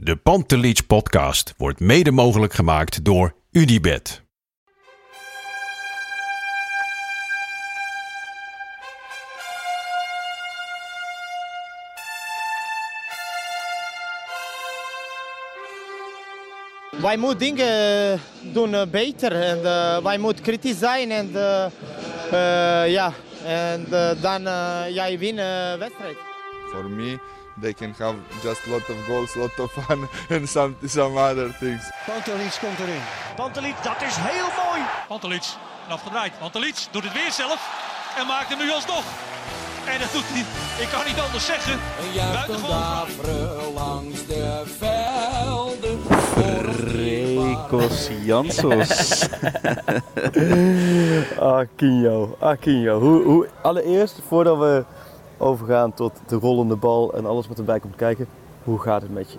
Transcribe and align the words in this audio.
De 0.00 0.16
Pantelich 0.16 0.86
podcast 0.86 1.54
wordt 1.56 1.80
mede 1.80 2.10
mogelijk 2.10 2.52
gemaakt 2.52 3.04
door 3.04 3.34
UdiBet. 3.50 4.22
Wij 17.00 17.16
moeten 17.16 17.38
dingen 17.38 18.20
doen 18.52 18.74
eh, 18.74 18.82
beter 18.90 19.32
en 19.32 19.64
eh, 19.64 20.02
wij 20.02 20.18
moeten 20.18 20.44
kritisch 20.44 20.78
zijn 20.78 21.10
en 21.10 21.30
eh, 21.34 21.64
eh, 21.64 22.90
ja, 22.92 23.12
en 23.44 23.86
eh, 23.92 24.22
dan 24.22 24.46
eh, 24.46 24.82
jij 24.88 25.18
winnen 25.18 25.78
wedstrijd. 25.78 26.16
For 26.70 26.84
me, 26.90 27.18
they 27.60 27.72
can 27.72 27.94
have 27.98 28.16
just 28.42 28.66
a 28.66 28.70
lot 28.70 28.88
of 28.88 29.06
goals, 29.06 29.36
a 29.36 29.38
lot 29.38 29.58
of 29.58 29.70
fun, 29.72 30.08
and 30.30 30.48
some 30.48 30.76
some 30.86 31.16
other 31.16 31.48
things. 31.58 31.90
Pantelic 32.06 32.58
komt 32.60 32.78
erin. 32.78 33.02
Pantelic, 33.36 33.74
dat 33.82 34.02
is 34.02 34.16
heel 34.16 34.48
mooi. 34.64 34.82
Pantelic, 35.08 35.44
afgedraaid. 35.88 36.38
Pantelic 36.38 36.86
doet 36.90 37.04
het 37.04 37.12
weer 37.12 37.32
zelf 37.32 37.60
en 38.18 38.26
maakt 38.26 38.48
hem 38.48 38.58
nu 38.58 38.70
alsnog. 38.70 39.04
En 39.84 39.98
dat 40.00 40.12
doet 40.12 40.24
hij, 40.26 40.44
ik 40.82 40.88
kan 40.88 41.06
niet 41.06 41.20
anders 41.20 41.46
zeggen. 41.46 41.78
Een 42.48 42.60
daveren 42.68 43.72
langs 43.72 44.26
de 44.26 44.62
velden. 44.78 46.00
Rekos 46.94 48.08
Jansos. 48.24 49.28
Akinjo, 51.38 52.36
Akinjo. 52.40 53.00
Hoe, 53.00 53.22
hoe, 53.22 53.48
allereerst, 53.62 54.20
voordat 54.28 54.58
we 54.58 54.84
overgaan 55.38 55.94
tot 55.94 56.12
de 56.26 56.36
rollende 56.36 56.76
bal 56.76 57.14
en 57.14 57.26
alles 57.26 57.48
wat 57.48 57.58
erbij 57.58 57.80
komt 57.80 57.96
kijken, 57.96 58.26
hoe 58.64 58.78
gaat 58.78 59.02
het 59.02 59.12
met 59.12 59.32
je? 59.32 59.38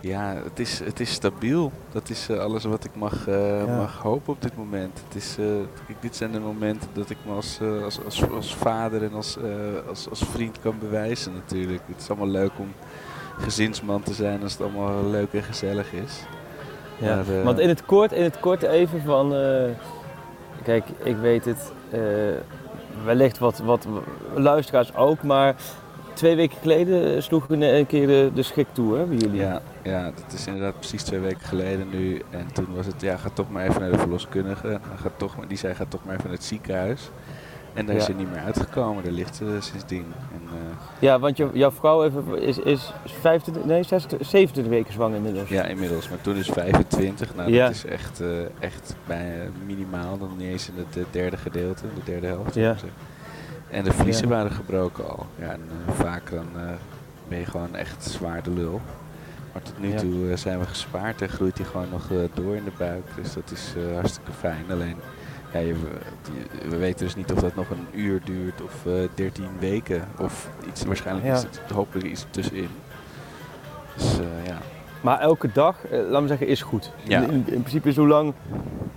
Ja, 0.00 0.34
het 0.44 0.58
is, 0.58 0.78
het 0.78 1.00
is 1.00 1.12
stabiel. 1.12 1.72
Dat 1.92 2.08
is 2.08 2.28
eh, 2.28 2.38
alles 2.38 2.64
wat 2.64 2.84
ik 2.84 2.90
mag, 2.94 3.28
eh, 3.28 3.66
Ja. 3.66 3.76
mag 3.76 3.98
hopen 4.02 4.32
op 4.32 4.42
dit 4.42 4.56
moment. 4.56 5.00
Het 5.06 5.14
is, 5.14 5.36
eh, 5.38 5.46
dit 6.00 6.16
zijn 6.16 6.32
de 6.32 6.40
momenten 6.40 6.88
dat 6.92 7.10
ik 7.10 7.16
me 7.26 7.32
als, 7.32 7.60
als, 7.84 8.04
als, 8.04 8.30
als 8.30 8.54
vader 8.54 9.02
en 9.02 9.14
als, 9.14 9.36
als, 9.88 10.08
als 10.10 10.24
vriend 10.24 10.60
kan 10.60 10.74
bewijzen 10.80 11.32
natuurlijk. 11.32 11.82
Het 11.86 12.00
is 12.00 12.08
allemaal 12.08 12.28
leuk 12.28 12.50
om 12.58 12.72
gezinsman 13.38 14.02
te 14.02 14.14
zijn 14.14 14.42
als 14.42 14.52
het 14.52 14.62
allemaal 14.62 15.10
leuk 15.10 15.32
en 15.32 15.42
gezellig 15.42 15.92
is. 15.92 16.22
Ja. 16.98 17.16
Maar, 17.16 17.42
Want 17.44 17.58
in 17.58 17.68
het 17.68 17.84
kort, 17.84 18.12
in 18.12 18.22
het 18.22 18.40
kort 18.40 18.62
even 18.62 19.02
van, 19.02 19.34
kijk, 20.62 20.84
ik 21.02 21.16
weet 21.16 21.44
het, 21.44 21.72
wellicht 23.04 23.38
wat, 23.38 23.58
wat 23.58 23.86
luisteraars 24.34 24.94
ook, 24.94 25.22
maar 25.22 25.54
twee 26.12 26.36
weken 26.36 26.58
geleden 26.60 27.22
sloegen 27.22 27.58
we 27.58 27.66
een 27.72 27.86
keer 27.86 28.06
de, 28.06 28.30
de 28.34 28.42
schik 28.42 28.66
toe, 28.72 28.96
hè, 28.96 29.04
bij 29.04 29.16
jullie. 29.16 29.40
Ja, 29.40 29.60
ja, 29.82 30.04
dat 30.04 30.32
is 30.32 30.46
inderdaad 30.46 30.78
precies 30.78 31.02
twee 31.02 31.20
weken 31.20 31.40
geleden 31.46 31.88
nu. 31.90 32.22
En 32.30 32.46
toen 32.52 32.66
was 32.74 32.86
het, 32.86 33.00
ja, 33.00 33.16
ga 33.16 33.28
toch 33.32 33.50
maar 33.50 33.66
even 33.66 33.80
naar 33.80 33.90
de 33.90 33.98
verloskundige. 33.98 34.80
Ga 34.96 35.10
toch, 35.16 35.36
maar- 35.36 35.48
die 35.48 35.58
zei, 35.58 35.74
ga 35.74 35.84
toch 35.88 36.04
maar 36.04 36.12
even 36.14 36.24
naar 36.26 36.36
het 36.36 36.44
ziekenhuis. 36.44 37.10
En 37.74 37.86
daar 37.86 37.96
is 37.96 38.06
hij 38.06 38.14
niet 38.16 38.30
meer 38.30 38.40
uitgekomen. 38.40 39.04
Daar 39.04 39.12
ligt 39.12 39.36
ze 39.36 39.56
sindsdien. 39.60 40.04
Eh, 40.52 40.58
Ja, 40.98 41.18
want 41.18 41.36
je, 41.36 41.48
jouw 41.52 41.70
vrouw 41.70 42.04
even, 42.04 42.42
is, 42.42 42.58
is 42.58 42.92
25, 43.04 43.64
nee, 43.64 43.82
26, 43.82 44.28
27 44.28 44.72
weken 44.72 44.92
zwanger 44.92 45.16
inmiddels. 45.16 45.48
Ja, 45.48 45.62
inmiddels. 45.64 46.08
Maar 46.08 46.20
toen 46.20 46.36
is 46.36 46.48
25. 46.48 47.34
Nou, 47.34 47.50
Ja. 47.52 47.66
dat 47.66 47.74
is 47.74 47.84
echt, 47.84 48.20
eh, 48.20 48.28
echt 48.58 48.94
bijna 49.06 49.44
minimaal. 49.66 50.18
Dan 50.18 50.30
niet 50.36 50.48
eens 50.48 50.68
in 50.68 50.74
het 50.76 50.96
eh, 50.96 51.02
derde 51.10 51.36
gedeelte, 51.36 51.82
de 51.94 52.00
derde 52.04 52.26
helft. 52.26 52.54
Ja. 52.54 52.74
En 53.70 53.84
de 53.84 53.92
vliezen 53.92 54.28
Ja. 54.28 54.34
waren 54.34 54.50
gebroken 54.50 55.08
al. 55.08 55.26
Ja, 55.38 55.46
en 55.50 55.60
eh, 55.86 55.92
vaak 55.92 56.30
dan 56.30 56.46
ben 57.28 57.38
je 57.38 57.44
gewoon 57.46 57.74
echt 57.74 58.04
zwaar 58.04 58.42
de 58.42 58.50
lul. 58.50 58.80
Maar 59.52 59.62
tot 59.62 59.78
nu 59.80 59.94
toe 59.94 60.36
zijn 60.36 60.58
we 60.58 60.66
gespaard 60.66 61.22
en 61.22 61.28
groeit 61.28 61.58
hij 61.58 61.66
gewoon 61.66 61.88
nog 61.90 62.08
door 62.34 62.56
in 62.56 62.64
de 62.64 62.70
buik. 62.78 63.04
Dus 63.22 63.32
dat 63.34 63.50
is 63.50 63.74
hartstikke 63.94 64.32
fijn. 64.32 64.64
Alleen, 64.70 64.96
ja, 65.52 65.58
je, 65.58 65.74
we 66.68 66.76
weten 66.76 67.04
dus 67.06 67.14
niet 67.16 67.32
of 67.32 67.40
dat 67.40 67.54
nog 67.54 67.70
een 67.70 68.00
uur 68.00 68.20
duurt 68.24 68.62
of 68.62 68.86
eh 68.86 68.92
13 69.14 69.44
weken. 69.58 70.08
Of 70.18 70.48
iets, 70.68 70.84
waarschijnlijk 70.84 71.26
Ja. 71.26 71.34
is 71.34 71.42
het 71.42 71.60
hopelijk 71.74 72.06
iets 72.08 72.26
tussenin. 72.30 72.68
Dus 73.96 74.18
eh, 74.18 74.46
ja. 74.46 74.58
Maar 75.00 75.20
elke 75.20 75.48
dag, 75.52 75.86
eh, 75.86 76.00
laat 76.08 76.22
me 76.22 76.28
zeggen, 76.28 76.46
is 76.46 76.62
goed. 76.62 76.92
Ja. 77.02 77.20
In, 77.22 77.30
in, 77.30 77.34
in 77.46 77.60
principe 77.60 77.88
is 77.88 77.96
hoe 77.96 78.06
lang, 78.06 78.32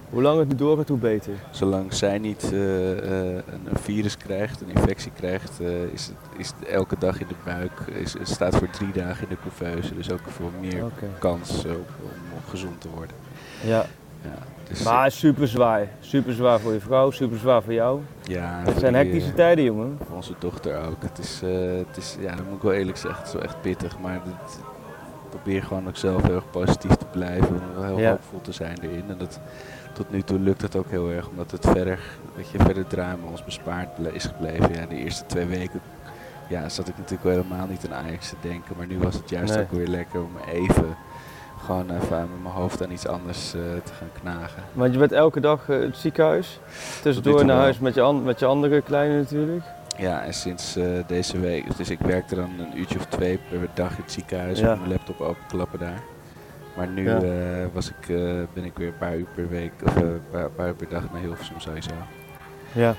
hoe 0.09 0.21
lang 0.21 0.39
het 0.39 0.57
doorgaat, 0.57 0.87
hoe 0.87 0.97
beter. 0.97 1.33
Zolang 1.51 1.93
zij 1.93 2.17
niet 2.17 2.51
een, 2.51 3.41
virus 3.73 4.17
krijgt, 4.17 4.61
een 4.61 4.69
infectie 4.69 5.11
krijgt, 5.15 5.59
is, 5.93 6.05
het, 6.07 6.15
is 6.37 6.53
het 6.59 6.67
elke 6.69 6.95
dag 6.99 7.19
in 7.21 7.27
de 7.27 7.35
buik. 7.43 7.71
Is, 7.91 8.13
het 8.13 8.27
staat 8.27 8.55
voor 8.55 8.69
drie 8.69 8.91
dagen 8.91 9.23
in 9.29 9.35
de 9.35 9.49
couveuse. 9.49 9.95
Dus 9.95 10.11
ook 10.11 10.19
voor 10.27 10.51
meer 10.61 10.83
kans 11.19 11.65
op, 11.65 11.89
om 12.03 12.49
gezond 12.49 12.81
te 12.81 12.89
worden. 12.89 13.15
Ja. 13.63 13.85
Ja, 14.23 14.29
dus, 14.67 14.83
Maar 14.83 15.11
super 15.11 15.47
zwaar. 15.47 15.87
Super 15.99 16.33
zwaar 16.33 16.59
voor 16.59 16.73
je 16.73 16.79
vrouw, 16.79 17.11
super 17.11 17.37
zwaar 17.37 17.63
voor 17.63 17.73
jou. 17.73 17.99
ja, 18.23 18.61
Het 18.65 18.79
zijn 18.79 18.93
hectische 18.95 19.29
eh, 19.29 19.35
tijden, 19.35 19.63
jongen. 19.63 19.97
Voor 20.07 20.15
onze 20.15 20.33
dochter 20.39 20.85
ook. 20.87 21.01
Het 21.01 21.17
is, 21.19 21.41
eh, 21.43 21.49
het 21.87 21.97
is, 21.97 22.15
ja, 22.19 22.35
dat 22.35 22.45
moet 22.45 22.55
ik 22.55 22.61
wel 22.61 22.73
eerlijk 22.73 22.97
zeggen, 22.97 23.19
het 23.19 23.27
is 23.27 23.33
wel 23.33 23.43
echt 23.43 23.61
pittig. 23.61 23.99
Maar 23.99 24.15
ik 24.15 24.21
probeer 25.29 25.63
gewoon 25.63 25.87
ook 25.87 25.97
zelf 25.97 26.21
heel 26.23 26.35
erg 26.35 26.49
positief 26.51 26.95
te 26.95 27.05
blijven. 27.11 27.61
Heel 27.81 27.99
Ja. 27.99 28.09
hoopvol 28.09 28.41
te 28.41 28.51
zijn 28.51 28.77
erin. 28.81 29.03
En 29.09 29.17
dat, 29.17 29.39
tot 29.93 30.11
nu 30.11 30.21
toe 30.21 30.39
lukt 30.39 30.61
het 30.61 30.75
ook 30.75 30.89
heel 30.89 31.09
erg, 31.09 31.27
omdat 31.27 31.51
het 31.51 31.65
verder, 31.65 31.99
dat 32.35 32.49
je 32.49 32.57
verder 32.57 32.87
drama 32.87 33.27
ons 33.31 33.43
bespaard 33.43 33.87
is 34.13 34.25
gebleven. 34.25 34.73
Ja, 34.73 34.85
de 34.85 34.95
eerste 34.95 35.25
twee 35.25 35.45
weken 35.45 35.81
ja, 36.49 36.69
zat 36.69 36.87
ik 36.87 36.97
natuurlijk 36.97 37.23
wel 37.23 37.35
helemaal 37.43 37.67
niet 37.67 37.87
aan 37.89 38.05
Ajax 38.05 38.29
te 38.29 38.35
denken. 38.41 38.75
Maar 38.77 38.87
nu 38.87 38.97
was 38.99 39.15
het 39.15 39.29
juist 39.29 39.53
Nee. 39.53 39.63
ook 39.63 39.71
weer 39.71 39.87
lekker 39.87 40.19
om 40.21 40.31
even, 40.51 40.95
gewoon 41.65 41.89
even 41.89 42.19
met 42.19 42.41
mijn 42.41 42.53
hoofd 42.53 42.83
aan 42.83 42.91
iets 42.91 43.07
anders 43.07 43.53
eh, 43.53 43.61
te 43.83 43.93
gaan 43.93 44.09
knagen. 44.21 44.63
Want 44.73 44.93
je 44.93 44.99
bent 44.99 45.11
elke 45.11 45.39
dag 45.39 45.69
eh, 45.69 45.79
het 45.79 45.97
ziekenhuis. 45.97 46.59
Tussendoor 47.01 47.45
naar 47.45 47.57
huis 47.57 47.79
met 47.79 47.95
je, 47.95 48.13
met 48.23 48.39
je 48.39 48.45
andere 48.45 48.81
kleine 48.81 49.17
natuurlijk. 49.17 49.63
Ja, 49.97 50.23
en 50.23 50.33
sinds 50.33 50.75
eh, 50.75 50.85
deze 51.07 51.39
week, 51.39 51.77
dus 51.77 51.89
ik 51.89 51.99
werkte 51.99 52.35
dan 52.35 52.49
een 52.59 52.79
uurtje 52.79 52.97
of 52.99 53.05
twee 53.05 53.39
per 53.49 53.59
dag 53.73 53.89
in 53.91 54.03
het 54.03 54.11
ziekenhuis 54.11 54.59
Ja. 54.59 54.71
om 54.73 54.77
mijn 54.79 54.91
laptop 54.91 55.21
openklappen 55.21 55.79
daar. 55.79 56.01
Maar 56.75 56.87
nu 56.87 57.09
Ja. 57.09 57.19
was 57.73 57.89
ik, 57.89 58.07
ben 58.53 58.63
ik 58.63 58.77
weer 58.77 58.87
een 58.87 58.97
paar 58.97 59.15
uur 59.17 59.27
per 59.35 59.49
week, 59.49 59.71
of 59.85 59.95
een 59.95 60.21
paar, 60.31 60.49
paar 60.49 60.67
uur 60.67 60.73
per 60.73 60.89
dag 60.89 61.03
naar 61.11 61.21
Hilversum 61.21 61.59
sowieso. 61.59 61.89
Ja. 62.71 62.95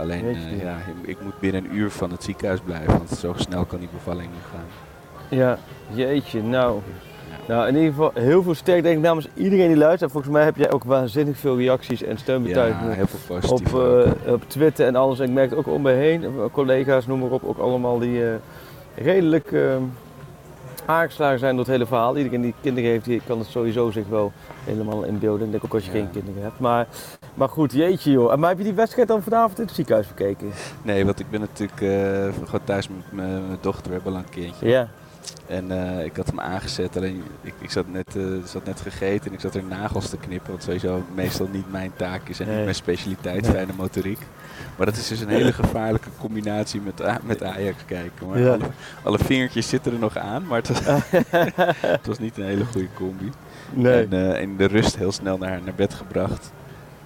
Alleen, 0.00 0.36
ja, 0.60 0.76
ik, 0.76 1.08
ik 1.08 1.20
moet 1.22 1.38
binnen 1.40 1.64
een 1.64 1.76
uur 1.76 1.90
van 1.90 2.10
het 2.10 2.22
ziekenhuis 2.24 2.60
blijven, 2.60 2.92
want 2.92 3.08
zo 3.10 3.32
snel 3.36 3.64
kan 3.64 3.78
die 3.78 3.88
bevalling 3.92 4.30
niet 4.32 4.42
gaan. 4.52 4.66
Ja, 5.38 5.58
jeetje, 5.94 6.42
nou. 6.42 6.80
Nou, 7.46 7.68
in 7.68 7.74
ieder 7.74 7.90
geval 7.90 8.10
heel 8.14 8.42
veel 8.42 8.54
sterk 8.54 8.82
denk 8.82 8.96
ik 8.96 9.02
namens 9.02 9.28
iedereen 9.34 9.68
die 9.68 9.76
luistert. 9.76 10.10
Volgens 10.12 10.32
mij 10.32 10.44
heb 10.44 10.56
jij 10.56 10.72
ook 10.72 10.84
waanzinnig 10.84 11.36
veel 11.38 11.56
reacties 11.56 12.02
en 12.02 12.18
steunbetuigingen 12.18 12.88
Ja, 12.88 12.94
heel 12.94 13.06
veel 13.06 13.36
op, 13.36 13.40
positief 13.40 13.72
eh, 13.74 14.32
op 14.32 14.42
Twitter 14.46 14.86
en 14.86 14.96
alles. 14.96 15.18
En 15.18 15.28
ik 15.28 15.32
merk 15.34 15.50
het 15.50 15.58
ook 15.58 15.66
om 15.66 15.82
me 15.82 15.92
heen, 15.92 16.24
collega's, 16.52 17.06
noem 17.06 17.18
maar 17.20 17.30
op, 17.30 17.44
ook 17.44 17.58
allemaal 17.58 17.98
die 17.98 18.24
eh, 18.26 18.34
redelijk 18.94 19.52
eh, 19.52 19.60
aangeslagen 20.86 21.38
zijn 21.38 21.50
door 21.56 21.64
het 21.64 21.72
hele 21.72 21.86
verhaal. 21.86 22.16
Iedereen 22.16 22.40
die 22.40 22.54
kinderen 22.60 22.90
heeft, 22.90 23.04
die 23.04 23.20
kan 23.26 23.38
het 23.38 23.48
sowieso 23.48 23.90
zich 23.90 24.06
wel 24.08 24.32
helemaal 24.64 25.02
inbeelden. 25.02 25.44
Ik 25.46 25.50
denk 25.50 25.64
ook 25.64 25.74
als 25.74 25.84
je 25.84 25.90
Ja. 25.92 25.98
geen 25.98 26.10
kinderen 26.10 26.42
hebt. 26.42 26.58
Maar, 26.60 26.86
maar 27.34 27.48
goed, 27.48 27.72
jeetje 27.72 28.10
joh. 28.10 28.36
Maar 28.36 28.48
heb 28.48 28.58
je 28.58 28.64
die 28.64 28.72
wedstrijd 28.72 29.08
dan 29.08 29.22
vanavond 29.22 29.58
in 29.58 29.64
het 29.64 29.74
ziekenhuis 29.74 30.08
bekeken? 30.08 30.50
Nee, 30.82 31.04
want 31.04 31.20
ik 31.20 31.30
ben 31.30 31.40
natuurlijk 31.40 31.80
eh, 31.80 31.88
gewoon 32.44 32.64
thuis 32.64 32.88
met 32.88 32.98
mijn 33.10 33.46
mijn 33.46 33.58
dochter, 33.60 33.86
we 33.88 33.92
hebben 33.92 34.12
al 34.12 34.18
een 34.18 34.30
kindje. 34.30 34.68
Ja. 34.68 34.88
En 35.46 35.70
eh, 35.98 36.04
ik 36.04 36.16
had 36.16 36.26
hem 36.26 36.40
aangezet, 36.40 36.96
alleen 36.96 37.22
ik, 37.42 37.54
ik 37.58 37.70
zat, 37.70 37.88
net, 37.88 38.16
eh, 38.16 38.22
zat 38.44 38.64
net 38.64 38.80
gegeten 38.80 39.26
en 39.26 39.32
ik 39.32 39.40
zat 39.40 39.54
er 39.54 39.62
nagels 39.64 40.08
te 40.08 40.16
knippen. 40.16 40.52
Wat 40.52 40.62
sowieso 40.62 41.02
meestal 41.14 41.48
niet 41.52 41.70
mijn 41.72 41.92
taak 41.96 42.28
is 42.28 42.40
en 42.40 42.46
Nee. 42.46 42.54
niet 42.54 42.64
mijn 42.64 42.76
specialiteit, 42.76 43.42
Nee. 43.42 43.50
fijne 43.50 43.72
motoriek. 43.76 44.18
Maar 44.76 44.86
dat 44.86 44.96
is 44.96 45.08
dus 45.08 45.20
een 45.20 45.28
hele 45.28 45.52
gevaarlijke 45.52 46.08
combinatie 46.18 46.80
met, 46.80 47.02
A- 47.02 47.20
met 47.24 47.42
Ajax 47.42 47.76
kijken. 47.86 48.26
Maar 48.28 48.38
Ja. 48.38 48.52
alle, 48.52 48.64
alle 49.02 49.18
vingertjes 49.18 49.68
zitten 49.68 49.92
er 49.92 49.98
nog 49.98 50.16
aan, 50.16 50.46
maar 50.46 50.62
het 50.62 50.68
was, 50.68 50.80
het 51.96 52.06
was 52.06 52.18
niet 52.18 52.38
een 52.38 52.44
hele 52.44 52.64
goede 52.64 52.88
combi. 52.94 53.30
Nee. 53.72 54.06
En 54.06 54.34
eh, 54.34 54.40
in 54.42 54.56
de 54.56 54.64
rust 54.64 54.96
heel 54.96 55.12
snel 55.12 55.38
naar, 55.38 55.60
naar 55.64 55.74
bed 55.74 55.94
gebracht. 55.94 56.52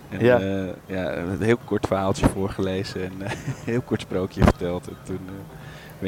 En 0.09 0.25
Ja. 0.25 0.39
ja. 0.87 1.13
een 1.17 1.43
heel 1.43 1.59
kort 1.65 1.87
verhaaltje 1.87 2.29
voorgelezen 2.29 3.05
en 3.05 3.13
een 3.19 3.31
heel 3.73 3.81
kort 3.81 4.01
sprookje 4.01 4.43
verteld. 4.45 4.89
En 4.89 4.97
toen 5.05 5.19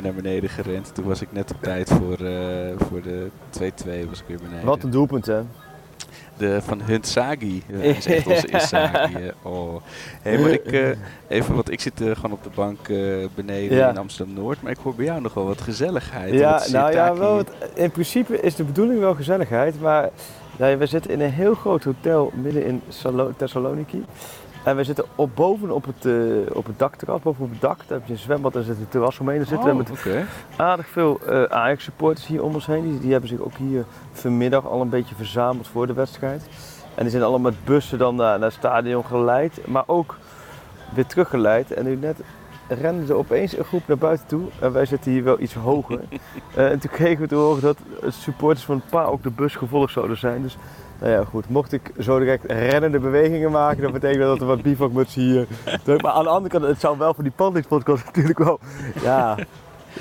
weer 0.03 0.13
naar 0.13 0.23
beneden 0.23 0.51
gerend. 0.51 0.95
Toen 0.95 1.05
was 1.05 1.21
ik 1.23 1.29
net 1.33 1.51
op 1.55 1.63
tijd 1.63 1.89
voor, 1.91 2.13
eh, 2.27 2.73
voor 2.77 3.03
de 3.03 3.27
2-2 3.51 4.07
was 4.09 4.21
ik 4.21 4.25
weer 4.27 4.39
beneden. 4.43 4.65
Wat 4.67 4.83
een 4.83 4.91
doelpunt, 4.91 5.27
hè? 5.27 5.41
De 6.37 6.63
van 6.63 6.81
Hunt 6.83 7.07
Sagi. 7.07 7.63
Dat 7.69 7.81
is 7.83 8.07
echt 8.07 8.27
onze 8.35 8.49
Isagi. 8.49 9.31
Oh. 9.43 9.75
Hey, 10.23 10.39
maar 10.39 10.51
ik, 10.51 10.65
eh, 10.67 10.89
even, 11.29 11.55
want 11.55 11.71
ik 11.71 11.81
zit 11.81 12.01
eh, 12.01 12.11
gewoon 12.15 12.33
op 12.33 12.43
de 12.43 12.51
bank 12.55 12.89
eh, 12.89 12.97
beneden 13.35 13.77
Ja. 13.77 13.89
in 13.91 13.99
Amsterdam-Noord. 13.99 14.63
Maar 14.63 14.73
ik 14.73 14.79
hoor 14.83 14.95
bij 14.95 15.05
jou 15.05 15.21
nog 15.21 15.35
wel 15.35 15.47
wat 15.47 15.61
gezelligheid. 15.61 16.33
Ja, 16.35 16.53
wat 16.53 16.69
nou 16.71 16.93
ja, 16.93 17.15
wel, 17.17 17.43
in 17.75 17.91
principe 17.91 18.41
is 18.41 18.55
de 18.55 18.65
bedoeling 18.65 19.01
wel 19.01 19.15
gezelligheid, 19.15 19.81
maar 19.81 20.11
nou, 20.59 20.77
we 20.77 20.87
zitten 20.87 21.11
in 21.11 21.21
een 21.21 21.31
heel 21.33 21.55
groot 21.55 21.85
hotel 21.85 22.33
midden 22.43 22.65
in 22.67 22.83
Salo- 22.89 23.33
Thessaloniki. 23.37 24.05
En 24.67 24.77
we 24.77 24.85
zitten 24.85 25.05
op, 25.15 25.31
boven 25.35 25.71
op 25.71 25.85
het, 25.85 26.05
eh, 26.05 26.57
op 26.57 26.67
het 26.67 26.79
dakterras, 26.79 27.21
boven 27.21 27.45
op 27.45 27.51
het 27.51 27.61
dak. 27.61 27.79
Daar 27.79 27.99
heb 27.99 28.07
je 28.07 28.13
een 28.13 28.19
zwembad 28.19 28.57
en 28.57 28.65
zit 28.65 28.77
een 28.79 28.89
terras 28.89 29.19
omheen. 29.19 29.37
Daar 29.37 29.47
zitten 29.47 29.77
we 29.77 29.83
Oh, 29.83 30.05
met 30.05 30.27
aardig 30.57 30.89
veel 30.89 31.21
eh, 31.27 31.43
Ajax-supporters 31.43 32.27
hier 32.27 32.43
om 32.43 32.55
ons 32.55 32.67
heen. 32.67 32.91
Die, 32.91 33.01
die 33.01 33.13
hebben 33.13 33.29
zich 33.29 33.39
ook 33.39 33.57
hier 33.57 33.85
vanmiddag 34.13 34.67
al 34.67 34.81
een 34.81 34.89
beetje 34.89 35.15
verzameld 35.15 35.69
voor 35.69 35.87
de 35.87 35.93
wedstrijd. 35.93 36.49
En 36.95 37.03
die 37.03 37.11
zijn 37.11 37.23
allemaal 37.23 37.51
met 37.51 37.65
bussen 37.65 37.99
dan 37.99 38.17
naar, 38.17 38.39
naar 38.39 38.49
het 38.49 38.59
stadion 38.59 39.05
geleid, 39.05 39.67
maar 39.67 39.85
ook 39.87 40.17
weer 40.95 41.07
teruggeleid. 41.07 41.73
En 41.73 41.85
nu 41.85 41.97
net 41.97 42.21
renden 42.69 43.09
er 43.09 43.15
opeens 43.15 43.57
een 43.57 43.65
groep 43.65 43.87
naar 43.87 43.99
buiten 43.99 44.27
toe. 44.27 44.49
En 44.61 44.73
wij 44.73 44.87
zitten 44.87 45.12
hier 45.12 45.25
wel 45.25 45.41
iets 45.41 45.55
hoger. 45.55 46.01
Eh, 46.55 46.71
en 46.71 46.79
toen 46.79 46.91
kregen 46.91 47.21
we 47.21 47.29
te 47.29 47.35
horen 47.35 47.62
dat 47.62 47.79
supporters 48.09 48.65
van 48.65 48.77
het 48.77 48.89
paar 48.89 49.07
ook 49.07 49.23
de 49.23 49.31
bus 49.31 49.55
gevolgd 49.55 49.93
zouden 49.93 50.17
zijn. 50.17 50.43
Dus 50.43 50.57
nou 51.01 51.13
ja, 51.13 51.25
goed. 51.25 51.49
Mocht 51.49 51.73
ik 51.73 51.91
zo 51.99 52.19
direct 52.19 52.45
rennende 52.53 52.99
bewegingen 52.99 53.51
maken, 53.51 53.83
dan 53.83 53.93
betekent 53.93 54.23
dat 54.23 54.41
er 54.41 54.47
wat 54.47 54.63
bivakmutsen 54.63 55.23
hier. 55.23 55.47
Maar 56.03 56.13
aan 56.13 56.23
de 56.25 56.29
andere 56.31 56.59
kant, 56.59 56.65
het 56.71 56.81
zou 56.81 56.99
wel 56.99 57.15
voor 57.15 57.23
die 57.25 57.33
Pandix 57.37 57.67
podcast 57.67 58.05
natuurlijk 58.05 58.39
wel, 58.39 58.59
ja, 59.03 59.37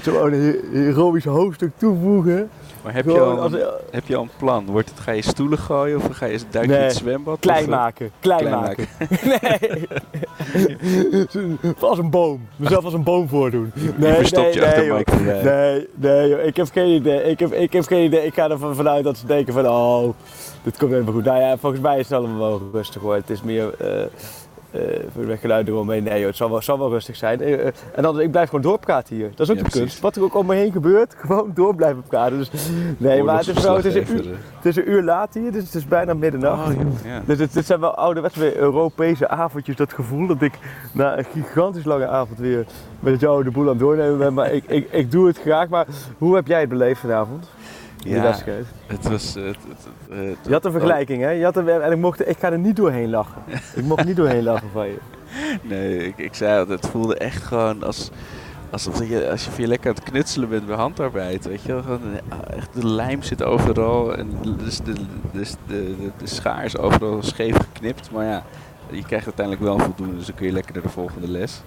zo'n 0.02 0.32
he- 0.32 0.60
heroïsch 0.72 1.26
hoofdstuk 1.26 1.72
toevoegen. 1.78 2.50
Maar 2.84 2.94
heb 2.94 3.06
je, 3.06 3.20
al, 3.20 3.40
als- 3.40 3.52
een- 3.54 3.66
heb 3.92 4.08
je 4.08 4.16
al 4.16 4.22
een 4.24 4.30
plan? 4.38 4.66
Wordt 4.66 4.90
het, 4.90 5.00
ga 5.00 5.12
je 5.12 5.22
stoelen 5.22 5.58
gooien 5.58 5.98
of 5.98 6.08
ga 6.12 6.26
je 6.26 6.40
duik 6.50 6.66
je 6.66 6.72
Nee, 6.72 6.80
in 6.80 6.86
het 6.88 6.96
zwembad? 6.96 7.40
Klein 7.40 7.64
eh, 7.64 7.70
maken, 7.70 8.12
klein, 8.20 8.40
klein 8.40 8.60
maken. 8.62 8.88
nee. 9.42 9.88
als 11.80 11.98
een 11.98 12.10
boom. 12.10 12.48
Mezelf 12.56 12.84
als 12.84 12.94
een 12.94 13.04
boom 13.04 13.28
voordoen. 13.28 13.72
Nee, 13.96 14.14
verstopt 14.14 14.44
nee, 14.44 14.54
je 14.54 14.60
nee, 14.60 14.92
achter. 14.92 15.22
Nee, 15.22 15.88
nee, 15.96 16.30
joh. 16.30 16.44
ik 16.44 16.56
heb 16.58 16.68
geen 16.72 16.96
idee. 16.96 17.24
Ik 17.24 17.40
heb, 17.40 17.54
ik 17.54 17.74
heb 17.74 17.86
geen 17.86 18.06
idee. 18.06 18.26
Ik 18.26 18.34
ga 18.34 18.50
ervan 18.50 18.76
vanuit 18.76 19.04
dat 19.04 19.18
ze 19.18 19.26
denken 19.26 19.54
van, 19.54 19.68
oh, 19.68 20.14
dit 20.64 20.78
komt 20.78 20.92
helemaal 20.92 21.14
goed. 21.14 21.24
Nou 21.24 21.40
ja, 21.40 21.58
volgens 21.58 21.82
mij 21.82 22.00
is 22.00 22.10
het 22.10 22.18
allemaal 22.18 22.40
wel 22.40 22.62
rustig 22.72 23.02
hoor. 23.02 23.16
Het 23.16 23.30
is 23.30 23.42
meer 23.42 23.74
eh 23.80 24.06
eh 24.76 25.04
voor 25.14 25.22
de 25.22 25.28
weggeluid 25.28 25.68
eromheen. 25.68 26.04
Nee 26.04 26.18
joh, 26.18 26.28
het 26.28 26.36
zal 26.36 26.50
wel, 26.50 26.62
zal 26.62 26.80
wel 26.80 26.90
rustig 26.90 27.16
zijn. 27.16 27.42
Eh, 27.42 27.68
eh, 27.68 27.74
en 27.96 28.04
dan, 28.04 28.20
ik 28.20 28.32
blijf 28.32 28.50
gewoon 28.50 28.64
doorpraten 28.64 29.16
hier. 29.16 29.30
Dat 29.36 29.40
is 29.40 29.50
ook 29.50 29.58
Ja, 29.58 29.64
de 29.64 29.70
kunst. 29.70 30.00
Wat 30.00 30.16
er 30.16 30.24
ook 30.24 30.36
om 30.36 30.46
me 30.46 30.56
heen 30.56 30.72
gebeurt, 30.72 31.16
gewoon 31.26 31.52
door 31.54 31.76
blijven 31.76 32.04
praten. 32.08 32.38
Dus, 32.38 32.52
nee, 32.98 33.24
maar 33.24 33.38
het 33.38 33.48
is, 33.48 33.64
wel, 33.64 33.76
het, 33.76 33.86
is 33.86 33.96
een 33.96 34.16
uur, 34.16 34.26
het 34.56 34.66
is 34.66 34.76
een 34.76 34.90
uur 34.90 35.04
laat 35.04 35.34
hier, 35.34 35.52
dus 35.52 35.64
het 35.64 35.76
is 35.76 35.86
bijna 35.86 36.14
middernacht. 36.14 36.68
Oh, 36.68 36.74
joh, 36.74 37.06
ja. 37.06 37.22
Dus 37.26 37.40
het, 37.40 37.54
dit 37.54 37.66
zijn 37.66 37.80
wel 37.80 37.96
ouderwets 37.96 38.36
weer 38.36 38.58
Europese 38.58 39.28
avondjes. 39.28 39.76
Dat 39.76 39.94
gevoel 39.94 40.28
dat 40.28 40.42
ik 40.42 40.54
na 40.92 41.18
een 41.18 41.26
gigantisch 41.26 41.86
lange 41.86 42.08
avond 42.08 42.40
weer 42.40 42.66
met 43.00 43.20
jou 43.20 43.44
de 43.44 43.52
boel 43.52 43.64
aan 43.64 43.70
het 43.70 43.80
doornemen 43.80 44.18
ben. 44.18 44.34
Maar 44.34 44.52
ik, 44.52 44.64
ik, 44.68 44.92
ik 44.92 45.12
doe 45.12 45.28
het 45.28 45.40
graag. 45.40 45.68
Maar 45.70 45.86
hoe 46.18 46.36
heb 46.36 46.48
jij 46.48 46.60
het 46.60 46.70
beleefd 46.70 47.00
vanavond? 47.00 47.48
Die 48.06 48.14
Ja, 48.16 48.22
wedstrijd. 48.22 48.66
het 48.88 49.08
was... 49.08 49.34
Het, 49.34 49.44
het, 49.46 49.56
het- 49.68 50.18
het- 50.20 50.38
Je 50.48 50.52
had 50.52 50.66
een 50.66 50.72
vergelijking, 50.72 51.22
hè? 51.22 51.30
Je 51.30 51.44
had 51.44 51.56
een, 51.58 51.70
en 51.70 51.92
ik, 51.92 51.98
mocht, 51.98 52.28
ik 52.28 52.38
ga 52.40 52.52
er 52.52 52.60
niet 52.60 52.76
doorheen 52.76 53.10
lachen. 53.10 53.42
Ik 53.76 53.84
mocht 53.84 54.06
niet 54.06 54.16
doorheen 54.16 54.44
lachen 54.44 54.70
van 54.74 54.88
je. 54.88 54.98
Nee, 55.62 55.98
ik, 56.08 56.18
ik 56.18 56.34
zei 56.34 56.60
al, 56.64 56.68
het 56.70 56.88
voelde 56.88 57.18
echt 57.18 57.44
gewoon 57.44 57.84
als, 57.84 58.10
alsof 58.70 59.08
je, 59.10 59.30
als 59.30 59.46
je 59.46 59.52
weer 59.58 59.68
lekker 59.68 59.90
aan 59.90 59.96
het 59.96 60.04
knutselen 60.04 60.50
bent 60.50 60.66
bij 60.66 60.76
handarbeid. 60.76 61.46
Weet 61.46 61.62
je 61.62 61.74
wel, 61.74 61.82
gewoon, 61.82 62.02
eh, 62.30 62.58
echt 62.58 62.74
de 62.74 62.88
lijm 62.88 63.22
zit 63.24 63.44
overal 63.44 64.16
en 64.16 64.30
dus 64.58 64.78
de, 64.78 64.94
dus 65.32 65.52
de, 65.68 65.96
de, 66.00 66.12
de 66.18 66.28
schaar 66.28 66.66
is 66.66 66.78
overal 66.78 67.24
scheef 67.24 67.56
geknipt. 67.58 68.12
Maar 68.12 68.26
ja, 68.26 68.44
je 68.90 69.04
krijgt 69.06 69.26
uiteindelijk 69.26 69.66
wel 69.66 69.80
voldoende, 69.80 70.16
dus 70.16 70.26
dan 70.26 70.36
kun 70.36 70.46
je 70.46 70.52
lekker 70.52 70.74
naar 70.74 70.84
de 70.84 70.90
volgende 70.90 71.28
les. 71.28 71.62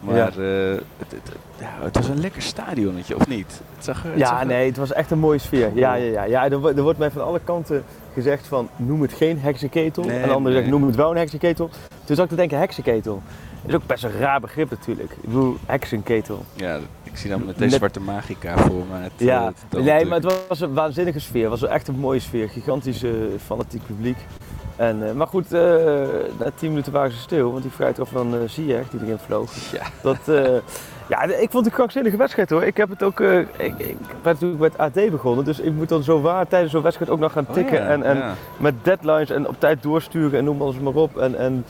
Maar 0.00 0.16
Ja. 0.16 0.26
eh, 0.28 0.78
het, 0.98 1.10
het, 1.12 1.32
ja, 1.58 1.68
het 1.80 1.96
was 1.96 2.08
een 2.08 2.20
lekker 2.20 2.42
stadionnetje, 2.42 3.16
of 3.16 3.26
niet? 3.28 3.60
Het 3.74 3.84
zag 3.84 4.02
het 4.02 4.12
Ja, 4.18 4.26
zag 4.26 4.44
nee, 4.44 4.66
het 4.66 4.76
was 4.76 4.92
echt 4.92 5.10
een 5.10 5.18
mooie 5.18 5.38
sfeer. 5.38 5.70
Ja, 5.74 5.94
ja, 5.94 6.12
ja. 6.12 6.22
ja 6.24 6.50
er, 6.50 6.58
wordt- 6.58 6.76
er 6.76 6.82
wordt 6.82 6.98
mij 6.98 7.10
van 7.10 7.24
alle 7.24 7.40
kanten 7.44 7.84
gezegd 8.12 8.46
van 8.46 8.68
noem 8.76 9.02
het 9.02 9.12
geen 9.12 9.38
heksenketel. 9.40 10.04
Nee, 10.04 10.18
en 10.20 10.28
de 10.28 10.34
ander 10.34 10.52
nee. 10.52 10.60
zegt 10.60 10.72
noem 10.72 10.86
het 10.86 10.96
wel 10.96 11.10
een 11.10 11.16
heksenketel. 11.16 11.70
Toen 12.04 12.16
zat 12.16 12.24
ik 12.24 12.30
te 12.30 12.36
denken 12.36 12.58
heksenketel. 12.58 13.22
Is 13.66 13.74
ook 13.74 13.86
best 13.86 14.04
een 14.04 14.18
raar 14.18 14.40
begrip 14.40 14.70
natuurlijk. 14.70 15.10
Ik 15.12 15.22
bedoel, 15.22 15.56
heksenketel. 15.66 16.44
Ja, 16.54 16.78
ik 17.02 17.16
zie 17.16 17.30
dan 17.30 17.38
met 17.44 17.54
deze 17.54 17.64
Net- 17.68 17.72
zwarte 17.74 18.00
magica 18.00 18.58
voor 18.58 18.84
me. 18.90 18.96
Het, 18.98 19.12
Ja, 19.16 19.40
eh, 19.40 19.46
het 19.68 19.84
nee, 19.84 20.04
maar 20.04 20.20
het 20.20 20.46
was 20.48 20.60
een 20.60 20.72
waanzinnige 20.74 21.18
sfeer. 21.20 21.50
Het 21.50 21.60
was 21.60 21.70
echt 21.70 21.88
een 21.88 21.98
mooie 21.98 22.20
sfeer. 22.20 22.48
Gigantisch 22.48 23.02
eh, 23.02 23.10
fanatiek 23.44 23.86
publiek. 23.86 24.16
En, 24.80 25.08
eh, 25.08 25.12
maar 25.12 25.26
goed, 25.26 25.52
eh, 25.52 25.60
na 26.38 26.50
tien 26.54 26.68
minuten 26.68 26.92
waren 26.92 27.10
ze 27.10 27.18
stil, 27.18 27.50
want 27.50 27.62
die 27.62 27.72
vrijtrap 27.72 28.08
van 28.08 28.34
uh, 28.34 28.40
Ziyech, 28.46 28.88
die 28.88 29.00
erin 29.00 29.18
vloog. 29.18 29.52
Ja. 29.72 29.82
Dat, 30.02 30.28
eh, 30.28 30.56
ja, 31.08 31.22
ik 31.22 31.50
vond 31.50 31.52
het 31.52 31.66
een 31.66 31.72
krankzinnige 31.72 32.16
wedstrijd 32.16 32.50
hoor. 32.50 32.62
Ik 32.62 32.76
heb 32.76 32.88
het 32.88 33.02
ook, 33.02 33.20
eh, 33.20 33.38
ik, 33.38 33.48
ik 33.78 33.96
ben 33.98 34.32
natuurlijk 34.32 34.60
met 34.60 34.78
AD 34.78 35.10
begonnen, 35.10 35.44
dus 35.44 35.60
ik 35.60 35.72
moet 35.72 35.88
dan 35.88 36.02
zo 36.02 36.20
waar 36.20 36.48
tijdens 36.48 36.72
zo'n 36.72 36.82
wedstrijd 36.82 37.10
ook 37.10 37.18
nog 37.18 37.32
gaan 37.32 37.46
Oh 37.48 37.54
tikken. 37.54 37.82
ja, 37.82 37.88
en 37.88 38.02
en 38.02 38.16
ja. 38.16 38.34
met 38.56 38.74
deadlines 38.82 39.30
en 39.30 39.48
op 39.48 39.54
tijd 39.58 39.82
doorsturen 39.82 40.38
en 40.38 40.44
noem 40.44 40.62
alles 40.62 40.78
maar 40.78 40.94
op. 40.94 41.18
En, 41.18 41.38
en 41.38 41.64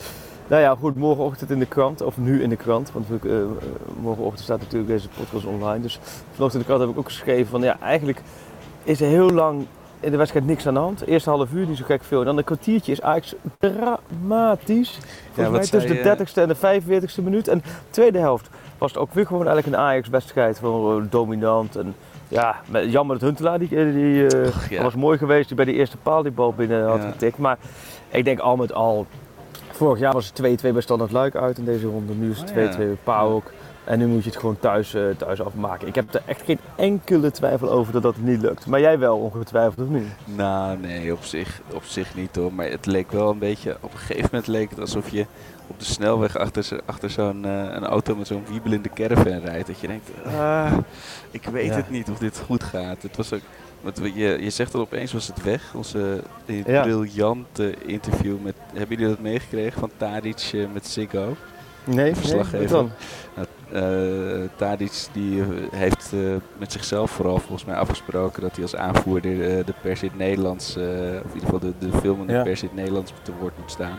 nou 0.47 0.61
ja, 0.61 0.75
goed, 0.79 0.95
morgenochtend 0.95 1.51
in 1.51 1.59
de 1.59 1.65
krant, 1.65 2.01
of 2.01 2.17
nu 2.17 2.41
in 2.43 2.49
de 2.49 2.55
krant, 2.55 2.91
want 2.91 3.05
eh, 3.23 3.37
eh, 3.39 3.45
morgenochtend 4.01 4.43
staat 4.43 4.59
natuurlijk 4.59 4.91
deze 4.91 5.07
podcast 5.17 5.45
online. 5.45 5.81
Dus 5.81 5.99
vanochtend 6.33 6.53
in 6.53 6.59
de 6.59 6.65
krant 6.65 6.81
heb 6.81 6.89
ik 6.89 6.97
ook 6.97 7.05
geschreven 7.05 7.47
van 7.47 7.61
ja, 7.61 7.77
eigenlijk 7.81 8.21
is 8.83 9.01
er 9.01 9.07
heel 9.07 9.29
lang 9.29 9.65
in 10.01 10.11
de 10.11 10.17
wedstrijd 10.17 10.45
niks 10.45 10.67
aan 10.67 10.73
de 10.73 10.79
hand. 10.79 11.05
Eerste 11.07 11.29
half 11.29 11.51
uur 11.53 11.67
niet 11.67 11.77
zo 11.77 11.85
gek 11.85 12.03
veel. 12.03 12.19
En 12.19 12.25
dan 12.25 12.37
een 12.37 12.43
kwartiertje 12.43 12.91
is 12.91 13.01
Ajax 13.01 13.35
dramatisch. 13.59 14.99
Volgens 15.31 15.35
wat 15.35 15.51
mij 15.51 15.79
tussen 15.79 16.03
de 16.03 16.09
je? 16.09 16.17
30ste 16.17 16.33
en 16.33 16.47
de 16.47 16.91
45ste 17.19 17.23
minuut. 17.23 17.47
En 17.47 17.57
de 17.57 17.63
tweede 17.89 18.19
helft 18.19 18.49
was 18.77 18.91
het 18.91 19.01
ook 19.01 19.13
weer 19.13 19.25
gewoon 19.25 19.47
eigenlijk 19.47 19.75
een 19.77 19.83
Ajax-wedstrijd. 19.83 20.57
Gewoon 20.57 21.07
dominant. 21.09 21.75
En 21.75 21.95
ja, 22.27 22.55
jammer 22.87 23.19
dat 23.19 23.27
Huntelaar, 23.27 23.59
die, 23.59 23.69
die 23.69 24.27
eh, 24.27 24.69
ja. 24.69 24.75
dat 24.75 24.83
was 24.83 24.95
mooi 24.95 25.17
geweest. 25.17 25.47
Die 25.47 25.55
bij 25.55 25.65
die 25.65 25.75
eerste 25.75 25.97
paal 25.97 26.21
die 26.23 26.31
bal 26.31 26.53
binnen 26.53 26.85
had 26.87 27.01
Ja. 27.01 27.11
getikt. 27.11 27.37
Maar 27.37 27.57
ik 28.09 28.23
denk 28.25 28.39
al 28.39 28.55
met 28.55 28.73
al, 28.73 29.05
vorig 29.71 29.99
jaar 29.99 30.13
was 30.13 30.31
het 30.33 30.61
2-2 30.65 30.71
bij 30.71 30.81
Standard 30.81 31.11
Luik 31.11 31.35
uit 31.35 31.57
in 31.57 31.65
deze 31.65 31.87
ronde. 31.87 32.13
Nu 32.13 32.31
is 32.31 32.39
het 32.39 32.49
Oh, 32.49 32.55
2-2 32.55 32.59
ja. 32.59 32.75
bij 32.77 32.97
Paok. 33.03 33.51
En 33.83 33.99
nu 33.99 34.07
moet 34.07 34.23
je 34.23 34.29
het 34.29 34.39
gewoon 34.39 34.59
thuis, 34.59 34.93
eh, 34.93 35.03
thuis 35.17 35.41
afmaken. 35.41 35.87
Ik 35.87 35.95
heb 35.95 36.13
er 36.13 36.21
echt 36.25 36.41
geen 36.45 36.59
enkele 36.75 37.31
twijfel 37.31 37.71
over 37.71 37.93
dat 37.93 38.01
dat 38.01 38.15
niet 38.17 38.41
lukt. 38.41 38.65
Maar 38.65 38.79
jij 38.79 38.99
wel 38.99 39.17
ongetwijfeld 39.17 39.87
of 39.87 39.93
niet? 39.93 40.07
Nou, 40.25 40.77
nee, 40.77 41.13
op 41.13 41.23
zich, 41.23 41.61
op 41.73 41.83
zich 41.83 42.15
niet 42.15 42.35
hoor. 42.35 42.53
Maar 42.53 42.65
het 42.69 42.85
leek 42.85 43.11
wel 43.11 43.29
een 43.29 43.39
beetje, 43.39 43.77
op 43.81 43.91
een 43.93 43.97
gegeven 43.99 44.29
moment 44.31 44.47
leek 44.47 44.69
het 44.69 44.79
alsof 44.79 45.09
je 45.09 45.25
op 45.67 45.79
de 45.79 45.85
snelweg 45.85 46.37
achter, 46.37 46.79
achter 46.85 47.09
zo'n 47.09 47.45
eh, 47.45 47.51
een 47.51 47.85
auto 47.85 48.15
met 48.15 48.27
zo'n 48.27 48.43
wiebelende 48.49 48.89
caravan 48.93 49.39
rijdt. 49.39 49.67
Dat 49.67 49.79
je 49.79 49.87
denkt, 49.87 50.09
ah, 50.25 50.71
ik 51.31 51.43
weet 51.51 51.65
Ja. 51.67 51.75
het 51.75 51.89
niet 51.89 52.09
of 52.09 52.17
dit 52.17 52.39
goed 52.45 52.63
gaat. 52.63 53.01
Het 53.01 53.17
was 53.17 53.33
ook, 53.33 53.41
want 53.81 53.97
je, 54.13 54.37
je 54.43 54.49
zegt 54.49 54.73
al 54.73 54.81
opeens 54.81 55.13
was 55.13 55.27
het 55.27 55.43
weg. 55.43 55.73
Onze 55.75 56.21
Ja. 56.45 56.81
briljante 56.81 57.73
interview 57.85 58.35
met, 58.43 58.55
hebben 58.73 58.97
jullie 58.97 59.13
dat 59.15 59.23
meegekregen 59.23 59.79
van 59.79 59.91
Tadic 59.97 60.49
eh, 60.53 60.65
met 60.73 60.87
Ziggo? 60.87 61.35
Nee, 61.83 62.15
verslaggever. 62.15 62.77
nee? 62.83 62.89
Nou, 63.35 63.47
eh, 63.73 64.49
Tadic 64.55 65.07
die 65.13 65.41
eh, 65.41 65.47
heeft 65.71 66.13
eh, 66.13 66.19
met 66.57 66.71
zichzelf 66.71 67.11
vooral 67.11 67.37
volgens 67.37 67.65
mij 67.65 67.75
afgesproken 67.75 68.41
dat 68.41 68.51
hij 68.51 68.61
als 68.63 68.75
aanvoerder 68.75 69.65
de 69.65 69.73
pers 69.81 70.03
in 70.03 70.09
het 70.09 70.17
Nederlands, 70.17 70.69
of 70.77 70.83
in 70.83 71.33
ieder 71.33 71.49
geval 71.49 71.59
de, 71.59 71.73
de 71.79 71.97
filmende 71.97 72.33
Ja. 72.33 72.43
pers 72.43 72.61
in 72.61 72.67
het 72.67 72.77
Nederlands 72.77 73.13
te 73.21 73.31
woord 73.39 73.57
moet 73.57 73.71
staan. 73.71 73.97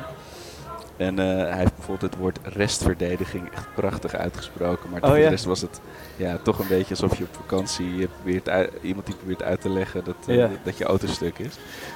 En 1.02 1.18
eh, 1.18 1.26
hij 1.49 1.59
heeft 1.59 1.75
bijvoorbeeld 1.76 2.11
het 2.12 2.21
woord 2.21 2.38
restverdediging 2.42 3.50
echt 3.52 3.66
prachtig 3.75 4.14
uitgesproken. 4.14 4.90
Maar 4.90 5.02
Oh, 5.02 5.09
voor 5.09 5.18
de 5.18 5.28
rest 5.28 5.44
was 5.44 5.61
het 5.61 5.80
ja, 6.16 6.38
toch 6.42 6.59
een 6.59 6.68
beetje 6.68 6.90
alsof 6.94 7.18
je 7.18 7.25
op 7.25 7.35
vakantie 7.35 8.02
eh, 8.02 8.09
probeert 8.16 8.49
uit- 8.49 8.71
iemand 8.82 9.06
die 9.06 9.14
probeert 9.14 9.42
uit 9.42 9.61
te 9.61 9.68
leggen 9.71 10.04
dat, 10.04 10.14
eh, 10.26 10.37
Ja. 10.37 10.49
dat 10.64 10.78
je 10.78 10.85
auto 10.85 11.06
stuk 11.06 11.38
is. 11.38 11.54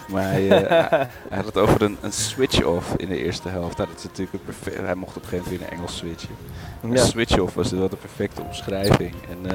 Maar 0.09 0.23
hij, 0.23 0.51
eh, 0.51 0.91
hij, 1.29 1.37
had 1.37 1.45
het 1.45 1.57
over 1.59 1.83
een, 1.83 1.97
een 2.01 2.13
switch-off 2.13 2.95
in 2.97 3.09
de 3.09 3.25
eerste 3.25 3.49
helft. 3.49 3.77
Nou, 3.77 3.89
dat 3.89 3.99
is 3.99 4.05
natuurlijk 4.05 4.33
een 4.33 4.45
perfect, 4.45 4.77
hij 4.81 4.95
mocht 4.95 5.17
op 5.17 5.23
een 5.23 5.29
gegeven 5.29 5.45
moment 5.53 5.61
weer 5.61 5.69
naar 5.71 5.79
Engels 5.79 5.97
switchen. 5.97 6.35
Een 6.83 6.93
Ja. 6.93 7.05
switch-off 7.05 7.55
was 7.55 7.71
wel 7.71 7.89
de 7.89 7.97
perfecte 7.97 8.43
omschrijving. 8.43 9.15
En 9.31 9.53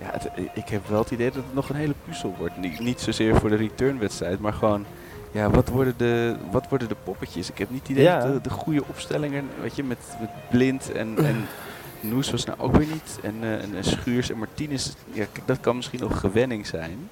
ja, 0.00 0.10
het- 0.12 0.30
ik 0.54 0.68
heb 0.68 0.88
wel 0.88 0.98
het 0.98 1.10
idee 1.10 1.26
dat 1.30 1.42
het 1.44 1.54
nog 1.54 1.68
een 1.68 1.76
hele 1.76 1.94
puzzel 2.04 2.34
wordt. 2.38 2.56
Niet, 2.56 2.78
niet 2.80 3.00
zozeer 3.00 3.36
voor 3.36 3.48
de 3.48 3.56
returnwedstrijd, 3.56 4.38
maar 4.40 4.52
gewoon... 4.52 4.84
Ja, 5.32 5.50
wat 5.50 5.68
worden, 5.68 5.94
de, 5.96 6.36
wat 6.50 6.68
worden 6.68 6.88
de 6.88 6.96
poppetjes? 7.04 7.50
Ik 7.50 7.58
heb 7.58 7.70
niet 7.70 7.80
het 7.80 7.90
idee 7.90 8.02
Ja. 8.04 8.20
dat 8.20 8.32
de, 8.32 8.40
de 8.40 8.50
goede 8.50 8.82
opstellingen, 8.86 9.44
weet 9.62 9.76
je, 9.76 9.84
met, 9.84 9.98
met 10.20 10.30
Blind 10.50 10.92
en, 10.92 11.14
en 11.24 11.46
Noes 12.00 12.30
was 12.30 12.44
nou 12.44 12.58
ook 12.60 12.76
weer 12.76 12.86
niet. 12.92 13.18
En, 13.22 13.34
eh, 13.42 13.52
en, 13.52 13.76
en 13.76 13.84
Schuurs 13.84 14.30
en 14.30 14.38
Martinez, 14.38 14.86
ja, 15.12 15.24
kijk, 15.32 15.46
dat 15.46 15.60
kan 15.60 15.76
misschien 15.76 16.00
nog 16.00 16.20
gewenning 16.20 16.66
zijn. 16.66 16.98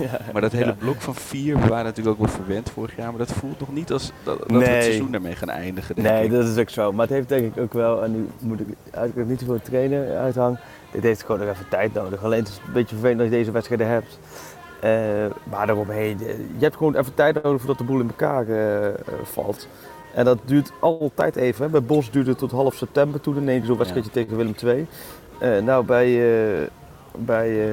Ja, 0.00 0.18
Maar 0.32 0.42
dat 0.42 0.52
hele 0.52 0.64
ja. 0.64 0.72
blok 0.78 1.00
van 1.00 1.14
vier, 1.14 1.60
we 1.60 1.68
waren 1.68 1.84
natuurlijk 1.84 2.20
ook 2.20 2.26
wel 2.26 2.34
verwend 2.36 2.70
vorig 2.70 2.96
jaar, 2.96 3.08
maar 3.10 3.18
dat 3.18 3.32
voelt 3.32 3.60
nog 3.60 3.72
niet 3.72 3.92
als 3.92 4.12
dat, 4.24 4.38
dat 4.38 4.48
we 4.48 4.64
het 4.64 4.82
seizoen 4.82 5.10
daarmee 5.10 5.34
gaan 5.36 5.48
eindigen. 5.50 5.94
denk 5.94 6.08
Nee, 6.08 6.24
ik. 6.24 6.30
dat 6.30 6.44
is 6.48 6.56
ook 6.56 6.68
zo. 6.70 6.92
Maar 6.92 7.06
het 7.06 7.14
heeft 7.14 7.28
denk 7.28 7.54
ik 7.54 7.62
ook 7.62 7.72
wel, 7.72 8.04
en 8.04 8.12
nu 8.12 8.28
moet 8.38 8.60
ik 8.60 8.66
eigenlijk 8.90 9.28
niet 9.28 9.38
te 9.38 9.44
veel 9.44 9.60
trainer 9.62 10.16
uithang. 10.16 10.58
Dit 10.92 11.02
heeft 11.02 11.22
gewoon 11.24 11.40
nog 11.40 11.48
even 11.54 11.68
tijd 11.68 11.94
nodig. 11.94 12.24
Alleen 12.24 12.38
het 12.38 12.48
is 12.48 12.60
een 12.66 12.72
beetje 12.72 12.94
vervelend 12.94 13.18
dat 13.18 13.28
je 13.28 13.32
deze 13.36 13.50
wedstrijden 13.50 13.88
hebt. 13.88 14.18
Eh, 14.80 14.90
maar 15.50 15.66
daaromheen, 15.66 16.18
eh, 16.20 16.38
je 16.38 16.64
hebt 16.64 16.76
gewoon 16.76 16.94
even 16.96 17.14
tijd 17.14 17.42
nodig 17.42 17.58
voordat 17.58 17.78
de 17.78 17.84
boel 17.84 18.00
in 18.00 18.08
elkaar 18.08 18.48
eh, 18.48 18.94
valt. 19.22 19.68
En 20.14 20.24
dat 20.24 20.38
duurt 20.44 20.72
altijd 20.80 21.36
even. 21.36 21.64
Hè. 21.64 21.70
Bij 21.70 21.82
Bos 21.82 22.10
duurde 22.10 22.30
het 22.30 22.38
tot 22.38 22.50
half 22.50 22.74
september 22.74 23.20
toen 23.20 23.36
in 23.36 23.48
één 23.48 23.66
zo'n 23.66 23.76
wedstrijdje 23.76 24.10
tegen 24.10 24.36
Willem 24.36 24.54
II. 24.64 24.86
Nou, 25.62 25.84
bij, 25.84 26.20
bij, 27.16 27.68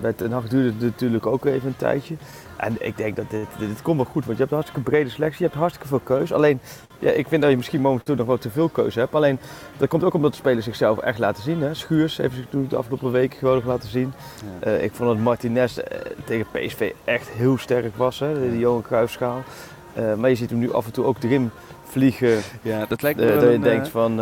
bij 0.00 0.12
Ten 0.12 0.32
Hag 0.32 0.48
duurde 0.48 0.68
het 0.68 0.80
natuurlijk 0.80 1.26
ook 1.26 1.44
even 1.44 1.68
een 1.68 1.76
tijdje. 1.76 2.14
En 2.60 2.76
ik 2.78 2.96
denk 2.96 3.16
dat 3.16 3.30
dit, 3.30 3.46
dit, 3.58 3.68
dit 3.68 3.82
komt 3.82 3.96
wel 3.96 4.04
goed, 4.04 4.24
want 4.24 4.36
je 4.36 4.42
hebt 4.42 4.50
een 4.50 4.58
hartstikke 4.58 4.90
brede 4.90 5.10
selectie, 5.10 5.38
je 5.38 5.44
hebt 5.44 5.56
hartstikke 5.56 5.88
veel 5.88 6.00
keus. 6.04 6.32
Alleen, 6.32 6.60
ja, 6.98 7.10
ik 7.10 7.28
vind 7.28 7.42
dat 7.42 7.50
je 7.50 7.56
misschien 7.56 7.80
momenteel 7.80 8.14
nog 8.14 8.26
wel 8.26 8.38
te 8.38 8.50
veel 8.50 8.68
keuze 8.68 8.98
hebt. 8.98 9.14
Alleen, 9.14 9.38
dat 9.76 9.88
komt 9.88 10.04
ook 10.04 10.14
omdat 10.14 10.30
de 10.30 10.36
spelers 10.36 10.64
zichzelf 10.64 10.98
echt 10.98 11.18
laten 11.18 11.42
zien. 11.42 11.60
Hè. 11.62 11.74
Schuurs 11.74 12.16
heeft 12.16 12.34
zich 12.34 12.46
toen 12.50 12.66
de 12.68 12.76
afgelopen 12.76 13.12
weken 13.12 13.38
gewoon 13.38 13.54
nog 13.54 13.64
laten 13.64 13.88
zien. 13.88 14.12
Ja. 14.60 14.66
Eh, 14.66 14.84
ik 14.84 14.92
vond 14.92 15.08
dat 15.08 15.18
Martinez 15.18 15.78
eh, 15.78 16.00
tegen 16.24 16.46
PSV 16.52 16.92
echt 17.04 17.28
heel 17.28 17.58
sterk 17.58 17.96
was, 17.96 18.18
hè, 18.18 18.34
de, 18.34 18.50
de 18.50 18.58
Johan 18.58 18.82
Cruijffschaal. 18.82 19.42
Eh, 19.92 20.14
maar 20.14 20.30
je 20.30 20.36
ziet 20.36 20.50
hem 20.50 20.58
nu 20.58 20.72
af 20.72 20.86
en 20.86 20.92
toe 20.92 21.04
ook 21.04 21.22
erin 21.22 21.50
vliegen. 21.84 22.38
Ja, 22.62 22.86
dat 22.88 23.02
lijkt 23.02 23.18
me 23.18 23.26
wel 23.26 23.34
dat 23.34 23.48
je 23.48 23.54
een, 23.54 23.60
denkt 23.60 23.88
van, 23.88 24.20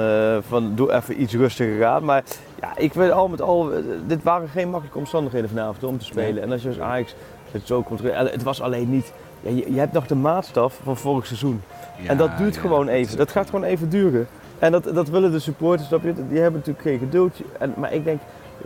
van 0.49 0.75
doe 0.75 0.93
even 0.93 1.23
iets 1.23 1.35
rustiger 1.35 1.87
aan. 1.87 2.05
Maar 2.05 2.25
ja, 2.61 2.77
ik 2.77 2.93
weet 2.93 3.11
al 3.11 3.29
met 3.29 3.41
al, 3.41 3.71
dit 4.07 4.23
waren 4.23 4.49
geen 4.49 4.69
makkelijke 4.69 4.99
omstandigheden 4.99 5.49
vanavond 5.49 5.85
om 5.85 5.99
te 5.99 6.05
spelen. 6.05 6.35
Nee. 6.35 6.43
En 6.43 6.53
als 6.53 6.63
je 6.63 6.69
als 6.69 6.81
Ajax 6.81 7.15
het 7.53 7.67
zo 7.67 7.83
controleert, 7.83 8.33
het 8.33 8.43
was 8.43 8.61
alleen 8.61 8.91
niet, 8.91 9.13
ja, 9.41 9.51
je, 9.51 9.73
je 9.73 9.79
hebt 9.79 9.93
nog 9.93 10.07
de 10.07 10.15
maatstaf 10.15 10.81
van 10.83 10.97
vorig 10.97 11.27
seizoen. 11.27 11.63
ja, 12.03 12.09
en 12.09 12.17
dat 12.17 12.39
duurt 12.39 12.55
ja, 12.55 12.61
gewoon 12.61 12.89
even, 12.89 13.17
dat 13.17 13.31
gaat 13.31 13.51
gewoon 13.51 13.65
even 13.65 13.89
duren. 13.89 14.29
En 14.59 14.73
dat, 14.73 14.85
dat 14.85 15.09
willen 15.09 15.33
de 15.33 15.39
supporters, 15.39 15.89
snap 15.89 16.03
je? 16.03 16.13
die 16.29 16.39
hebben 16.39 16.61
natuurlijk 16.61 16.87
geen 16.87 16.99
geduld. 16.99 17.41
En, 17.59 17.75
maar 17.77 17.93
ik 17.93 18.05
denk, 18.05 18.21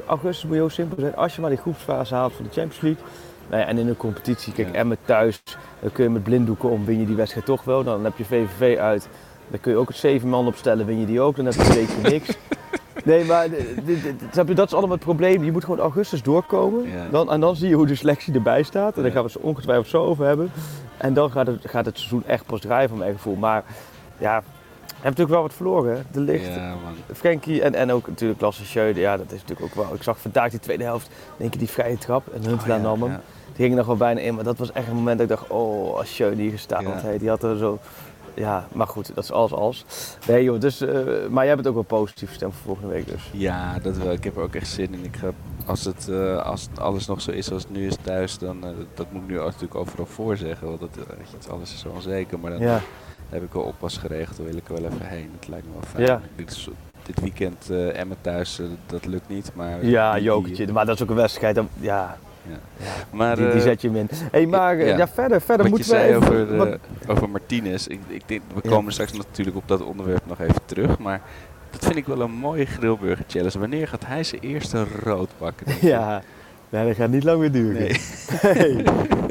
augustus 0.07 0.45
moet 0.45 0.55
heel 0.55 0.71
simpel 0.71 0.97
zijn. 1.01 1.17
Als 1.17 1.35
je 1.35 1.41
maar 1.41 1.51
die 1.51 1.59
groepsfase 1.59 2.15
haalt 2.15 2.33
van 2.33 2.45
de 2.45 2.51
Champions 2.51 2.81
League. 2.81 3.03
Nou 3.49 3.63
ja, 3.63 3.69
en 3.69 3.79
in 3.79 3.89
een 3.89 3.97
competitie, 3.97 4.53
kijk, 4.53 4.69
Ja. 4.69 4.75
Emmen 4.75 4.99
thuis, 5.05 5.43
dan 5.81 5.93
kun 5.93 6.05
je 6.05 6.11
met 6.11 6.23
blinddoeken 6.23 6.71
om, 6.71 6.85
win 6.85 7.01
je 7.01 7.07
die 7.07 7.17
wedstrijd 7.17 7.47
toch 7.47 7.65
wel. 7.65 7.85
Dan 7.85 8.05
heb 8.05 8.17
je 8.17 8.25
VVV 8.25 8.79
uit, 8.79 9.09
dan 9.49 9.61
kun 9.61 9.73
je 9.73 9.79
ook 9.79 9.89
het 9.89 9.97
zeven 9.97 10.29
man 10.29 10.47
opstellen, 10.47 10.87
win 10.87 11.01
je 11.01 11.07
die 11.07 11.21
ook. 11.21 11.37
Dan 11.37 11.45
heb 11.45 11.55
je 11.55 11.61
een 11.61 11.75
weekje 11.75 12.11
niks. 12.11 12.29
Nee, 13.03 13.25
maar 13.25 13.47
je, 13.51 14.55
dat 14.55 14.67
is 14.67 14.73
allemaal 14.75 14.91
het 14.97 15.05
probleem. 15.05 15.45
Je 15.45 15.53
moet 15.53 15.65
gewoon 15.65 15.81
augustus 15.81 16.23
doorkomen. 16.23 16.89
Ja. 16.91 17.07
Dan, 17.11 17.31
en 17.33 17.41
dan 17.41 17.57
zie 17.57 17.69
je 17.69 17.75
hoe 17.75 17.87
de 17.87 17.95
selectie 17.95 18.35
erbij 18.35 18.63
staat. 18.63 18.97
En 18.97 19.03
daar 19.03 19.13
gaan 19.13 19.25
we 19.25 19.31
het 19.33 19.43
ongetwijfeld 19.43 19.87
zo 19.89 20.05
over 20.05 20.27
hebben. 20.27 20.51
En 20.97 21.15
dan 21.15 21.31
gaat 21.31 21.47
het, 21.47 21.59
gaat 21.65 21.85
het 21.85 21.97
seizoen 21.99 22.23
echt 22.27 22.47
pas 22.47 22.61
draaien 22.61 22.89
van 22.89 22.99
mijn 22.99 23.13
gevoel. 23.13 23.35
Maar 23.37 23.65
ja, 24.19 24.37
je 24.37 24.43
hebt 24.85 25.03
natuurlijk 25.03 25.31
wel 25.31 25.43
wat 25.43 25.55
verloren. 25.55 25.95
hè. 25.97 26.03
De 26.13 26.21
licht, 26.21 26.55
Ja. 26.55 26.75
Frenkie 27.15 27.63
en, 27.63 27.75
en 27.75 27.93
ook 27.93 28.07
natuurlijk 28.09 28.41
Lasse 28.41 28.65
Schöne. 28.65 29.01
Ja, 29.01 29.17
dat 29.17 29.33
is 29.33 29.41
natuurlijk 29.41 29.63
ook 29.79 29.85
wel. 29.85 29.95
Ik 29.95 30.03
zag 30.03 30.19
vandaag 30.21 30.51
die 30.51 30.61
tweede 30.61 30.85
helft, 30.85 31.11
denk 31.37 31.53
je 31.53 31.59
die 31.59 31.69
vrije 31.69 31.99
trap. 31.99 32.23
En 32.35 32.45
Huntelaar 32.45 32.79
Oh, 32.79 32.83
ja, 32.85 32.89
nam 32.91 33.03
hem. 33.03 33.11
ja. 33.11 33.21
Die 33.57 33.65
ging 33.67 33.77
er 33.79 33.83
gewoon 33.83 33.99
bijna 33.99 34.21
in. 34.21 34.35
Maar 34.35 34.45
dat 34.45 34.59
was 34.59 34.73
echt 34.73 34.87
een 34.89 34.95
moment 34.95 35.19
dat 35.19 35.31
ik 35.31 35.37
dacht, 35.37 35.51
oh, 35.51 35.97
als 35.97 36.15
Schöne 36.15 36.43
hier 36.43 36.51
gestaan 36.51 36.85
had. 36.85 37.03
Hey, 37.03 37.19
die 37.19 37.29
had 37.29 37.43
er 37.43 37.57
zo... 37.57 37.79
Ja, 38.35 38.67
maar 38.73 38.87
goed, 38.87 39.15
dat 39.15 39.25
is 39.25 39.33
alles 39.33 39.53
als. 39.53 39.85
Nee 40.29 40.45
joh, 40.45 40.61
dus, 40.61 40.81
eh, 40.81 40.99
maar 41.31 41.45
jij 41.45 41.55
bent 41.55 41.67
ook 41.67 41.75
wel 41.75 41.83
positief 41.83 42.29
gestemd 42.29 42.55
voor 42.55 42.63
volgende 42.65 42.93
week 42.93 43.07
dus. 43.07 43.31
Ja, 43.33 43.79
dat 43.79 43.97
wel. 43.97 44.13
Ik 44.13 44.25
heb 44.25 44.37
er 44.37 44.43
ook 44.43 44.55
echt 44.55 44.69
zin 44.69 44.95
in. 44.95 45.05
Ik 45.05 45.17
ga, 45.17 45.31
als, 45.67 45.85
het, 45.85 46.09
eh, 46.09 46.37
als 46.47 46.69
alles 46.81 47.07
nog 47.07 47.21
zo 47.21 47.31
is 47.31 47.47
zoals 47.47 47.63
het 47.63 47.73
nu 47.73 47.87
is 47.87 47.97
thuis, 48.03 48.39
dan 48.39 48.57
uh, 48.65 48.71
dat 48.95 49.07
moet 49.13 49.23
ik 49.23 49.29
nu 49.29 49.35
natuurlijk 49.37 49.75
overal 49.75 50.07
voor 50.07 50.37
zeggen. 50.37 50.67
Want 50.69 50.81
dat, 50.81 50.91
weet 50.95 51.07
je, 51.45 51.51
alles 51.51 51.73
is 51.73 51.81
zo 51.81 51.89
onzeker. 51.89 52.39
Maar 52.39 52.51
dan 52.51 52.61
Ja. 52.61 52.81
heb 53.29 53.43
ik 53.43 53.53
wel 53.53 53.63
oppas 53.63 53.97
geregeld. 53.97 54.37
Dan 54.37 54.47
wil 54.47 54.57
ik 54.57 54.69
er 54.69 54.75
wel 54.83 54.85
even 54.93 55.07
heen. 55.07 55.31
Het 55.39 55.49
lijkt 55.49 55.67
me 55.67 55.73
wel 55.73 55.83
fijn. 55.91 56.05
Ja. 56.07 56.21
Dit, 56.37 56.69
dit 57.03 57.21
weekend 57.21 57.71
Emmen 57.93 58.17
thuis, 58.21 58.61
dat 58.87 59.07
lukt 59.07 59.29
niet. 59.29 59.51
Maar 59.55 59.85
Ja, 59.87 60.19
jokertje. 60.19 60.73
Maar 60.73 60.87
dat 60.87 60.95
is 60.95 61.03
ook 61.03 61.11
een 61.11 61.17
wedstrijd. 61.17 61.55
dan- 61.55 61.69
Ja, 61.81 62.19
Ja. 62.49 62.57
Maar, 63.11 63.37
die, 63.37 63.45
die 63.47 63.55
eh, 63.55 63.61
zet 63.61 63.81
je 63.81 63.89
hem 63.89 63.97
in. 63.97 64.09
hey, 64.31 64.47
maar 64.47 64.79
eh, 64.79 64.87
ja. 64.89 64.97
ja. 64.97 65.09
verder, 65.09 65.41
verder 65.41 65.71
Wat 65.71 65.79
je 65.87 65.93
moeten 65.93 65.93
we 65.93 65.99
zei 65.99 66.09
even... 66.09 66.47
over, 66.47 66.57
wat- 66.57 66.69
eh, 66.69 67.11
over 67.11 67.31
Martinez. 67.31 67.87
Ik, 67.87 68.01
ik 68.09 68.23
denk, 68.27 68.41
we 68.55 68.61
Ja. 68.63 68.71
komen 68.71 68.93
straks 68.93 69.13
natuurlijk 69.13 69.57
op 69.57 69.69
dat 69.69 69.83
onderwerp 69.83 70.23
nog 70.27 70.41
even 70.41 70.65
terug. 70.65 70.99
Maar 70.99 71.21
dat 71.71 71.85
vind 71.85 71.97
ik 71.97 72.07
wel 72.07 72.21
een 72.21 72.31
mooie 72.31 72.65
grillburger 72.65 73.25
challenge. 73.29 73.59
Wanneer 73.59 73.89
gaat 73.89 74.07
hij 74.07 74.25
zijn 74.25 74.41
eerste 74.41 74.85
rood 75.03 75.29
pakken? 75.39 75.67
ja, 75.81 76.23
nee, 76.71 76.87
dat 76.87 76.97
gaat 76.97 77.11
niet 77.11 77.25
lang 77.25 77.39
meer 77.41 77.53
duren. 77.53 77.81
Nee. 77.83 77.97
Nee, 78.55 78.83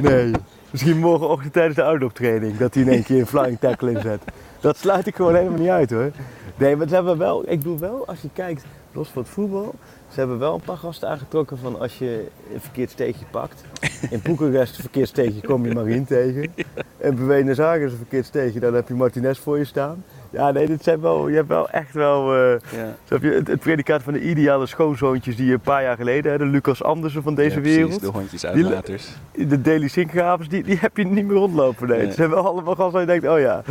nee. 0.01 0.31
Misschien 0.71 0.97
morgenochtend 0.99 1.53
tijdens 1.53 1.75
de 1.75 1.83
outdoor-training 1.83 2.57
dat 2.57 2.73
hij 2.73 2.83
in 2.83 2.89
één 2.89 3.03
keer 3.03 3.19
een 3.19 3.25
flying 3.27 3.59
tackle 3.59 3.91
inzet. 3.91 4.21
Dat 4.59 4.77
sluit 4.77 5.07
ik 5.07 5.15
gewoon 5.15 5.35
helemaal 5.35 5.59
niet 5.59 5.69
uit 5.69 5.89
hoor. 5.91 6.11
Nee, 6.57 6.75
maar 6.75 6.87
hebben 6.87 7.17
wel, 7.17 7.41
ik 7.49 7.57
bedoel 7.57 7.79
wel, 7.79 8.07
als 8.07 8.21
je 8.21 8.29
kijkt, 8.33 8.65
los 8.91 9.09
van 9.09 9.21
het 9.21 9.31
voetbal, 9.31 9.75
ze 10.11 10.19
hebben 10.19 10.39
wel 10.39 10.53
een 10.53 10.61
paar 10.61 10.77
gasten 10.77 11.09
aangetrokken 11.09 11.57
van 11.57 11.79
als 11.79 11.97
je 11.97 12.27
een 12.53 12.61
verkeerd 12.61 12.89
steekje 12.89 13.25
pakt. 13.31 13.63
In 14.09 14.21
Boekarest 14.23 14.75
een 14.75 14.81
verkeerd 14.81 15.07
steekje 15.07 15.41
kom 15.41 15.65
je 15.65 15.73
Marien 15.73 16.05
tegen. 16.05 16.53
En 16.97 17.55
Zagen 17.55 17.85
is 17.85 17.91
een 17.91 17.97
verkeerd 17.97 18.25
steekje, 18.25 18.59
dan 18.59 18.73
heb 18.73 18.87
je 18.87 18.93
Martinez 18.93 19.39
voor 19.39 19.57
je 19.57 19.65
staan. 19.65 20.03
Ja, 20.31 20.51
nee, 20.51 20.67
dit 20.67 20.83
zijn 20.83 21.01
wel, 21.01 21.27
je 21.27 21.35
hebt 21.35 21.47
wel 21.47 21.69
echt 21.69 21.93
wel, 21.93 22.33
eh, 22.35 22.49
Ja. 22.51 22.95
snap 23.07 23.21
je, 23.21 23.29
het, 23.31 23.47
het 23.47 23.59
predicaat 23.59 24.03
van 24.03 24.13
de 24.13 24.21
ideale 24.21 24.65
schoonzoontjes 24.65 25.35
die 25.35 25.45
je 25.45 25.53
een 25.53 25.59
paar 25.59 25.83
jaar 25.83 25.95
geleden, 25.95 26.31
hè, 26.31 26.37
de 26.37 26.45
Lucas 26.45 26.83
Andersen 26.83 27.23
van 27.23 27.35
deze 27.35 27.55
Ja, 27.55 27.61
precies, 27.61 27.77
wereld. 27.77 28.01
de 28.01 28.07
hondjes 28.07 28.41
Die- 28.41 28.49
uitlaters. 28.49 29.07
De 29.47 29.61
Daily 29.61 29.87
Sinkgravers, 29.87 30.49
die, 30.49 30.63
die 30.63 30.77
heb 30.79 30.97
je 30.97 31.05
niet 31.05 31.25
meer 31.25 31.35
rondlopen. 31.35 31.87
Nee. 31.87 31.97
Nee. 31.97 32.05
Het 32.07 32.15
zijn 32.15 32.29
wel 32.29 32.45
allemaal 32.47 32.75
gasten 32.75 32.91
waar 32.91 33.01
je 33.01 33.07
denkt, 33.07 33.27
oh 33.27 33.39
ja. 33.39 33.61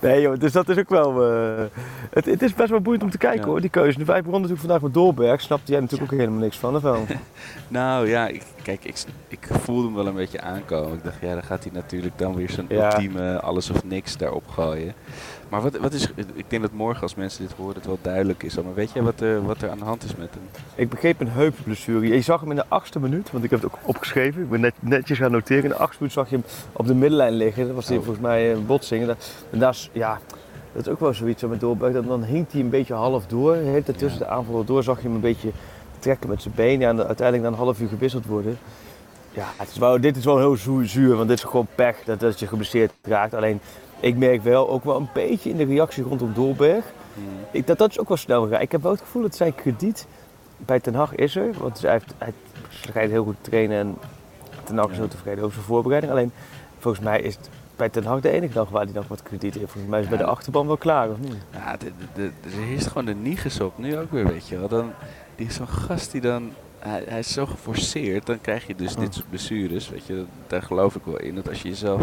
Nee 0.00 0.20
joh, 0.20 0.38
dus 0.38 0.52
dat 0.52 0.68
is 0.68 0.78
ook 0.78 0.88
wel... 0.88 1.24
eh, 1.32 1.64
het, 2.10 2.24
het 2.26 2.42
is 2.42 2.54
best 2.54 2.70
wel 2.70 2.80
boeiend 2.80 3.02
om 3.02 3.10
te 3.10 3.18
kijken 3.18 3.40
Ja. 3.40 3.46
hoor, 3.46 3.60
die 3.60 3.70
keuze. 3.70 3.98
Wij 3.98 4.06
begonnen 4.22 4.32
natuurlijk 4.32 4.60
vandaag 4.60 4.80
met 4.82 4.94
Doorberg. 4.94 5.40
Snapte 5.40 5.72
jij 5.72 5.80
natuurlijk 5.80 6.12
ook 6.12 6.18
helemaal 6.18 6.40
niks 6.40 6.58
van, 6.58 6.74
of 6.76 6.82
wel? 6.82 7.04
Nou 7.68 8.08
ja, 8.08 8.26
ik, 8.28 8.42
kijk, 8.62 8.84
ik, 8.84 8.94
ik 9.28 9.48
voelde 9.50 9.86
hem 9.86 9.94
wel 9.94 10.06
een 10.06 10.14
beetje 10.14 10.40
aankomen. 10.40 10.92
Ik 10.94 11.04
dacht, 11.04 11.16
ja, 11.20 11.32
dan 11.32 11.42
gaat 11.42 11.62
hij 11.64 11.72
natuurlijk 11.72 12.18
dan 12.18 12.34
weer 12.34 12.50
zijn 12.50 12.66
ultieme 12.72 13.40
alles 13.40 13.70
of 13.70 13.84
niks 13.84 14.16
daarop 14.16 14.48
gooien. 14.48 14.92
Maar 15.48 15.62
wat, 15.62 15.76
wat 15.76 15.92
is, 15.92 16.10
ik 16.34 16.44
denk 16.50 16.62
dat 16.62 16.72
morgen 16.72 17.02
als 17.02 17.14
mensen 17.14 17.46
dit 17.46 17.56
horen 17.56 17.74
het 17.74 17.86
wel 17.86 17.98
duidelijk 18.02 18.42
is. 18.42 18.54
Maar 18.54 18.74
weet 18.74 18.90
jij 18.92 19.02
wat 19.02 19.20
er, 19.20 19.42
wat 19.46 19.62
er 19.62 19.70
aan 19.70 19.78
de 19.78 19.84
hand 19.84 20.04
is 20.04 20.16
met 20.16 20.28
hem? 20.30 20.42
Ik 20.74 20.88
begreep 20.88 21.20
een 21.20 21.28
heupblessure. 21.28 22.06
Je 22.08 22.20
zag 22.20 22.40
hem 22.40 22.50
in 22.50 22.56
de 22.56 22.64
achtste 22.68 23.00
minuut, 23.00 23.30
want 23.30 23.44
ik 23.44 23.50
heb 23.50 23.62
het 23.62 23.72
ook 23.72 23.78
opgeschreven. 23.82 24.42
Ik 24.42 24.50
ben 24.50 24.60
net, 24.60 24.74
netjes 24.80 25.18
gaan 25.18 25.30
noteren. 25.30 25.62
In 25.62 25.68
de 25.68 25.76
achtste 25.76 25.96
minuut 25.98 26.14
zag 26.14 26.30
je 26.30 26.36
hem 26.36 26.44
op 26.72 26.86
de 26.86 26.94
middenlijn 26.94 27.32
liggen. 27.32 27.66
Dat 27.66 27.74
was 27.74 27.90
Oh. 27.90 27.94
volgens 27.96 28.18
mij 28.18 28.52
een 28.52 28.66
botsing. 28.66 29.00
En 29.02 29.16
dat 29.58 29.74
is, 29.74 29.90
ja, 29.92 30.18
dat 30.72 30.86
is 30.86 30.92
ook 30.92 31.00
wel 31.00 31.14
zoiets 31.14 31.40
zo 31.40 31.48
met 31.48 31.60
Doorberg. 31.60 31.92
Dat, 31.92 32.06
dan 32.06 32.22
hinkt 32.24 32.52
hij 32.52 32.60
een 32.60 32.70
beetje 32.70 32.94
half 32.94 33.26
door. 33.26 33.52
De 33.54 33.58
hele 33.58 33.82
tijd 33.82 33.98
tussen 33.98 34.18
Ja. 34.20 34.26
de 34.26 34.30
aanval 34.30 34.64
door 34.64 34.82
zag 34.82 34.96
je 34.96 35.02
hem 35.06 35.14
een 35.14 35.20
beetje 35.20 35.50
trekken 35.98 36.28
met 36.28 36.42
zijn 36.42 36.54
benen. 36.56 36.88
En 36.88 36.96
dan 36.96 37.06
uiteindelijk 37.06 37.48
na 37.48 37.52
een 37.56 37.64
half 37.64 37.80
uur 37.80 37.88
gewisseld 37.88 38.26
worden. 38.26 38.58
Ja, 39.32 39.46
het 39.56 39.68
is 39.70 39.78
wel, 39.78 40.00
dit 40.00 40.16
is 40.16 40.24
wel 40.24 40.38
heel 40.38 40.56
zuur, 40.86 41.16
want 41.16 41.28
dit 41.28 41.38
is 41.38 41.44
gewoon 41.44 41.66
pech 41.74 41.96
dat, 42.04 42.20
dat 42.20 42.38
je 42.40 42.46
geblesseerd 42.46 42.92
raakt. 43.02 43.34
Alleen, 43.34 43.60
ik 44.00 44.16
merk 44.16 44.42
wel 44.42 44.68
ook 44.68 44.84
wel 44.84 44.96
een 44.96 45.08
beetje 45.12 45.50
in 45.50 45.56
de 45.56 45.64
reactie 45.64 46.02
rondom 46.02 46.32
Dolberg. 46.34 46.84
Ik, 47.50 47.66
dat, 47.66 47.78
dat 47.78 47.90
is 47.90 47.98
ook 47.98 48.08
wel 48.08 48.16
snel 48.16 48.42
gegaan. 48.42 48.60
Ik 48.60 48.72
heb 48.72 48.82
wel 48.82 48.92
het 48.92 49.00
gevoel 49.00 49.22
dat 49.22 49.36
zijn 49.36 49.54
krediet 49.54 50.06
bij 50.56 50.80
Ten 50.80 50.94
Hag 50.94 51.14
is 51.14 51.36
er. 51.36 51.52
Want 51.58 51.80
hij, 51.80 51.92
heeft, 51.92 52.14
hij 52.18 52.32
schijnt 52.68 53.10
heel 53.10 53.24
goed 53.24 53.36
te 53.40 53.50
trainen 53.50 53.78
en 53.78 53.96
Ten 54.64 54.78
Hag 54.78 54.90
is 54.90 54.96
heel 54.96 55.08
tevreden 55.08 55.42
over 55.42 55.54
zijn 55.54 55.66
voorbereiding. 55.66 56.12
Alleen, 56.12 56.32
volgens 56.78 57.04
mij 57.04 57.20
is 57.20 57.34
het 57.34 57.48
bij 57.76 57.88
Ten 57.88 58.04
Hag 58.04 58.20
de 58.20 58.30
enige 58.30 58.52
dag 58.52 58.68
waar 58.68 58.84
hij 58.84 58.92
nog 58.92 59.08
wat 59.08 59.22
krediet 59.22 59.54
heeft. 59.54 59.70
Volgens 59.70 59.90
mij 59.90 60.00
is 60.00 60.08
bij 60.08 60.18
de 60.18 60.24
achterban 60.24 60.66
wel 60.66 60.76
klaar, 60.76 61.10
of 61.10 61.18
niet? 61.18 61.36
Ja, 61.52 61.76
de, 61.76 61.92
de, 62.14 62.30
de, 62.42 62.48
er 62.56 62.62
heerst 62.64 62.86
gewoon 62.86 63.04
de 63.04 63.14
nieges 63.14 63.60
op. 63.60 63.78
Nu 63.78 63.98
ook 63.98 64.10
weer, 64.10 64.26
weet 64.26 64.48
je 64.48 64.58
wel. 64.58 64.68
Dan, 64.68 64.92
die 65.36 65.46
is 65.46 65.54
zo'n 65.54 65.68
gast 65.68 66.12
die 66.12 66.20
dan... 66.20 66.52
Hij, 66.78 67.04
hij 67.06 67.18
is 67.18 67.32
zo 67.32 67.46
geforceerd. 67.46 68.26
Dan 68.26 68.40
krijg 68.40 68.66
je 68.66 68.74
dus 68.74 68.94
dit 68.94 69.14
soort 69.14 69.28
blessures. 69.28 69.88
Weet 69.88 70.06
je, 70.06 70.24
daar 70.46 70.62
geloof 70.62 70.94
ik 70.94 71.02
wel 71.04 71.18
in. 71.18 71.34
Dat 71.34 71.48
als 71.48 71.62
je 71.62 71.68
jezelf... 71.68 72.02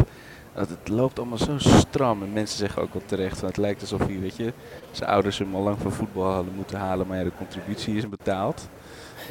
Dat 0.55 0.69
het 0.69 0.87
loopt 0.89 1.19
allemaal 1.19 1.37
zo 1.37 1.57
stram. 1.57 2.23
En 2.23 2.33
mensen 2.33 2.57
zeggen 2.57 2.81
ook 2.81 2.93
wel 2.93 3.01
terecht 3.05 3.37
van 3.39 3.47
het 3.47 3.57
lijkt 3.57 3.81
alsof 3.81 4.05
hij, 4.05 4.19
weet 4.19 4.35
je, 4.35 4.53
zijn 4.91 5.09
ouders 5.09 5.37
hem 5.37 5.55
al 5.55 5.61
lang 5.61 5.77
van 5.81 5.91
voetbal 5.91 6.31
hadden 6.31 6.53
moeten 6.55 6.77
halen, 6.79 7.07
maar 7.07 7.17
ja, 7.17 7.23
de 7.23 7.31
contributie 7.37 7.95
is 7.95 8.09
betaald. 8.09 8.69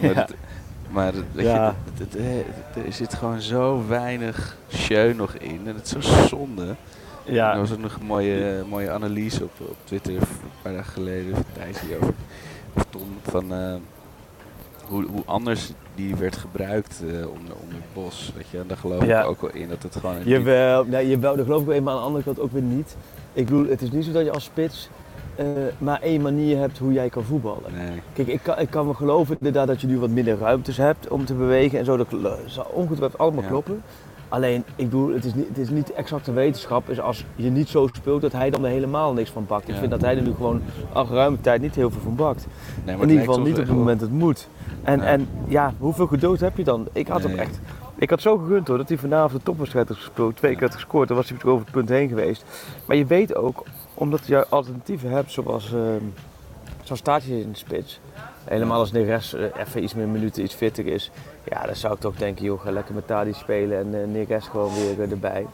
Maar, 0.01 0.11
Ja. 0.15 0.21
het- 0.21 0.35
maar 0.91 1.13
weet 1.33 1.45
Ja. 1.47 1.67
je, 1.67 1.73
het- 2.03 2.13
het- 2.13 2.23
het- 2.75 2.87
er 2.87 2.93
zit 2.93 3.15
gewoon 3.15 3.41
zo 3.41 3.83
weinig 3.89 4.57
show 4.73 5.15
nog 5.17 5.35
in. 5.35 5.61
En 5.67 5.75
het 5.75 5.85
is 5.85 5.91
zo 5.91 6.27
zonde. 6.27 6.75
Er 7.27 7.59
was 7.59 7.73
ook 7.73 7.79
nog 7.79 7.95
een 8.01 8.07
mooie, 8.07 8.65
mooie 8.69 8.91
analyse 8.91 9.43
op, 9.45 9.51
op 9.61 9.77
Twitter 9.85 10.13
een 10.15 10.21
paar 10.63 10.73
dagen 10.73 10.93
geleden 10.93 11.35
van 11.35 11.45
Thijs 11.53 11.81
hier 11.81 11.97
over 11.97 12.15
of 12.75 12.85
Tom 12.91 13.09
van, 13.23 13.53
eh, 13.53 13.75
hoe, 14.89 15.05
hoe 15.13 15.23
anders 15.25 15.71
die 15.95 16.17
werd 16.17 16.37
gebruikt 16.37 17.03
eh, 17.03 17.07
onder, 17.09 17.55
onder 17.63 17.79
Bos. 17.93 18.33
Weet 18.37 18.49
je, 18.51 18.59
en 18.59 18.65
daar 18.67 18.77
geloof 18.77 19.05
Ja. 19.05 19.21
ik 19.23 19.27
ook 19.29 19.41
wel 19.41 19.51
in 19.53 19.69
dat 19.69 19.83
het 19.83 19.97
gewoon... 19.97 20.15
Jawel, 20.25 20.85
nee, 20.85 21.09
jawel, 21.09 21.37
dat 21.37 21.45
geloof 21.45 21.61
ik 21.61 21.67
wel 21.67 21.77
in, 21.77 21.83
maar 21.83 21.93
aan 21.95 22.01
de 22.01 22.07
andere 22.07 22.25
kant 22.25 22.41
ook 22.41 22.53
weer 22.53 22.63
niet. 22.63 22.97
Ik 23.33 23.45
bedoel, 23.45 23.67
het 23.69 23.83
is 23.83 23.91
niet 23.91 24.05
zo 24.05 24.13
dat 24.13 24.25
je 24.25 24.33
als 24.33 24.45
spits 24.45 24.89
eh, 25.37 25.47
maar 25.79 26.01
één 26.03 26.21
manier 26.23 26.59
hebt 26.59 26.79
hoe 26.79 26.93
jij 26.93 27.09
kan 27.09 27.23
voetballen. 27.25 27.73
Nee. 27.77 28.01
Kijk, 28.13 28.29
ik 28.29 28.41
kan, 28.43 28.59
ik 28.59 28.71
kan 28.71 28.87
me 28.87 28.95
geloven 28.95 29.37
inderdaad 29.39 29.67
dat 29.67 29.81
je 29.81 29.87
nu 29.87 29.99
wat 29.99 30.11
minder 30.11 30.39
ruimtes 30.39 30.77
hebt 30.77 31.09
om 31.09 31.25
te 31.25 31.35
bewegen 31.35 31.79
en 31.79 31.85
zo. 31.85 31.97
Dat 31.97 32.07
zal 32.47 32.65
ongetwijfeld 32.73 33.21
allemaal 33.21 33.43
Ja. 33.43 33.49
kloppen. 33.49 33.83
Alleen, 34.29 34.65
ik 34.77 34.85
bedoel, 34.91 35.15
het 35.15 35.25
is 35.25 35.35
niet, 35.35 35.49
het 35.49 35.59
is 35.59 35.69
niet 35.71 35.93
exacte 35.93 36.33
wetenschap. 36.33 36.89
Is 36.91 37.01
als 37.01 37.25
je 37.37 37.51
niet 37.51 37.69
zo 37.69 37.89
speelt, 37.93 38.21
dat 38.21 38.33
hij 38.33 38.51
dan 38.51 38.65
er 38.65 38.71
helemaal 38.71 39.13
niks 39.13 39.31
van 39.31 39.47
bakt. 39.47 39.69
Ik 39.69 39.75
Ja. 39.75 39.79
vind 39.81 39.91
dat 39.91 40.01
hij 40.01 40.17
er 40.17 40.23
nu 40.23 40.35
gewoon 40.35 40.63
al 40.93 41.07
geruime 41.07 41.41
tijd 41.41 41.61
niet 41.61 41.75
heel 41.75 41.91
veel 41.91 42.01
van 42.01 42.15
bakt. 42.15 42.47
Nee, 42.85 42.95
In 42.95 43.01
het 43.01 43.11
ieder 43.11 43.25
geval 43.25 43.41
niet 43.43 43.59
op 43.59 43.67
het 43.67 43.77
moment 43.77 44.01
dat 44.01 44.09
het 44.09 44.19
moet. 44.19 44.49
En 44.85 44.99
Ja. 45.01 45.05
en 45.07 45.29
ja, 45.49 45.73
hoeveel 45.79 46.07
geduld 46.07 46.41
heb 46.41 46.57
je 46.57 46.65
dan? 46.65 46.89
Ik 46.93 47.09
had 47.09 47.23
hem 47.23 47.31
Nee. 47.31 47.41
echt. 47.41 47.59
Ik 47.97 48.11
had 48.11 48.21
zo 48.21 48.37
gegund 48.37 48.69
hoor 48.69 48.77
dat 48.77 48.89
hij 48.89 48.99
vanavond 48.99 49.33
de 49.33 49.43
topwedstrijd 49.43 49.89
had 49.89 49.97
gespeeld. 49.97 50.37
Twee 50.37 50.53
keer 50.53 50.63
had 50.63 50.75
gescoord. 50.75 51.09
Dan 51.09 51.17
was 51.17 51.29
hij 51.29 51.37
natuurlijk 51.37 51.63
over 51.63 51.73
het 51.73 51.87
punt 51.87 51.99
heen 51.99 52.09
geweest. 52.09 52.45
Maar 52.87 52.97
je 52.97 53.05
weet 53.07 53.35
ook, 53.35 53.63
omdat 53.95 54.27
je 54.27 54.47
alternatieven 54.49 55.11
hebt 55.11 55.33
zoals. 55.33 55.73
ehm 55.73 56.05
zoals 56.83 57.01
Tadic 57.01 57.29
in 57.29 57.51
de 57.51 57.57
spits. 57.59 58.01
Helemaal 58.45 58.79
als 58.79 58.93
Neres 58.93 59.35
eh, 59.35 59.45
even 59.67 59.83
iets 59.83 59.95
meer 59.95 60.09
minuten, 60.09 60.43
iets 60.43 60.55
fitter 60.55 60.87
is. 60.87 61.11
Ja, 61.45 61.67
dan 61.67 61.77
zou 61.77 61.95
ik 61.95 62.01
toch 62.01 62.17
denken, 62.17 62.45
joh, 62.45 62.61
ga 62.61 62.71
lekker 62.71 62.95
met 62.95 63.07
Tadic 63.07 63.35
spelen 63.35 63.79
en 63.79 63.95
uh, 63.95 64.07
Neres 64.15 64.47
gewoon 64.47 64.71
weer 64.75 65.03
eh, 65.03 65.11
erbij. 65.11 65.47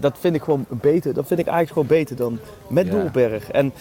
Dat 0.00 0.18
vind 0.18 0.34
ik 0.34 0.42
gewoon 0.42 0.66
beter. 0.68 1.14
Dat 1.14 1.26
vind 1.26 1.40
ik 1.40 1.46
eigenlijk 1.46 1.72
gewoon 1.88 2.00
beter 2.00 2.16
dan 2.16 2.38
met 2.68 2.86
Ja. 2.86 2.92
Dolberg. 2.92 3.50
En 3.50 3.72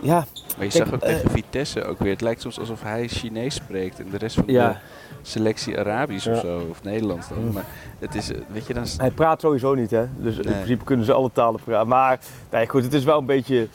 ja, 0.00 0.26
Maar 0.56 0.64
je 0.66 0.72
zag 0.72 0.92
ook 0.94 1.00
eh, 1.02 1.14
tegen 1.14 1.30
Vitesse 1.30 1.84
ook 1.84 1.98
weer. 1.98 2.12
Het 2.12 2.20
lijkt 2.20 2.40
soms 2.40 2.58
alsof 2.58 2.82
hij 2.82 3.08
Chinees 3.08 3.54
spreekt 3.54 3.98
en 4.00 4.06
de 4.10 4.16
rest 4.18 4.34
van 4.34 4.44
Ja. 4.46 4.68
de 4.68 4.76
selectie 5.22 5.78
Arabisch 5.78 6.26
of 6.26 6.34
Ja. 6.34 6.40
zo. 6.40 6.66
Of 6.70 6.82
Nederlands 6.82 7.28
dan. 7.28 7.44
Mm. 7.44 7.52
Maar 7.52 7.64
het 7.98 8.14
is, 8.14 8.32
eh, 8.32 8.38
weet 8.52 8.66
je, 8.66 8.74
dan... 8.74 8.82
is- 8.82 8.96
Hij 8.98 9.10
praat 9.10 9.40
sowieso 9.40 9.74
niet, 9.74 9.90
hè? 9.90 10.04
Dus 10.16 10.36
in 10.36 10.42
principe 10.52 10.84
kunnen 10.84 11.06
ze 11.06 11.12
alle 11.12 11.30
talen 11.32 11.60
praten. 11.64 11.88
Maar 11.88 12.18
nee, 12.50 12.68
goed, 12.68 12.82
het 12.84 12.92
is 12.94 13.04
wel 13.04 13.18
een 13.18 13.26
beetje. 13.26 13.68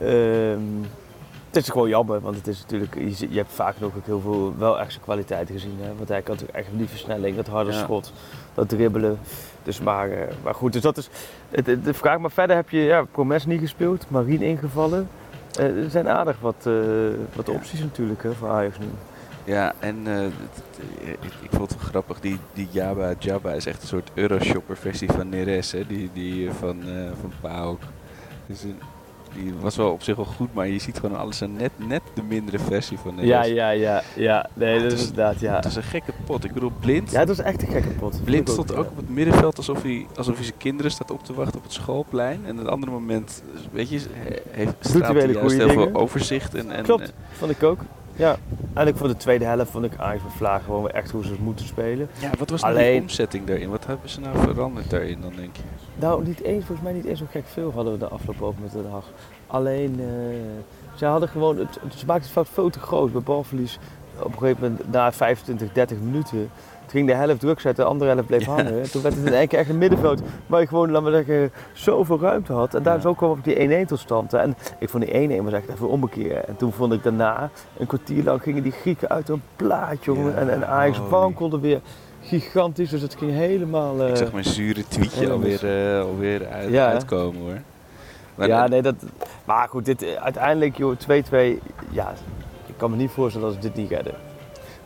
ehm, 0.00 0.58
het 1.50 1.62
is 1.62 1.68
gewoon 1.68 1.88
jammer, 1.88 2.20
want 2.20 2.36
het 2.36 2.46
is 2.46 2.60
natuurlijk. 2.60 2.94
Je, 2.94 3.26
je 3.30 3.36
hebt 3.36 3.52
vaak 3.52 3.74
nog 3.80 3.96
ook 3.96 4.06
heel 4.06 4.20
veel 4.20 4.54
wel 4.58 4.80
extra 4.80 5.02
kwaliteiten 5.02 5.54
gezien. 5.54 5.76
Hè? 5.80 5.94
Want 5.96 6.08
hij 6.08 6.22
kan 6.22 6.34
natuurlijk 6.34 6.58
echt 6.58 6.68
die 6.78 6.88
versnelling, 6.88 7.36
dat 7.36 7.46
harde 7.46 7.70
Ja. 7.72 7.78
schot, 7.78 8.12
dat 8.54 8.68
dribbelen. 8.68 9.18
Dus 9.62 9.80
maar, 9.80 10.10
eh, 10.10 10.18
maar 10.42 10.54
goed, 10.54 10.72
dus 10.72 10.82
dat 10.82 10.96
is 10.96 11.08
de 11.82 11.94
vraag. 11.94 12.18
Maar 12.18 12.30
verder 12.30 12.56
heb 12.56 12.70
je 12.70 12.80
ja, 12.80 13.04
Promes 13.04 13.46
niet 13.46 13.60
gespeeld, 13.60 14.04
Marien 14.10 14.42
ingevallen. 14.42 15.08
Eh, 15.58 15.82
er 15.84 15.90
zijn 15.90 16.08
aardig 16.08 16.40
wat, 16.40 16.66
eh, 16.66 16.74
wat 17.34 17.46
Ja. 17.46 17.52
opties 17.52 17.80
natuurlijk 17.80 18.22
hè, 18.22 18.32
voor 18.32 18.48
Ajax 18.50 18.78
nu. 18.78 18.86
Ja, 19.44 19.72
en 19.78 19.96
eh, 20.06 20.24
ik, 21.00 21.32
ik 21.42 21.50
vond 21.50 21.70
het 21.70 21.78
wel 21.80 21.88
grappig. 21.88 22.20
Die, 22.20 22.38
die 22.52 22.68
Jabba 22.70 23.12
Jabba 23.18 23.52
is 23.52 23.66
echt 23.66 23.82
een 23.82 23.88
soort 23.88 24.10
Euroshopper 24.14 24.76
versie 24.76 25.12
van 25.12 25.28
Neres. 25.28 25.72
Hè? 25.72 25.86
Die, 25.86 26.10
die 26.12 26.50
van, 26.50 26.82
eh 26.82 27.10
van 27.20 27.32
PAOK. 27.40 27.80
Dus 28.46 28.62
een- 28.62 28.78
die 29.34 29.54
was 29.60 29.76
wel 29.76 29.90
op 29.90 30.02
zich 30.02 30.16
wel 30.16 30.24
goed, 30.24 30.54
maar 30.54 30.68
je 30.68 30.78
ziet 30.78 30.98
gewoon 30.98 31.18
alles 31.18 31.40
een 31.40 31.52
net, 31.52 31.70
net 31.76 32.02
de 32.14 32.22
mindere 32.22 32.58
versie 32.58 32.98
van 32.98 33.14
Neres. 33.14 33.28
Ja, 33.28 33.42
ja, 33.44 33.70
ja, 33.70 34.02
ja. 34.16 34.48
Nee, 34.54 34.74
dat 34.74 34.82
het 34.82 34.92
is 34.92 35.00
inderdaad, 35.00 35.40
ja. 35.40 35.54
Het 35.54 35.64
is 35.64 35.76
een 35.76 35.82
gekke 35.82 36.12
pot. 36.26 36.44
Ik 36.44 36.52
bedoel, 36.52 36.72
Blind, 36.80 37.10
Ja, 37.10 37.18
het 37.18 37.28
was 37.28 37.38
echt 37.38 37.62
een 37.62 37.68
gekke 37.68 37.88
pot. 37.88 38.24
Blind 38.24 38.48
stond 38.48 38.70
ja. 38.70 38.76
ook 38.76 38.90
op 38.90 38.96
het 38.96 39.08
middenveld 39.08 39.56
alsof 39.56 39.82
hij, 39.82 40.06
alsof 40.16 40.34
hij 40.34 40.44
zijn 40.44 40.56
kinderen 40.58 40.90
staat 40.90 41.10
op 41.10 41.24
te 41.24 41.34
wachten 41.34 41.56
op 41.56 41.62
het 41.62 41.72
schoolplein. 41.72 42.40
En 42.46 42.52
op 42.52 42.60
een 42.60 42.68
andere 42.68 42.92
moment, 42.92 43.42
weet 43.72 43.88
je, 43.88 44.00
heeft 44.50 44.74
straalt 44.80 45.16
hij 45.16 45.32
juist 45.32 45.56
heel 45.56 45.68
veel 45.68 45.90
overzicht. 45.92 46.54
En, 46.54 46.70
en, 46.70 46.82
Klopt, 46.82 47.12
vond 47.32 47.50
ik 47.50 47.62
ook. 47.62 47.80
Ja, 48.16 48.36
eigenlijk 48.64 48.96
voor 48.96 49.08
de 49.08 49.16
tweede 49.16 49.44
helft 49.44 49.70
vond 49.70 49.84
ik 49.84 49.92
Ajax 49.96 50.22
Vlaag 50.36 50.64
gewoon 50.64 50.90
echt 50.90 51.10
hoe 51.10 51.24
ze 51.24 51.30
het 51.30 51.40
moeten 51.40 51.66
spelen. 51.66 52.08
ja, 52.20 52.30
wat 52.38 52.50
was 52.50 52.60
nou 52.62 52.72
Alleen- 52.74 53.02
omzetting 53.02 53.46
daarin? 53.46 53.70
Wat 53.70 53.86
hebben 53.86 54.08
ze 54.08 54.20
nou 54.20 54.38
veranderd 54.38 54.90
daarin 54.90 55.20
dan, 55.20 55.32
denk 55.36 55.56
je? 55.56 55.62
Nou, 55.94 56.24
niet 56.24 56.40
eens, 56.42 56.64
volgens 56.64 56.86
mij 56.86 56.92
niet 56.96 57.04
eens 57.04 57.18
zo 57.18 57.26
gek 57.30 57.44
veel 57.46 57.72
hadden 57.74 57.92
we 57.92 57.98
de 57.98 58.08
afgelopen 58.08 58.46
over 58.46 58.62
met 58.62 58.72
de. 58.72 58.82
Alleen, 59.46 60.00
ze 60.94 61.04
hadden 61.06 61.28
gewoon, 61.28 61.58
het, 61.58 61.78
ze 61.96 62.06
maakten 62.06 62.24
het 62.24 62.32
fout 62.32 62.48
veel 62.48 62.70
te 62.70 62.78
groot 62.80 63.12
bij 63.12 63.20
balverlies. 63.20 63.78
Op 64.18 64.32
een 64.32 64.38
gegeven 64.38 64.62
moment, 64.70 64.92
na 64.92 65.12
25, 65.12 65.72
30 65.72 65.98
minuten, 65.98 66.50
ging 66.92 67.06
de 67.06 67.14
helft 67.14 67.40
druk 67.40 67.60
zetten, 67.60 67.84
de 67.84 67.90
andere 67.90 68.10
helft 68.10 68.26
bleef 68.26 68.44
Ja. 68.46 68.52
hangen. 68.54 68.90
Toen 68.90 69.02
werd 69.02 69.14
het 69.14 69.26
in 69.26 69.32
één 69.34 69.48
keer 69.48 69.58
echt 69.58 69.68
een 69.68 69.78
middenveld 69.78 70.20
waar 70.46 70.60
je 70.60 70.66
gewoon, 70.66 70.90
laten 70.90 71.10
we 71.10 71.16
zeggen, 71.16 71.52
zoveel 71.72 72.20
ruimte 72.20 72.52
had. 72.52 72.74
En 72.74 72.82
daar 72.82 73.00
zo 73.00 73.14
kwam 73.14 73.30
ook 73.30 73.44
die 73.44 73.84
1-1 73.84 73.86
tot 73.88 73.98
stand. 73.98 74.32
En 74.34 74.54
ik 74.78 74.88
vond 74.88 75.04
die 75.04 75.40
1-1 75.40 75.42
was 75.44 75.52
echt 75.52 75.68
even 75.68 75.88
ombekeer. 75.88 76.36
En 76.36 76.56
toen 76.56 76.72
vond 76.72 76.92
ik 76.92 77.02
daarna, 77.02 77.50
een 77.78 77.86
kwartier 77.86 78.24
lang, 78.24 78.42
gingen 78.42 78.62
die 78.62 78.72
Grieken 78.72 79.08
uit 79.08 79.28
een 79.28 79.42
plaat, 79.56 80.04
jongen. 80.04 80.30
Ja, 80.32 80.36
En, 80.36 80.50
en 80.50 80.66
Ajax 80.68 80.98
wankelde 81.08 81.60
weer 81.60 81.80
gigantisch, 82.22 82.90
dus 82.90 83.02
het 83.02 83.14
ging 83.18 83.30
helemaal... 83.32 84.02
eh, 84.02 84.08
ik 84.08 84.16
zag 84.16 84.32
mijn 84.32 84.44
zure 84.44 84.88
tweetje 84.88 85.30
alweer, 85.30 85.94
eh, 85.96 86.00
alweer 86.04 86.46
uit, 86.48 86.70
Ja, 86.70 86.86
hè? 86.86 86.92
uitkomen 86.92 87.40
hoor. 87.40 87.58
Maar, 88.34 88.48
ja, 88.48 88.64
eh, 88.64 88.70
nee, 88.70 88.82
dat. 88.82 88.94
Maar 89.44 89.68
goed, 89.68 89.84
dit, 89.84 90.02
eh, 90.02 90.14
uiteindelijk, 90.22 90.76
joh, 90.76 90.96
2-2. 90.96 91.60
Ja, 91.90 92.12
ik 92.66 92.74
kan 92.76 92.90
me 92.90 92.96
niet 92.96 93.10
voorstellen 93.10 93.46
dat 93.46 93.56
ze 93.56 93.68
dit 93.68 93.74
niet 93.76 93.90
redden. 93.90 94.14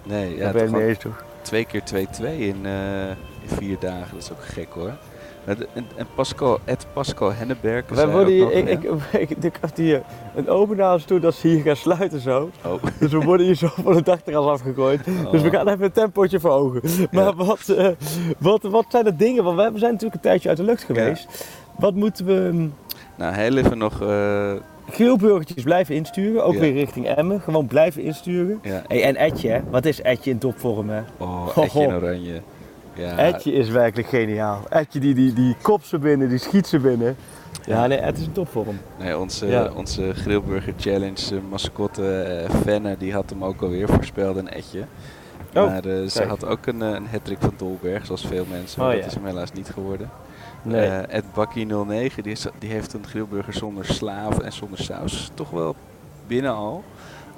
nee, 0.03 0.37
Ja, 0.37 0.45
dat 0.45 0.53
ben 0.53 0.64
ik 0.64 0.71
mee 0.71 0.81
wel 0.81 0.88
eens 0.88 0.99
toch? 0.99 1.25
Twee 1.46 1.64
keer 1.64 1.82
2-2 1.85 2.38
in, 2.38 2.66
eh, 2.66 3.09
in 3.09 3.16
vier 3.59 3.76
dagen, 3.80 4.09
dat 4.12 4.22
is 4.22 4.32
ook 4.32 4.42
gek 4.44 4.68
hoor. 4.70 4.92
De- 5.44 5.68
En, 5.74 5.87
en 5.96 6.06
Pascal, 6.14 6.59
Ed 6.64 6.87
Pascal 6.92 7.32
Henneberg. 7.32 7.85
Zei 7.92 8.11
worden 8.12 8.32
hier, 8.32 8.52
ik, 8.52 8.68
ik, 8.68 9.30
ik, 9.30 9.30
ik 9.30 9.56
hier 9.74 10.02
een 10.35 10.48
open 10.48 10.76
naar 10.76 10.92
ons 10.92 11.04
toe 11.04 11.20
dat 11.20 11.35
ze 11.35 11.48
hier 11.48 11.62
gaan 11.62 11.76
sluiten 11.76 12.20
zo. 12.20 12.50
Oh. 12.64 12.82
Dus 13.00 13.12
we 13.12 13.18
worden 13.18 13.46
hier 13.46 13.54
zo 13.54 13.68
van 13.82 13.96
het 13.96 14.04
dachterras 14.04 14.46
afgegooid. 14.46 15.04
Dus 15.04 15.42
we 15.42 15.48
Oh. 15.48 15.54
gaan 15.54 15.68
even 15.68 15.85
een 15.85 15.92
tempootje 15.92 16.40
verhogen. 16.40 16.80
Maar 17.11 17.35
wat, 17.35 17.68
eh, 17.68 17.88
wat, 18.38 18.62
wat 18.62 18.85
zijn 18.88 19.04
de 19.04 19.16
dingen? 19.16 19.44
Want 19.44 19.56
we 19.56 19.78
zijn 19.78 19.92
natuurlijk 19.92 20.14
een 20.14 20.20
tijdje 20.30 20.48
uit 20.48 20.59
de 20.59 20.64
lucht 20.64 20.85
geweest. 20.85 21.46
Wat 21.78 21.94
moeten 21.94 22.26
we... 22.26 22.48
hm, 22.52 22.68
Nou, 23.16 23.35
heel 23.35 23.56
even 23.56 23.78
nog. 23.78 24.00
eh, 24.02 24.52
Geelburgertjes 24.90 25.62
blijven 25.62 25.94
insturen, 25.94 26.44
ook 26.44 26.53
Ja. 26.55 26.61
weer 26.61 26.72
richting 26.72 27.07
Emmen. 27.07 27.40
Gewoon 27.40 27.66
blijven 27.66 28.03
insturen. 28.03 28.59
ja. 28.62 28.83
Hey, 28.88 29.03
en 29.05 29.16
Etje, 29.16 29.49
hè? 29.51 29.61
wat 29.70 29.85
is 29.85 30.03
Etje 30.03 30.31
in 30.31 30.38
topvorm 30.38 30.88
hè? 30.90 31.01
Oh, 31.16 31.49
Etje 31.57 31.83
in 31.83 31.94
oranje. 31.94 32.40
Ja, 32.94 33.18
Etje 33.18 33.53
is 33.53 33.68
werkelijk 33.68 34.09
geniaal. 34.09 34.61
Etje 34.68 35.01
die, 35.01 35.14
die, 35.14 35.33
die 35.33 35.57
kopt 35.62 35.87
ze 35.87 35.99
binnen, 35.99 36.29
die 36.29 36.38
schiet 36.38 36.66
ze 36.66 36.79
binnen. 36.79 37.16
Ja, 37.66 37.87
nee, 37.87 37.99
het 37.99 38.18
is 38.18 38.27
een 38.27 38.33
topvorm. 38.33 38.79
Nee, 38.99 39.18
onze, 39.18 39.46
Ja. 39.46 39.70
onze 39.77 40.14
Grillburger 40.14 40.72
Challenge 40.77 41.35
eh, 41.35 41.38
mascotte 41.51 42.20
eh, 42.22 42.51
Fenne, 42.64 42.96
die 42.99 43.12
had 43.12 43.31
hem 43.31 43.44
ook 43.44 43.62
alweer 43.62 43.88
voorspeld, 43.88 44.37
een 44.37 44.49
Etje. 44.49 44.85
Oh, 45.55 45.64
maar 45.66 45.85
eh, 45.85 46.07
ze 46.09 46.22
had 46.25 46.46
ook 46.46 46.66
een, 46.66 46.81
een 46.81 47.07
hattrick 47.11 47.38
van 47.40 47.53
Dolberg, 47.57 48.07
zoals 48.07 48.27
veel 48.27 48.44
mensen. 48.51 48.81
Maar 48.81 48.88
Oh, 48.88 48.94
dat 48.94 49.03
ja. 49.05 49.09
is 49.11 49.14
hem 49.14 49.27
helaas 49.27 49.53
niet 49.53 49.68
geworden. 49.68 50.11
Nee. 50.62 50.87
Eh, 50.87 51.16
Ed 51.16 51.25
Bakkie 51.35 51.66
09, 51.66 52.23
die, 52.23 52.33
is, 52.33 52.47
die 52.59 52.71
heeft 52.71 52.92
een 52.92 53.07
grillburger 53.07 53.53
zonder 53.55 53.85
slaaf 53.85 54.38
en 54.38 54.53
zonder 54.53 54.79
saus. 54.79 55.31
Toch 55.35 55.51
wel 55.51 55.75
binnen 56.27 56.55
al. 56.55 56.85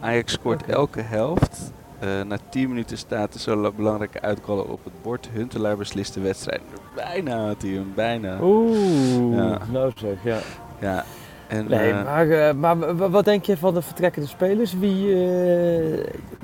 Ajax 0.01 0.33
scoort 0.33 0.67
elke 0.67 1.01
helft. 1.01 1.73
Eh, 1.99 2.09
na 2.27 2.37
10 2.49 2.69
minuten 2.69 2.99
staat 2.99 3.35
er 3.35 3.41
zo'n 3.41 3.73
belangrijke 3.77 4.21
uitgoal 4.21 4.59
op 4.59 4.85
het 4.85 4.93
bord. 5.03 5.29
Huntelaar 5.33 5.77
beslist 5.77 6.15
de 6.15 6.21
wedstrijd. 6.21 6.61
Bijna 6.95 7.47
had 7.47 7.63
hij 7.63 7.71
hem, 7.71 7.93
bijna. 7.95 8.39
Oeh, 8.43 9.37
Ja. 9.37 9.59
nou 9.73 9.93
zeg, 9.97 10.17
ja. 10.23 10.39
Ja. 10.81 11.05
En, 11.49 11.67
Nee, 11.69 11.91
eh, 11.93 12.53
maar, 12.55 12.77
maar 12.77 13.11
wat 13.11 13.25
denk 13.25 13.45
je 13.45 13.57
van 13.57 13.75
de 13.75 13.83
vertrekkende 13.83 14.29
spelers? 14.29 14.73
Wie, 14.79 15.15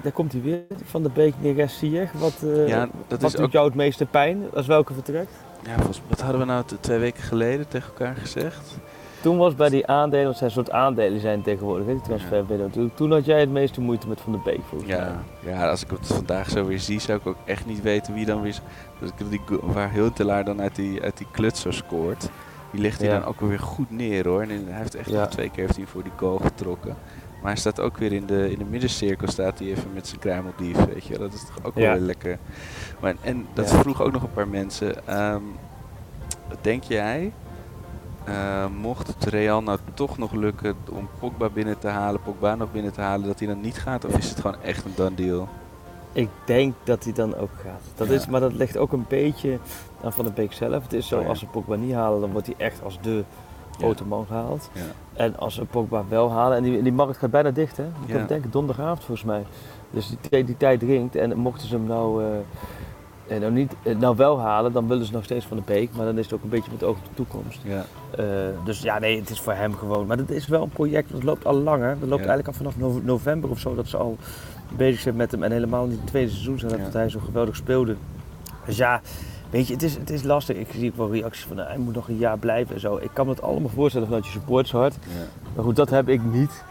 daar 0.03 0.13
komt 0.13 0.33
hij 0.33 0.43
weer, 0.43 0.61
Van 0.85 1.03
de 1.03 1.09
Beek, 1.15 1.35
Neres, 1.41 1.79
Ziyech. 1.79 2.13
Wat, 2.13 2.35
Ja, 2.67 2.89
dat 3.09 3.21
wat 3.21 3.31
is 3.31 3.37
doet 3.37 3.47
ook- 3.47 3.53
jou 3.53 3.67
het 3.67 3.75
meeste 3.75 4.07
pijn? 4.07 4.43
Als 4.55 4.67
welke 4.67 4.93
vertrekt? 4.95 5.33
Ja, 5.66 5.74
volgens, 5.74 6.00
wat 6.09 6.20
hadden 6.20 6.40
we 6.40 6.46
nou 6.46 6.64
twee 6.81 6.98
weken 6.98 7.22
geleden 7.22 7.68
tegen 7.68 7.88
elkaar 7.88 8.16
gezegd? 8.16 8.77
Toen 9.20 9.37
was 9.37 9.55
bij 9.55 9.68
die 9.68 9.87
aandelen, 9.87 10.24
want 10.24 10.37
zijn 10.37 10.50
soort 10.50 10.70
aandelen 10.70 11.20
zijn 11.20 11.42
tegenwoordig, 11.42 11.87
hè, 11.87 11.92
die 11.92 12.03
transferwindow. 12.03 12.72
Toen, 12.72 12.90
toen 12.94 13.12
had 13.12 13.24
jij 13.24 13.40
het 13.40 13.50
meeste 13.50 13.81
moeite 13.81 14.09
met 14.09 14.20
Van 14.20 14.33
de 14.33 14.38
Beek 14.44 14.61
volgens 14.68 14.90
mij. 14.90 15.00
Ja, 15.00 15.22
ja, 15.44 15.70
als 15.70 15.83
ik 15.83 15.90
het 15.90 16.07
vandaag 16.07 16.50
zo 16.50 16.64
weer 16.64 16.79
zie, 16.81 17.00
zou 17.00 17.18
ik 17.18 17.27
ook 17.27 17.37
echt 17.44 17.66
niet 17.66 17.83
weten 17.83 18.14
wie 18.14 18.27
dan 18.27 18.40
weer... 18.42 18.59
Dus 19.00 19.11
ik, 19.18 19.31
die, 19.31 19.40
waar 19.62 19.92
Huntelaar 19.92 20.44
dan 20.44 20.61
uit 20.61 20.74
die, 20.77 21.03
uit 21.03 21.16
die 21.16 21.27
kluts 21.31 21.61
zo 21.61 21.70
scoort. 21.70 22.29
Die 22.70 22.81
ligt 22.81 23.00
hij 23.00 23.09
Ja. 23.09 23.18
dan 23.18 23.29
ook 23.29 23.40
weer 23.40 23.59
goed 23.59 23.90
neer 23.90 24.29
hoor. 24.29 24.42
En 24.42 24.48
hij 24.48 24.79
heeft 24.79 24.94
echt 24.94 25.11
Ja. 25.11 25.20
nog 25.20 25.29
twee 25.29 25.50
keer 25.50 25.64
heeft 25.64 25.77
hij 25.77 25.87
voor 25.87 26.03
die 26.03 26.12
goal 26.16 26.37
getrokken. 26.38 26.96
Maar 27.44 27.52
hij 27.52 27.61
staat 27.62 27.80
ook 27.80 27.98
weer 27.98 28.12
in 28.12 28.26
de, 28.26 28.50
in 28.50 28.59
de 28.59 28.64
middencirkel, 28.64 29.28
staat 29.28 29.59
hij 29.59 29.68
even 29.68 29.92
met 29.94 30.07
zijn 30.07 30.20
kruimeldief, 30.20 30.85
weet 30.85 31.04
je. 31.04 31.18
Dat 31.18 31.33
is 31.33 31.40
toch 31.44 31.59
ook 31.64 31.76
Ja. 31.78 31.92
wel 31.92 32.00
lekker. 32.00 32.38
Maar, 33.00 33.14
en 33.20 33.46
dat 33.52 33.70
Ja. 33.70 33.78
vroeg 33.78 34.02
ook 34.02 34.12
nog 34.12 34.22
een 34.22 34.33
paar 34.33 34.48
mensen. 34.48 35.07
Ehm, 35.07 35.40
denk 36.61 36.83
jij, 36.83 37.33
eh, 38.24 38.66
mocht 38.80 39.07
het 39.07 39.24
Real 39.24 39.62
nou 39.62 39.78
toch 39.94 40.18
nog 40.18 40.33
lukken 40.33 40.74
om 40.90 41.09
Pogba 41.18 41.48
binnen 41.48 41.78
te 41.78 41.88
halen, 41.88 42.20
Pogba 42.22 42.54
nog 42.54 42.72
binnen 42.72 42.92
te 42.92 43.00
halen, 43.00 43.26
dat 43.26 43.38
hij 43.38 43.48
dan 43.48 43.61
niet 43.61 43.78
gaat? 43.78 44.04
Of 44.04 44.16
is 44.18 44.28
het 44.30 44.40
gewoon 44.40 44.62
echt 44.62 44.85
een 44.85 44.92
done 44.96 45.14
deal? 45.14 45.48
Ik 46.12 46.28
denk 46.46 46.74
dat 46.85 47.04
hij 47.04 47.12
dan 47.12 47.37
ook 47.37 47.50
gaat. 47.62 47.83
Dat 47.94 48.09
is, 48.09 48.26
maar 48.26 48.40
dat 48.40 48.52
ligt 48.52 48.76
ook 48.76 48.92
een 48.92 49.04
beetje 49.09 49.59
aan 50.04 50.12
Van 50.12 50.24
de 50.24 50.30
Beek 50.30 50.52
zelf. 50.52 50.83
Het 50.83 50.92
is 50.92 51.09
zo, 51.09 51.20
Oh 51.20 51.28
als 51.28 51.38
ze 51.38 51.46
Pogba 51.46 51.74
niet 51.76 51.94
halen, 51.94 52.20
dan 52.20 52.30
wordt 52.33 52.46
hij 52.46 52.57
echt 52.59 52.83
als 52.83 52.98
de 53.00 53.24
grote 53.77 54.05
man 54.05 54.27
gehaald. 54.27 54.71
Ja. 54.73 54.81
En 55.13 55.37
als 55.39 55.55
ze 55.55 55.65
Pogba 55.65 56.05
wel 56.09 56.31
halen, 56.33 56.57
en 56.57 56.63
die, 56.63 56.83
die 56.83 56.93
markt 56.93 57.17
gaat 57.17 57.31
bijna 57.31 57.51
dicht 57.51 57.77
hè, 57.77 57.85
ik 57.85 58.15
Ja. 58.15 58.25
denken, 58.27 58.51
donderdagavond 58.51 59.05
volgens 59.05 59.27
mij. 59.27 59.45
Dus 59.91 60.09
die, 60.31 60.45
die, 60.45 60.57
tijd 60.57 60.81
dringt 60.81 61.17
en 61.17 61.37
mochten 61.39 61.69
ze 61.69 61.75
hem 61.75 61.87
nou, 61.87 62.25
eh, 62.25 62.29
eh, 63.35 63.41
nou, 63.41 63.53
niet, 63.53 63.75
eh, 63.83 63.97
nou 63.97 64.17
wel 64.17 64.41
halen, 64.41 64.73
dan 64.73 64.89
willen 64.89 65.07
ze 65.07 65.13
nog 65.13 65.25
steeds 65.25 65.47
van 65.47 65.57
de 65.57 65.63
Beek. 65.67 65.91
Maar 65.97 66.07
dan 66.07 66.19
is 66.19 66.25
het 66.25 66.35
ook 66.35 66.43
een 66.43 66.49
beetje 66.49 66.71
met 66.73 66.83
oog 66.85 66.97
op 66.97 67.05
de 67.05 67.15
toekomst. 67.15 67.61
Ja. 67.65 67.85
Dus 68.65 68.83
ja, 68.83 68.99
nee, 68.99 69.21
het 69.21 69.31
is 69.31 69.41
voor 69.41 69.53
hem 69.53 69.75
gewoon. 69.75 70.07
Maar 70.07 70.17
het 70.17 70.31
is 70.31 70.47
wel 70.47 70.63
een 70.63 70.69
project, 70.69 71.13
dat 71.13 71.23
loopt 71.23 71.47
al 71.47 71.55
langer. 71.55 71.97
Dat 72.01 72.09
loopt 72.09 72.25
Ja. 72.25 72.29
eigenlijk 72.29 72.49
al 72.49 72.55
vanaf 72.55 72.77
no- 72.77 73.01
november 73.05 73.51
of 73.51 73.59
zo, 73.59 73.75
dat 73.75 73.87
ze 73.89 73.97
al 73.97 74.17
bezig 74.77 75.01
zijn 75.01 75.17
met 75.17 75.31
hem. 75.31 75.43
En 75.43 75.53
helemaal 75.53 75.87
niet 75.87 75.99
het 75.99 76.07
tweede 76.07 76.31
seizoen 76.31 76.59
zijn, 76.59 76.83
dat 76.83 76.93
hij 76.93 77.09
zo 77.09 77.21
geweldig 77.25 77.57
speelde. 77.57 77.97
Dus 78.67 78.77
ja, 78.77 79.01
weet 79.55 79.67
je, 79.67 79.73
het 79.73 79.83
is, 79.83 79.95
het 79.95 80.11
is 80.11 80.23
lastig. 80.23 80.57
Ik 80.57 80.67
zie 80.73 80.90
ook 80.90 80.97
wel 80.97 81.12
reacties 81.12 81.45
van, 81.45 81.57
nou, 81.57 81.69
hij 81.69 81.79
moet 81.79 81.95
nog 81.95 82.09
een 82.09 82.17
jaar 82.17 82.38
blijven 82.38 82.75
en 82.75 82.81
zo. 82.81 82.97
Ik 82.97 83.11
kan 83.12 83.27
me 83.27 83.33
het 83.33 83.43
allemaal 83.43 83.69
voorstellen 83.69 84.07
vanuit 84.07 84.27
je 84.27 84.33
supportershart. 84.33 84.95
Ja. 84.95 85.25
Maar 85.55 85.64
goed, 85.64 85.77
dat 85.77 85.90
heb 85.90 86.09
ik 86.09 86.25
niet. 86.25 86.64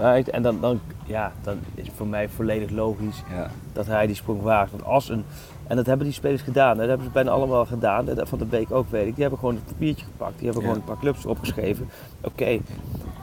Uit. 0.00 0.28
En 0.30 0.42
dan, 0.42 0.60
dan, 0.60 0.80
ja, 1.06 1.32
dan 1.42 1.58
is 1.74 1.86
het 1.86 1.96
voor 1.96 2.06
mij 2.06 2.28
volledig 2.28 2.70
logisch 2.70 3.22
Ja. 3.30 3.50
dat 3.72 3.86
hij 3.86 4.06
die 4.06 4.16
sprong 4.16 4.42
waagt. 4.42 4.70
Want 4.70 4.84
als 4.84 5.08
een, 5.08 5.24
en 5.66 5.76
dat 5.76 5.86
hebben 5.86 6.06
die 6.06 6.14
spelers 6.14 6.42
gedaan. 6.42 6.76
Dat 6.76 6.88
hebben 6.88 7.06
ze 7.06 7.12
bijna 7.12 7.30
allemaal 7.30 7.66
gedaan. 7.66 8.04
Dat 8.04 8.28
Van 8.28 8.38
de 8.38 8.44
Beek 8.44 8.72
ook 8.72 8.90
weet 8.90 9.06
ik. 9.06 9.12
Die 9.12 9.20
hebben 9.22 9.38
gewoon 9.38 9.54
het 9.54 9.64
papiertje 9.64 10.04
gepakt. 10.04 10.38
Die 10.38 10.44
hebben 10.44 10.62
Ja. 10.62 10.68
gewoon 10.68 10.82
een 10.82 10.92
paar 10.94 11.02
clubs 11.02 11.26
opgeschreven. 11.26 11.88
Oké, 12.20 12.58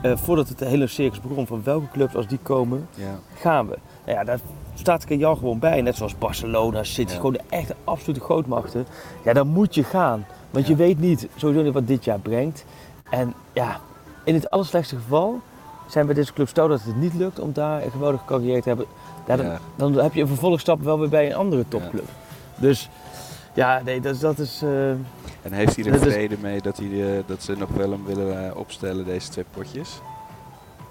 eh, 0.02 0.16
voordat 0.16 0.48
het 0.48 0.60
hele 0.60 0.86
circus 0.86 1.20
begon, 1.20 1.46
van 1.46 1.60
welke 1.64 1.88
clubs 1.92 2.14
als 2.14 2.26
die 2.28 2.38
komen, 2.42 2.88
Ja. 2.94 3.18
gaan 3.34 3.68
we. 3.68 3.78
Nou 4.06 4.18
ja, 4.18 4.24
daar 4.24 4.38
staat 4.74 5.04
Jan 5.08 5.36
gewoon 5.36 5.58
bij. 5.58 5.80
Net 5.82 5.96
zoals 5.96 6.18
Barcelona, 6.18 6.82
City, 6.84 7.10
Ja. 7.10 7.16
gewoon 7.16 7.32
de 7.32 7.40
echte 7.48 7.74
absolute 7.84 8.20
grootmachten. 8.20 8.86
Ja, 9.24 9.32
dan 9.32 9.48
moet 9.48 9.74
je 9.74 9.84
gaan. 9.84 10.26
Want 10.50 10.66
je 10.66 10.76
weet 10.76 10.98
niet 10.98 11.28
sowieso 11.36 11.62
niet 11.62 11.72
wat 11.72 11.86
dit 11.86 12.04
jaar 12.04 12.18
brengt. 12.18 12.64
En 13.10 13.34
ja, 13.52 13.80
in 14.24 14.34
het 14.34 14.50
allerslechtste 14.50 14.96
geval 14.96 15.40
zijn 15.88 16.06
bij 16.06 16.14
deze 16.14 16.32
club 16.32 16.48
stel 16.48 16.68
dat 16.68 16.82
het 16.82 16.96
niet 16.96 17.14
lukt 17.14 17.38
om 17.40 17.52
daar 17.52 17.82
een 17.84 17.90
geweldige 17.90 18.24
carrière 18.24 18.62
te 18.62 18.68
hebben. 18.68 18.86
Ja, 19.26 19.36
dan, 19.36 19.92
dan 19.92 20.02
heb 20.02 20.14
je 20.14 20.20
een 20.20 20.26
vervolgstap 20.28 20.82
wel 20.82 20.98
weer 20.98 21.08
bij 21.08 21.26
een 21.26 21.34
andere 21.36 21.64
topclub. 21.68 22.08
Dus 22.56 22.88
ja, 23.54 23.80
nee, 23.84 24.00
dat, 24.00 24.14
is- 24.14 24.20
dat 24.20 24.38
is... 24.38 24.60
eh, 24.62 24.90
En 24.90 25.52
heeft 25.52 25.76
hij 25.76 25.84
er 25.84 25.94
is- 25.94 26.00
vrede 26.12 26.36
mee 26.40 26.60
dat, 26.60 26.76
hij, 26.76 27.16
eh, 27.16 27.22
dat 27.26 27.42
ze 27.42 27.52
nog 27.58 27.68
wel 27.68 27.90
hem 27.90 28.04
willen 28.04 28.46
eh, 28.50 28.56
opstellen, 28.56 29.04
deze 29.04 29.28
twee 29.28 29.44
potjes? 29.52 30.00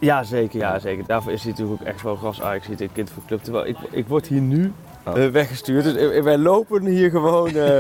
Ja, 0.02 0.24
zeker, 0.24 0.60
ja, 0.60 0.80
zeker. 0.80 1.06
Daarvoor 1.08 1.32
is 1.32 1.42
hij 1.44 1.52
natuurlijk 1.52 1.82
ook 1.82 1.88
echt 1.88 2.02
wel 2.02 2.16
gas 2.16 2.42
Ajax, 2.42 2.68
een 2.68 2.90
kind 2.94 3.10
van 3.10 3.22
de 3.22 3.28
club. 3.28 3.44
Terwijl 3.44 3.66
ik, 3.68 3.78
ik 3.92 4.08
word 4.08 4.28
hier 4.28 4.42
nu 4.42 4.74
Oh. 5.06 5.24
eh, 5.24 5.32
weggestuurd. 5.32 5.84
Dus 5.84 5.96
eh, 5.96 6.24
wij 6.24 6.38
lopen 6.38 6.86
hier 6.86 7.10
gewoon 7.10 7.48
eh 7.56 7.66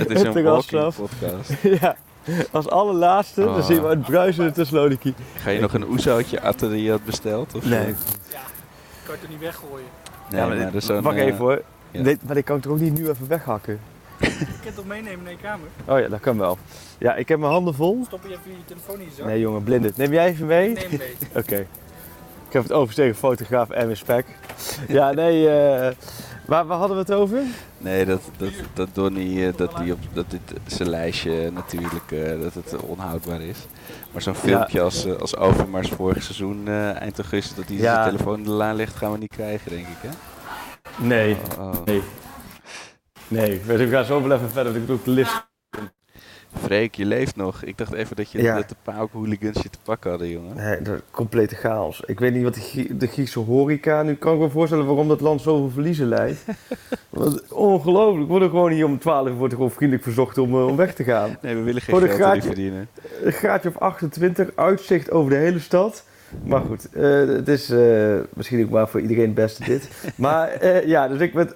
Het 0.00 0.10
is 0.10 0.22
een 0.22 0.42
walking 0.42 0.94
podcast. 0.94 1.52
ja, 1.80 1.96
als 2.50 2.68
allerlaatste. 2.68 3.46
Oh. 3.48 3.54
Dan 3.54 3.62
zien 3.64 3.82
we 3.82 3.88
het 3.88 4.02
bruisen 4.02 4.52
tussen 4.52 4.76
Lodiki. 4.76 5.14
Ga 5.36 5.50
je 5.50 5.60
nog 5.60 5.72
een 5.74 5.88
oezootje 5.88 6.40
achter 6.40 6.70
die 6.70 6.82
je 6.82 6.90
had 6.90 7.04
besteld? 7.04 7.54
Of 7.54 7.64
Nee. 7.64 7.78
zo? 7.86 7.86
Kan 7.86 7.94
je 9.04 9.10
het 9.12 9.22
er 9.22 9.28
niet 9.28 9.40
weggooien? 9.40 9.86
Nee, 10.30 10.40
Ja, 10.40 10.46
maar, 10.46 10.56
er 10.56 10.64
dit- 10.72 10.82
is 10.82 10.88
even 10.88 11.36
hoor. 11.36 11.62
ja. 11.90 12.00
Nee, 12.02 12.18
maar 12.26 12.36
ik 12.36 12.44
kan 12.44 12.54
het 12.54 12.64
toch 12.64 12.72
ook 12.72 12.80
niet 12.80 12.98
nu 12.98 13.08
even 13.08 13.28
weghakken? 13.28 13.80
Je 14.20 14.26
kunt 14.36 14.64
het 14.64 14.74
toch 14.74 14.86
meenemen 14.86 15.22
naar 15.22 15.32
je 15.32 15.38
kamer? 15.38 15.68
Oh 15.84 15.98
ja, 15.98 16.08
dat 16.08 16.20
kan 16.20 16.38
wel. 16.38 16.58
Ja, 16.98 17.14
ik 17.14 17.28
heb 17.28 17.38
mijn 17.38 17.52
handen 17.52 17.74
vol. 17.74 18.02
Stop 18.06 18.22
je 18.22 18.28
even 18.28 18.50
je 18.50 18.64
telefoon 18.64 19.00
in 19.00 19.04
je 19.04 19.10
zak? 19.16 19.26
Nee 19.26 19.40
jongen, 19.40 19.62
blinde. 19.62 19.92
Neem 19.96 20.12
jij 20.12 20.26
even 20.28 20.46
mee? 20.46 20.68
Neem 20.72 20.88
mee. 20.90 21.16
Oké. 21.42 21.66
Ik 22.46 22.56
heb 22.56 22.62
het 22.62 22.72
overstegen 22.72 23.14
fotograaf 23.14 23.70
en 23.70 23.96
spek. 23.96 24.26
Ja, 24.88 25.12
nee, 25.12 25.48
eh 25.48 25.94
waar, 26.50 26.66
waar 26.66 26.78
hadden 26.78 26.96
we 26.96 27.02
het 27.02 27.12
over? 27.12 27.42
Nee, 27.78 28.04
dat, 28.04 28.20
dat, 28.36 28.52
dat 28.74 28.88
Donny, 28.92 29.46
eh, 29.46 29.56
dat, 29.56 29.76
die 29.76 29.92
op, 29.92 29.98
dat 30.12 30.30
dit 30.30 30.40
zijn 30.66 30.88
lijstje 30.88 31.50
natuurlijk, 31.50 32.12
eh, 32.12 32.40
dat 32.40 32.54
het 32.54 32.76
onhoudbaar 32.76 33.40
is. 33.40 33.58
Maar 34.12 34.22
zo'n 34.22 34.34
filmpje 34.34 34.80
als, 34.80 35.18
als 35.18 35.36
Overmars 35.36 35.88
vorig 35.88 36.22
seizoen, 36.22 36.68
eh, 36.68 37.00
eind 37.00 37.18
augustus, 37.18 37.56
dat 37.56 37.64
hij 37.68 37.76
Ja. 37.76 37.94
zijn 37.94 38.10
telefoon 38.10 38.38
in 38.38 38.44
de 38.44 38.50
laan 38.50 38.74
ligt, 38.74 38.96
gaan 38.96 39.12
we 39.12 39.18
niet 39.18 39.32
krijgen, 39.34 39.70
denk 39.70 39.86
ik, 39.86 39.96
hè? 40.00 40.08
Nee. 41.06 41.36
Oh, 41.58 41.66
oh. 41.66 41.84
Nee. 41.84 42.02
Nee, 43.30 43.60
we 43.66 43.88
gaan 43.88 44.04
zo 44.04 44.22
wel 44.22 44.36
even 44.36 44.50
verder. 44.50 44.76
Ik 44.76 44.86
doe 44.86 44.98
de 45.04 45.10
list. 45.10 45.48
Freek, 46.62 46.94
je 46.94 47.04
leeft 47.04 47.36
nog. 47.36 47.62
Ik 47.62 47.78
dacht 47.78 47.92
even 47.92 48.16
dat, 48.16 48.30
je, 48.30 48.42
Ja. 48.42 48.56
dat 48.56 48.68
de 48.68 48.74
Pauk 48.82 49.12
hooligans 49.12 49.62
je 49.62 49.70
te 49.70 49.78
pakken 49.84 50.10
hadden, 50.10 50.28
jongen. 50.28 50.56
Nee, 50.56 50.82
dat 50.82 50.94
is 50.94 51.00
complete 51.10 51.54
chaos. 51.54 52.02
Ik 52.06 52.18
weet 52.20 52.32
niet 52.34 52.42
wat 52.42 52.54
de, 52.54 52.60
Grie- 52.60 52.96
de 52.96 53.06
Griekse 53.06 53.38
horeca... 53.38 54.02
Nu 54.02 54.14
kan 54.14 54.34
ik 54.34 54.38
me 54.40 54.50
voorstellen 54.50 54.86
waarom 54.86 55.08
dat 55.08 55.20
land 55.20 55.40
zoveel 55.40 55.70
verliezen 55.70 56.06
leidt. 56.08 56.44
Want 57.10 57.52
ongelooflijk. 57.52 58.22
We 58.26 58.30
worden 58.30 58.50
gewoon 58.50 58.70
hier 58.70 58.84
om 58.84 58.98
12 58.98 59.26
uur 59.28 59.34
wordt 59.34 59.52
er 59.52 59.58
gewoon 59.58 59.72
vriendelijk 59.74 60.02
verzocht 60.06 60.38
om, 60.38 60.54
eh, 60.54 60.66
om 60.66 60.76
weg 60.76 60.94
te 60.94 61.04
gaan. 61.04 61.36
Nee, 61.42 61.54
we 61.56 61.62
willen 61.62 61.82
geen 61.82 61.98
geld 61.98 62.10
graadje- 62.10 62.42
verdienen. 62.42 62.88
Een 63.22 63.32
graadje 63.32 63.68
of 63.68 63.76
28, 63.78 64.48
uitzicht 64.54 65.10
over 65.10 65.30
de 65.30 65.36
hele 65.36 65.58
stad. 65.58 66.04
Maar 66.44 66.60
goed, 66.60 66.88
eh, 66.92 67.02
het 67.18 67.48
is 67.48 67.70
eh, 67.70 68.18
misschien 68.34 68.64
ook 68.64 68.70
maar 68.70 68.88
voor 68.88 69.00
iedereen 69.00 69.24
het 69.24 69.34
beste 69.34 69.64
dit. 69.64 69.88
Maar 70.16 70.48
eh, 70.48 70.86
ja, 70.86 71.08
dus 71.08 71.20
ik 71.20 71.32
werd 71.32 71.54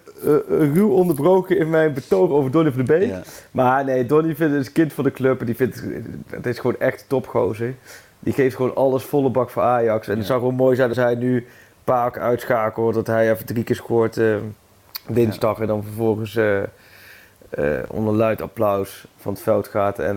ruw 0.48 0.90
onderbroken 0.90 1.58
in 1.58 1.70
mijn 1.70 1.92
betoog 1.92 2.30
over 2.30 2.50
Donny 2.50 2.70
van 2.70 2.84
de 2.84 2.98
Beek. 2.98 3.08
Ja. 3.08 3.22
Maar 3.50 3.84
nee, 3.84 4.06
Donny 4.06 4.34
vindt, 4.34 4.54
is 4.54 4.72
kind 4.72 4.92
van 4.92 5.04
de 5.04 5.10
club 5.10 5.40
en 5.40 5.46
die 5.46 5.56
vindt 5.56 5.82
het 6.30 6.46
is 6.46 6.58
gewoon 6.58 6.78
echt 6.78 7.04
topgozer. 7.08 7.74
Die 8.20 8.32
geeft 8.32 8.56
gewoon 8.56 8.74
alles 8.74 9.02
volle 9.02 9.30
bak 9.30 9.50
voor 9.50 9.62
Ajax. 9.62 10.08
En 10.08 10.16
het 10.16 10.26
zou 10.26 10.38
gewoon 10.38 10.54
mooi 10.54 10.76
zijn 10.76 10.88
als 10.88 10.98
hij 10.98 11.14
nu 11.14 11.46
Paak 11.84 12.18
uitschakelt, 12.18 12.94
dat 12.94 13.06
hij 13.06 13.30
even 13.30 13.46
drie 13.46 13.64
keer 13.64 13.76
scoort 13.76 14.20
dinsdag 15.08 15.60
en 15.60 15.66
dan 15.66 15.82
vervolgens 15.82 16.38
onder 17.88 18.14
luid 18.14 18.42
applaus 18.42 19.06
van 19.16 19.32
het 19.32 19.42
veld 19.42 19.68
gaat 19.68 19.98
en 19.98 20.16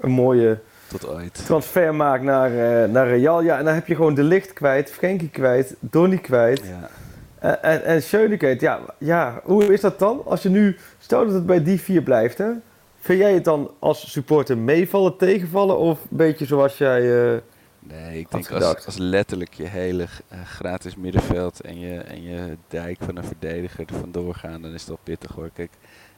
een 0.00 0.10
mooie 0.10 0.58
Tot 0.88 1.08
ooit. 1.08 1.46
transfer 1.46 1.94
maakt 1.94 2.22
naar, 2.22 2.50
eh, 2.50 2.88
naar 2.90 3.08
Real. 3.08 3.42
Ja, 3.42 3.58
en 3.58 3.64
dan 3.64 3.74
heb 3.74 3.86
je 3.86 3.94
gewoon 3.94 4.14
de 4.14 4.22
licht 4.22 4.52
kwijt, 4.52 4.90
Frenkie 4.90 5.30
kwijt, 5.30 5.74
Donny 5.80 6.18
kwijt. 6.18 6.62
Ja. 6.64 6.88
En, 7.38 7.62
en, 7.62 7.84
en 7.84 8.02
Schöne 8.02 8.36
kwijt. 8.36 8.60
Ja, 8.60 8.80
ja, 8.98 9.40
hoe 9.44 9.72
is 9.72 9.80
dat 9.80 9.98
dan? 9.98 10.22
Als 10.24 10.42
je 10.42 10.48
nu, 10.48 10.76
stel 10.98 11.24
dat 11.24 11.34
het 11.34 11.46
bij 11.46 11.62
die 11.62 11.80
vier 11.80 12.02
blijft, 12.02 12.38
hè? 12.38 12.50
Vind 13.00 13.20
jij 13.20 13.34
het 13.34 13.44
dan 13.44 13.70
als 13.78 14.10
supporter 14.12 14.58
meevallen, 14.58 15.16
tegenvallen 15.16 15.78
of 15.78 16.00
een 16.10 16.16
beetje 16.16 16.46
zoals 16.46 16.78
jij... 16.78 17.32
eh, 17.34 17.38
Nee, 17.78 18.18
ik 18.18 18.30
denk 18.30 18.50
als, 18.50 18.86
als 18.86 18.96
letterlijk 18.96 19.54
je 19.54 19.66
hele 19.66 20.06
eh, 20.28 20.38
gratis 20.44 20.96
middenveld 20.96 21.60
en 21.60 21.80
je, 21.80 21.98
en 21.98 22.22
je 22.22 22.56
dijk 22.68 22.98
van 23.00 23.16
een 23.16 23.24
verdediger 23.24 23.84
er 23.86 23.98
vandoor 24.00 24.34
gaan, 24.34 24.62
dan 24.62 24.72
is 24.72 24.86
wel 24.86 24.98
pittig 25.02 25.34
hoor. 25.34 25.50
Kijk, 25.54 25.70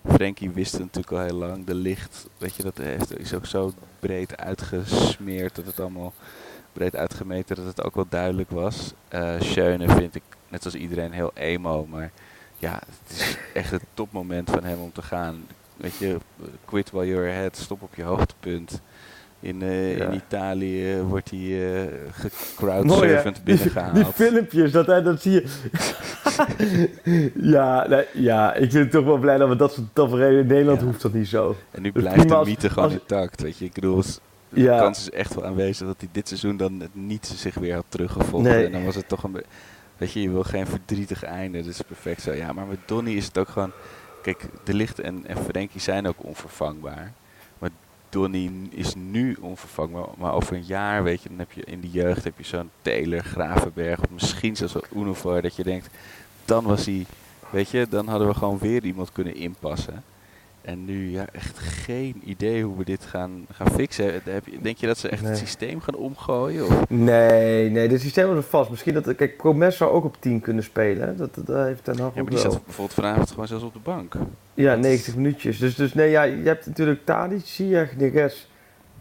Frenkie 0.09 0.51
wist 0.51 0.73
het 0.73 0.81
natuurlijk 0.81 1.12
al 1.12 1.21
heel 1.21 1.49
lang. 1.49 1.66
De 1.66 1.75
licht, 1.75 2.27
weet 2.38 2.55
je, 2.55 2.62
dat 2.62 2.79
is 3.18 3.35
ook 3.35 3.47
zo 3.47 3.73
breed 3.99 4.37
uitgesmeerd 4.37 5.55
dat 5.55 5.66
het 5.66 5.81
allemaal 5.81 6.12
breed 6.73 6.97
uitgemeten 6.97 7.57
dat 7.57 7.66
het 7.66 7.83
ook 7.83 7.94
wel 7.94 8.07
duidelijk 8.09 8.51
was. 8.51 8.92
Eh 9.09 9.40
Schöne 9.40 9.88
vind 9.88 10.14
ik, 10.14 10.23
net 10.49 10.64
als 10.64 10.75
iedereen, 10.75 11.12
heel 11.12 11.31
emo, 11.35 11.87
maar 11.87 12.11
ja, 12.59 12.73
het 12.73 13.18
is 13.18 13.37
echt 13.55 13.71
het 13.71 13.83
topmoment 13.94 14.51
van 14.51 14.64
hem 14.64 14.81
om 14.81 14.92
te 14.92 15.03
gaan. 15.03 15.47
Weet 15.77 15.97
je, 15.97 16.18
quit 16.64 16.90
while 16.90 17.07
you're 17.07 17.31
ahead, 17.31 17.57
stop 17.57 17.83
op 17.83 17.94
je 17.94 18.03
hoogtepunt. 18.03 18.81
In, 19.40 19.62
eh, 19.62 19.96
Ja. 19.96 20.05
in 20.05 20.14
Italië 20.14 21.01
wordt 21.03 21.31
hij 21.31 21.40
eh 21.40 21.48
Mooi, 21.48 21.88
hè? 21.90 22.11
gecrowdsurfend 22.12 23.35
Die, 23.35 23.44
binnengehaald. 23.44 23.94
die 23.94 24.05
filmpjes, 24.05 24.72
dat, 24.72 24.87
hè, 24.87 25.03
dat 25.03 25.22
zie 25.22 25.33
je... 25.33 25.44
ja, 27.55 27.87
nee, 27.88 28.05
ja, 28.12 28.55
ik 28.55 28.72
het 28.72 28.90
toch 28.90 29.05
wel 29.05 29.18
blij 29.18 29.37
dat 29.38 29.48
we 29.48 29.57
dat 29.57 29.72
soort 29.72 29.87
tafereelen... 29.94 30.40
In 30.40 30.46
Nederland 30.46 30.81
Ja. 30.81 30.87
hoeft 30.87 31.03
dat 31.03 31.12
niet 31.12 31.29
zo. 31.29 31.57
En 31.70 31.83
nu 31.83 31.92
blijft 31.92 32.29
de 32.29 32.35
als- 32.35 32.48
mythe 32.48 32.68
gewoon 32.68 32.85
als- 32.85 32.92
intact. 32.98 33.42
Weet 33.42 33.59
je, 33.59 33.64
ik 33.64 33.72
bedoel, 33.72 34.03
de 34.48 34.61
Ja. 34.62 34.79
kans 34.79 34.98
is 34.98 35.11
echt 35.11 35.35
wel 35.35 35.44
aanwezig 35.44 35.87
dat 35.87 35.96
hij 35.98 36.09
dit 36.12 36.29
seizoen 36.29 36.57
dan 36.57 36.81
het 36.81 36.94
niet 36.94 37.27
zich 37.37 37.55
weer 37.55 37.74
had 37.74 37.85
teruggevonden. 37.88 38.53
Nee. 38.53 38.64
En 38.66 38.72
dan 38.72 38.85
was 38.85 38.94
het 38.94 39.09
toch 39.09 39.22
een 39.22 39.33
beetje. 39.33 39.46
Weet 39.96 40.12
je, 40.12 40.22
je 40.22 40.31
wil 40.31 40.42
geen 40.42 40.66
verdrietig 40.66 41.22
einde. 41.24 41.59
Dat 41.59 41.66
is 41.66 41.81
perfect 41.83 42.22
zo. 42.22 42.33
Ja, 42.33 42.53
maar 42.53 42.66
met 42.66 42.79
Donny 42.87 43.11
is 43.11 43.24
het 43.27 43.38
ook 43.38 43.48
gewoon. 43.48 43.72
Kijk, 44.22 44.44
De 44.64 44.74
Licht 44.74 45.01
en, 45.01 45.22
en 45.27 45.37
Frenkie 45.37 45.81
zijn 45.81 46.09
ook 46.09 46.24
onvervangbaar. 46.24 47.12
Donny 48.09 48.51
is 48.71 48.94
nu 48.94 49.37
onvervangbaar. 49.40 50.07
Maar 50.16 50.33
over 50.33 50.57
een 50.57 50.64
jaar, 50.66 51.03
weet 51.03 51.23
je, 51.23 51.29
dan 51.29 51.38
heb 51.38 51.53
je 51.53 51.64
in 51.64 51.81
de 51.81 51.90
jeugd 51.90 52.25
heb 52.25 52.38
je 52.38 52.44
zo'n 52.44 52.71
Taylor, 52.83 53.23
Gravenberg. 53.23 53.99
Of 54.01 54.11
misschien 54.11 54.57
zelfs 54.57 54.73
wel 54.73 55.03
Unovar. 55.03 55.42
Dat 55.42 55.57
je 55.57 55.62
denkt, 55.62 55.88
dan 56.44 56.64
was 56.64 56.87
hij. 56.87 57.07
Weet 57.51 57.71
je, 57.71 57.87
dan 57.88 58.09
hadden 58.09 58.29
we 58.29 58.35
gewoon 58.35 58.59
weer 58.59 58.85
iemand 58.85 59.12
kunnen 59.12 59.35
inpassen. 59.35 60.05
En 60.68 60.85
nu, 60.85 61.11
ja, 61.11 61.26
echt 61.33 61.59
geen 61.59 62.22
idee 62.24 62.62
hoe 62.64 62.76
we 62.78 62.85
dit 62.85 63.04
gaan, 63.04 63.46
gaan 63.52 63.70
fixen. 63.70 64.12
Heb 64.24 64.46
je, 64.46 64.59
denk 64.62 64.76
je 64.78 64.87
dat 64.87 64.98
ze 64.98 65.09
echt 65.09 65.22
Nee. 65.22 65.31
het 65.31 65.38
systeem 65.40 65.81
gaan 65.81 65.94
omgooien? 65.94 66.66
Of? 66.66 66.88
Nee, 66.88 67.70
nee, 67.70 67.88
de 67.88 67.98
systeem 67.98 68.38
is 68.38 68.44
vast. 68.44 68.70
Misschien 68.70 68.94
dat... 68.94 69.14
Kijk, 69.14 69.37
Promes 69.37 69.76
zou 69.76 69.90
ook 69.90 70.04
op 70.04 70.16
10 70.20 70.40
kunnen 70.40 70.62
spelen. 70.64 71.16
Dat, 71.16 71.35
dat 71.44 71.66
heeft 71.66 71.85
Ten 71.85 71.98
Hag 71.98 72.14
Ja, 72.14 72.22
maar 72.22 72.31
die 72.31 72.38
zat 72.40 72.64
bijvoorbeeld 72.64 72.94
vanavond 72.94 73.31
gewoon 73.31 73.46
zelfs 73.46 73.64
op 73.64 73.72
de 73.72 73.78
bank. 73.83 74.14
Ja, 74.54 74.68
Dat 74.74 74.78
is- 74.78 74.85
90 74.90 75.16
minuutjes. 75.16 75.59
Dus, 75.59 75.74
dus 75.74 75.94
nee, 75.94 76.11
ja, 76.11 76.22
je 76.22 76.42
hebt 76.42 76.66
natuurlijk 76.66 77.04
Tadic, 77.04 77.40
Ziyech, 77.44 77.96
Neres, 77.96 78.50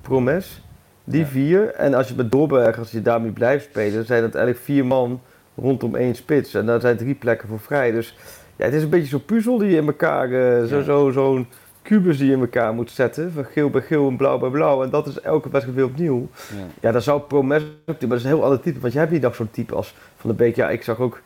Promes. 0.01 0.61
Die 1.03 1.19
Ja. 1.21 1.25
vier. 1.27 1.73
En 1.73 1.93
als 1.93 2.07
je 2.07 2.15
met 2.15 2.31
Doorberg, 2.31 2.77
als 2.79 2.91
je 2.91 3.01
daarmee 3.01 3.31
blijft 3.31 3.65
spelen, 3.65 3.93
dan 3.93 4.05
zijn 4.05 4.21
dat 4.21 4.35
eigenlijk 4.35 4.65
vier 4.65 4.85
man 4.85 5.21
rondom 5.55 5.95
één 5.95 6.15
spits. 6.15 6.53
En 6.53 6.65
daar 6.65 6.81
zijn 6.81 6.97
drie 6.97 7.15
plekken 7.15 7.47
voor 7.47 7.59
vrij. 7.59 7.91
Dus 7.91 8.15
ja, 8.57 8.65
het 8.65 8.73
is 8.73 8.83
een 8.83 8.89
beetje 8.89 9.07
zo'n 9.07 9.25
puzzel 9.25 9.57
die 9.57 9.69
je 9.69 9.77
in 9.77 9.85
elkaar, 9.87 10.23
eh, 10.31 10.63
zo, 10.65 10.77
Ja. 10.77 10.83
zo, 10.83 11.09
zo'n 11.11 11.47
kubus 11.81 12.17
die 12.17 12.27
je 12.27 12.33
in 12.33 12.39
elkaar 12.39 12.73
moet 12.73 12.91
zetten. 12.91 13.31
Van 13.31 13.45
geel 13.45 13.69
bij 13.69 13.81
geel 13.81 14.07
en 14.07 14.17
blauw 14.17 14.37
bij 14.37 14.49
blauw. 14.49 14.83
En 14.83 14.89
dat 14.89 15.07
is 15.07 15.19
elke 15.21 15.49
wedstrijd 15.49 15.77
weer 15.79 15.87
opnieuw. 15.87 16.27
Ja. 16.55 16.63
Ja, 16.81 16.91
dan 16.91 17.01
zou 17.01 17.21
Promes 17.21 17.63
ook 17.63 17.69
maar 17.85 17.95
dat 18.09 18.17
is 18.17 18.23
een 18.23 18.29
heel 18.29 18.43
ander 18.43 18.59
type. 18.59 18.79
Want 18.79 18.93
jij 18.93 19.01
hebt 19.01 19.13
niet 19.13 19.23
nog 19.23 19.35
zo'n 19.35 19.51
type 19.51 19.75
als 19.75 19.95
Van 20.17 20.29
de 20.29 20.35
Beek. 20.35 20.55
Ja, 20.55 20.69
ik 20.69 20.83
zag 20.83 20.99
ook 20.99 21.21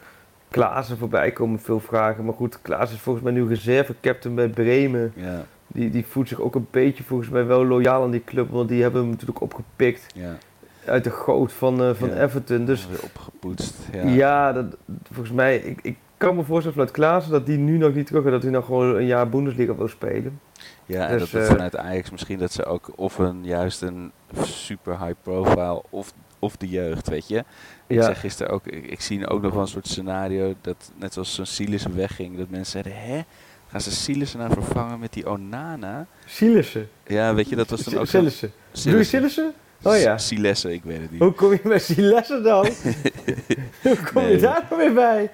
Klaassen 0.50 0.98
voorbij 0.98 1.32
komen, 1.32 1.60
veel 1.60 1.80
vragen. 1.80 2.26
Maar 2.26 2.34
goed, 2.34 2.62
Klaassen 2.62 2.96
is 2.98 3.02
volgens 3.04 3.24
mij 3.26 3.34
nu 3.34 3.48
reserve-captain 3.48 4.36
bij 4.36 4.48
Bremen. 4.48 5.13
Ja, 5.15 5.46
Die, 5.67 5.89
die 5.89 6.06
voelt 6.06 6.28
zich 6.28 6.39
ook 6.41 6.56
een 6.56 6.67
beetje 6.72 7.04
volgens 7.04 7.30
mij 7.30 7.46
wel 7.46 7.65
loyaal 7.65 8.04
aan 8.04 8.12
die 8.12 8.24
club. 8.26 8.50
Want 8.50 8.70
die 8.70 8.82
hebben 8.82 9.02
hem 9.02 9.10
natuurlijk 9.10 9.41
opgepikt 9.41 10.06
ja. 10.15 10.38
uit 10.86 11.04
de 11.04 11.10
goot 11.12 11.52
van, 11.54 11.82
eh, 11.84 11.89
van 11.94 12.10
Ja. 12.10 12.22
Everton. 12.24 12.65
Dus 12.65 12.88
weer 12.88 13.04
opgepoetst. 13.04 13.76
ja, 13.94 14.02
Ja. 14.08 14.54
dat, 14.54 14.65
volgens 15.12 15.36
mij... 15.36 15.58
Ik, 15.58 15.80
ik 15.82 15.98
kan 16.22 16.36
me 16.36 16.44
voorstellen 16.44 16.74
vanuit 16.74 16.92
Klaassen 16.92 17.32
dat 17.32 17.46
die 17.46 17.58
nu 17.58 17.78
nog 17.78 17.94
niet 17.94 18.08
terug. 18.08 18.24
Dat 18.24 18.42
hij 18.42 18.52
nog 18.52 18.66
gewoon 18.66 18.96
een 18.96 19.06
jaar 19.06 19.30
Bundesliga 19.30 19.76
wil 19.76 19.88
spelen. 19.88 20.40
Ja, 20.86 21.08
en 21.08 21.18
Dus, 21.18 21.32
dat 21.32 21.42
het 21.42 21.50
eh, 21.50 21.56
vanuit 21.56 21.78
Ajax 21.78 22.10
misschien 22.12 22.40
dat 22.40 22.52
ze 22.52 22.66
ook 22.66 22.92
of 22.96 23.18
een 23.18 23.46
juist 23.46 23.82
een 23.82 24.12
super 24.42 25.00
high 25.06 25.16
profile 25.22 25.84
of, 25.90 26.14
of 26.40 26.58
de 26.58 26.68
jeugd, 26.68 27.10
weet 27.10 27.28
je. 27.28 27.44
Ik 27.88 28.04
zeg 28.04 28.20
gisteren 28.20 28.52
ook, 28.52 28.68
ik, 28.68 28.86
ik 28.86 29.02
zie 29.02 29.28
ook 29.28 29.42
nog 29.42 29.54
wel 29.54 29.62
een 29.62 29.68
soort 29.68 29.88
scenario 29.88 30.56
dat 30.62 30.92
net 31.00 31.14
zoals 31.14 31.36
zo'n 31.36 31.46
Silas 31.46 31.86
wegging, 31.86 32.38
dat 32.38 32.50
mensen 32.50 32.72
zeiden, 32.72 32.94
hè, 32.96 33.22
gaan 33.68 33.82
ze 33.82 33.92
Silas 33.92 34.34
nou 34.34 34.54
vervangen 34.54 35.00
met 35.00 35.14
die 35.14 35.30
Onana? 35.30 36.08
Sielissen. 36.26 36.90
Ja, 37.08 37.34
weet 37.34 37.50
je, 37.50 37.56
dat 37.56 37.70
was 37.70 37.84
dan 37.84 38.00
ook 38.00 38.08
Sillissen. 38.08 38.52
Doe? 38.72 39.54
Oh 39.84 39.98
ja. 39.98 40.18
Silessen, 40.18 40.72
ik 40.74 40.84
weet 40.84 41.02
het 41.02 41.12
niet. 41.12 41.22
Hoe 41.22 41.32
kom 41.32 41.52
je 41.52 41.60
met 41.64 41.84
Silessen 41.84 42.44
dan? 42.44 42.66
Hoe 43.84 43.98
kom 44.14 44.24
je 44.24 44.38
daar 44.38 44.66
nou 44.70 44.82
weer 44.82 44.94
bij? 44.94 45.32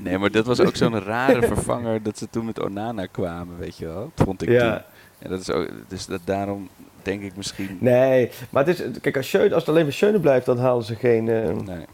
Nee, 0.00 0.18
maar 0.18 0.30
dat 0.30 0.46
was 0.46 0.60
ook 0.60 0.76
zo'n 0.76 1.00
rare 1.14 1.42
vervanger 1.46 2.02
dat 2.02 2.18
ze 2.18 2.30
toen 2.30 2.44
met 2.44 2.60
Onana 2.62 3.06
kwamen, 3.06 3.58
weet 3.58 3.76
je 3.76 3.86
wel. 3.86 4.10
Dat 4.14 4.26
vond 4.26 4.42
ik 4.42 4.48
Ja. 4.48 4.72
toen. 4.72 4.82
En 5.18 5.30
dat 5.30 5.40
is 5.40 5.50
ook, 5.50 5.68
dus 5.88 6.06
dat 6.06 6.20
daarom 6.24 6.68
denk 7.02 7.22
ik 7.22 7.36
misschien... 7.36 7.76
Nee, 7.80 8.30
maar 8.50 8.66
het 8.66 8.80
is, 8.80 9.00
kijk, 9.00 9.16
als, 9.16 9.28
Schöne, 9.28 9.44
als 9.54 9.60
het 9.62 9.68
alleen 9.68 9.82
maar 9.84 9.92
Schöne 9.92 10.20
blijft, 10.20 10.46
dan 10.46 10.58
halen 10.58 10.84
ze 10.84 10.94
geen, 10.94 11.28
eh 11.28 11.42
Nee. 11.44 11.86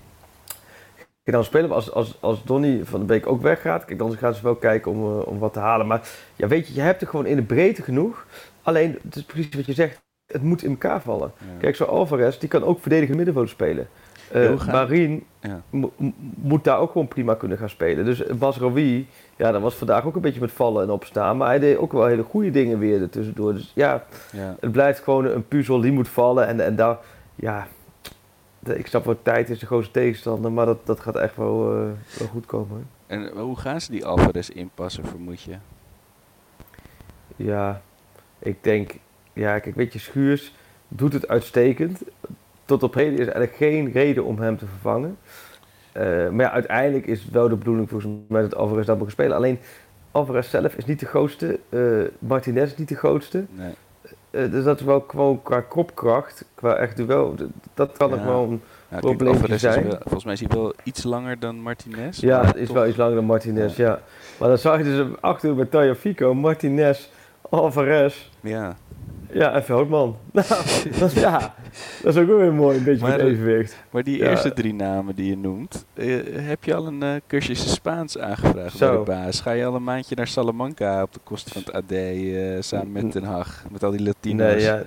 geen 1.24 1.34
dan 1.34 1.44
spelen. 1.44 1.66
Maar 1.68 1.76
als, 1.76 1.92
als, 1.92 2.16
als 2.20 2.44
Donny 2.44 2.80
van 2.84 3.00
de 3.00 3.06
Beek 3.06 3.26
ook 3.26 3.42
weggaat, 3.42 3.84
kijk, 3.84 3.98
dan 3.98 4.16
gaan 4.16 4.34
ze 4.34 4.42
wel 4.42 4.54
kijken 4.54 4.90
om, 4.90 5.20
eh, 5.20 5.26
om 5.26 5.38
wat 5.38 5.52
te 5.52 5.58
halen. 5.58 5.86
Maar 5.86 6.08
ja, 6.36 6.46
weet 6.48 6.66
je, 6.68 6.74
je 6.74 6.80
hebt 6.80 7.00
er 7.02 7.08
gewoon 7.08 7.26
in 7.26 7.36
de 7.36 7.42
breedte 7.42 7.82
genoeg. 7.82 8.26
Alleen, 8.62 8.98
het 9.02 9.16
is 9.16 9.22
precies 9.24 9.54
wat 9.54 9.66
je 9.66 9.72
zegt, 9.72 10.02
het 10.26 10.42
moet 10.42 10.62
in 10.62 10.70
elkaar 10.70 11.00
vallen. 11.02 11.32
Ja. 11.38 11.46
Kijk, 11.60 11.76
zo 11.76 11.84
Alvarez, 11.84 12.38
die 12.38 12.48
kan 12.48 12.64
ook 12.64 12.80
verdedigend 12.80 13.16
middenveld 13.16 13.48
spelen. 13.48 13.88
Eh 14.32 14.46
hoe 14.48 14.58
gaat- 14.58 14.72
Marien 14.72 15.24
Ja. 15.40 15.62
mo- 15.70 15.92
m- 15.96 16.08
moet 16.34 16.64
daar 16.64 16.78
ook 16.78 16.90
gewoon 16.92 17.08
prima 17.08 17.34
kunnen 17.34 17.58
gaan 17.58 17.68
spelen. 17.68 18.04
Dus 18.04 18.26
Basraoui, 18.26 19.08
ja, 19.36 19.52
dat 19.52 19.62
was 19.62 19.74
vandaag 19.74 20.04
ook 20.04 20.14
een 20.14 20.20
beetje 20.20 20.40
met 20.40 20.52
vallen 20.52 20.82
en 20.82 20.90
opstaan. 20.90 21.36
Maar 21.36 21.48
hij 21.48 21.58
deed 21.58 21.76
ook 21.76 21.92
wel 21.92 22.06
hele 22.06 22.22
goede 22.22 22.50
dingen 22.50 22.78
weer 22.78 23.00
ertussendoor. 23.02 23.52
Dus 23.54 23.72
ja, 23.74 24.04
Ja. 24.32 24.56
het 24.60 24.72
blijft 24.72 25.00
gewoon 25.02 25.24
een 25.24 25.48
puzzel 25.48 25.80
die 25.80 25.92
moet 25.92 26.08
vallen. 26.08 26.46
En, 26.46 26.60
en 26.60 26.76
daar, 26.76 26.98
ja, 27.34 27.66
ik 28.64 28.86
snap 28.86 29.04
wel, 29.04 29.18
tijd 29.22 29.50
is 29.50 29.58
de 29.58 29.66
grootste 29.66 29.92
tegenstander. 29.92 30.52
Maar 30.52 30.66
dat, 30.66 30.86
dat 30.86 31.00
gaat 31.00 31.16
echt 31.16 31.36
wel, 31.36 31.70
eh, 31.72 31.78
wel 32.18 32.28
goed 32.28 32.46
komen. 32.46 32.88
En 33.06 33.28
hoe 33.38 33.58
gaan 33.58 33.80
ze 33.80 33.90
die 33.90 34.04
Alvarez 34.06 34.48
inpassen, 34.48 35.04
vermoed 35.06 35.42
je? 35.42 35.54
Ja, 37.36 37.80
ik 38.38 38.56
denk, 38.60 38.94
ja, 39.32 39.58
kijk, 39.58 39.74
weet 39.74 39.92
je, 39.92 39.98
Schuurs 39.98 40.54
doet 40.88 41.12
het 41.12 41.28
uitstekend. 41.28 42.02
Tot 42.64 42.82
op 42.82 42.94
heden 42.94 43.12
is 43.12 43.26
er 43.26 43.32
eigenlijk 43.34 43.56
geen 43.56 43.92
reden 43.92 44.24
om 44.24 44.38
hem 44.38 44.58
te 44.58 44.66
vervangen. 44.66 45.16
Eh, 45.92 46.04
maar 46.28 46.44
ja, 46.46 46.50
uiteindelijk 46.50 47.06
is 47.06 47.28
wel 47.32 47.48
de 47.48 47.56
bedoeling 47.56 47.88
volgens 47.90 48.12
mij 48.28 48.42
dat 48.42 48.54
Alvarez 48.56 48.86
dat 48.86 48.98
moet 48.98 49.10
spelen. 49.10 49.36
Alleen 49.36 49.58
Alvarez 50.10 50.50
zelf 50.50 50.74
is 50.74 50.84
niet 50.84 51.00
de 51.00 51.06
grootste. 51.06 51.58
eh, 51.68 51.80
Martinez 52.18 52.64
is 52.72 52.76
niet 52.76 52.88
de 52.88 52.96
grootste. 52.96 53.44
Nee. 53.50 53.72
Eh, 54.30 54.50
dus 54.50 54.64
dat 54.64 54.80
is 54.80 54.86
wel 54.86 55.04
gewoon 55.08 55.42
qua 55.42 55.60
kopkracht, 55.60 56.44
qua 56.54 56.74
echt 56.74 56.96
duel. 56.96 57.34
Dat 57.74 57.96
kan 57.96 58.08
Ja. 58.08 58.14
nog 58.16 58.24
wel 58.24 58.42
een 58.42 58.60
is 59.50 59.60
zijn. 59.60 59.86
wel, 59.88 59.98
volgens 60.02 60.24
mij 60.24 60.32
is 60.32 60.40
hij 60.40 60.48
wel 60.48 60.74
iets 60.82 61.02
langer 61.02 61.38
dan 61.38 61.56
Martinez. 61.56 62.18
Ja, 62.20 62.44
het 62.46 62.56
is 62.56 62.66
toch- 62.66 62.76
wel 62.76 62.86
iets 62.86 62.96
langer 62.96 63.14
dan 63.14 63.24
Martinez, 63.24 63.76
ja. 63.76 64.00
Maar 64.38 64.48
dan 64.48 64.58
zag 64.58 64.78
je 64.78 64.84
dus 64.84 65.06
achter 65.20 65.54
bij 65.54 65.64
Tagliafico, 65.64 66.34
Martinez, 66.34 67.08
Alvarez. 67.50 68.30
Ja. 68.40 68.76
Ja, 69.32 69.52
en 69.52 69.64
Veldman. 69.64 70.16
Nou, 70.32 70.46
dat, 70.98 71.12
is- 71.12 71.20
ja, 71.20 71.54
dat 72.02 72.14
is 72.14 72.20
ook 72.22 72.26
wel 72.28 72.36
weer 72.36 72.52
mooi, 72.52 72.76
een 72.78 72.84
beetje 72.84 73.00
Maar, 73.06 73.10
met 73.16 73.20
eh, 73.20 73.26
evenwicht. 73.32 73.76
Maar 73.90 74.02
die 74.02 74.18
Ja. 74.18 74.30
eerste 74.30 74.52
drie 74.52 74.74
namen 74.74 75.14
die 75.14 75.28
je 75.30 75.36
noemt, 75.36 75.84
eh, 75.94 76.16
heb 76.32 76.64
je 76.64 76.74
al 76.74 76.86
een 76.86 77.02
eh, 77.02 77.10
cursus 77.26 77.72
Spaans 77.72 78.18
aangevraagd 78.18 78.76
Zo. 78.76 78.88
bij 78.88 78.98
de 78.98 79.20
baas? 79.22 79.40
Ga 79.40 79.50
je 79.50 79.64
al 79.64 79.74
een 79.74 79.84
maandje 79.84 80.14
naar 80.14 80.26
Salamanca 80.26 81.02
op 81.02 81.12
de 81.12 81.20
kosten 81.24 81.52
van 81.52 81.62
het 81.64 81.72
AD 81.74 81.92
eh, 81.92 82.56
samen 82.60 82.92
met 82.92 83.12
Den 83.12 83.24
Haag, 83.24 83.64
met 83.70 83.84
al 83.84 83.90
die 83.90 84.02
Latino's? 84.02 84.52
Nee, 84.52 84.60
ja, 84.60 84.82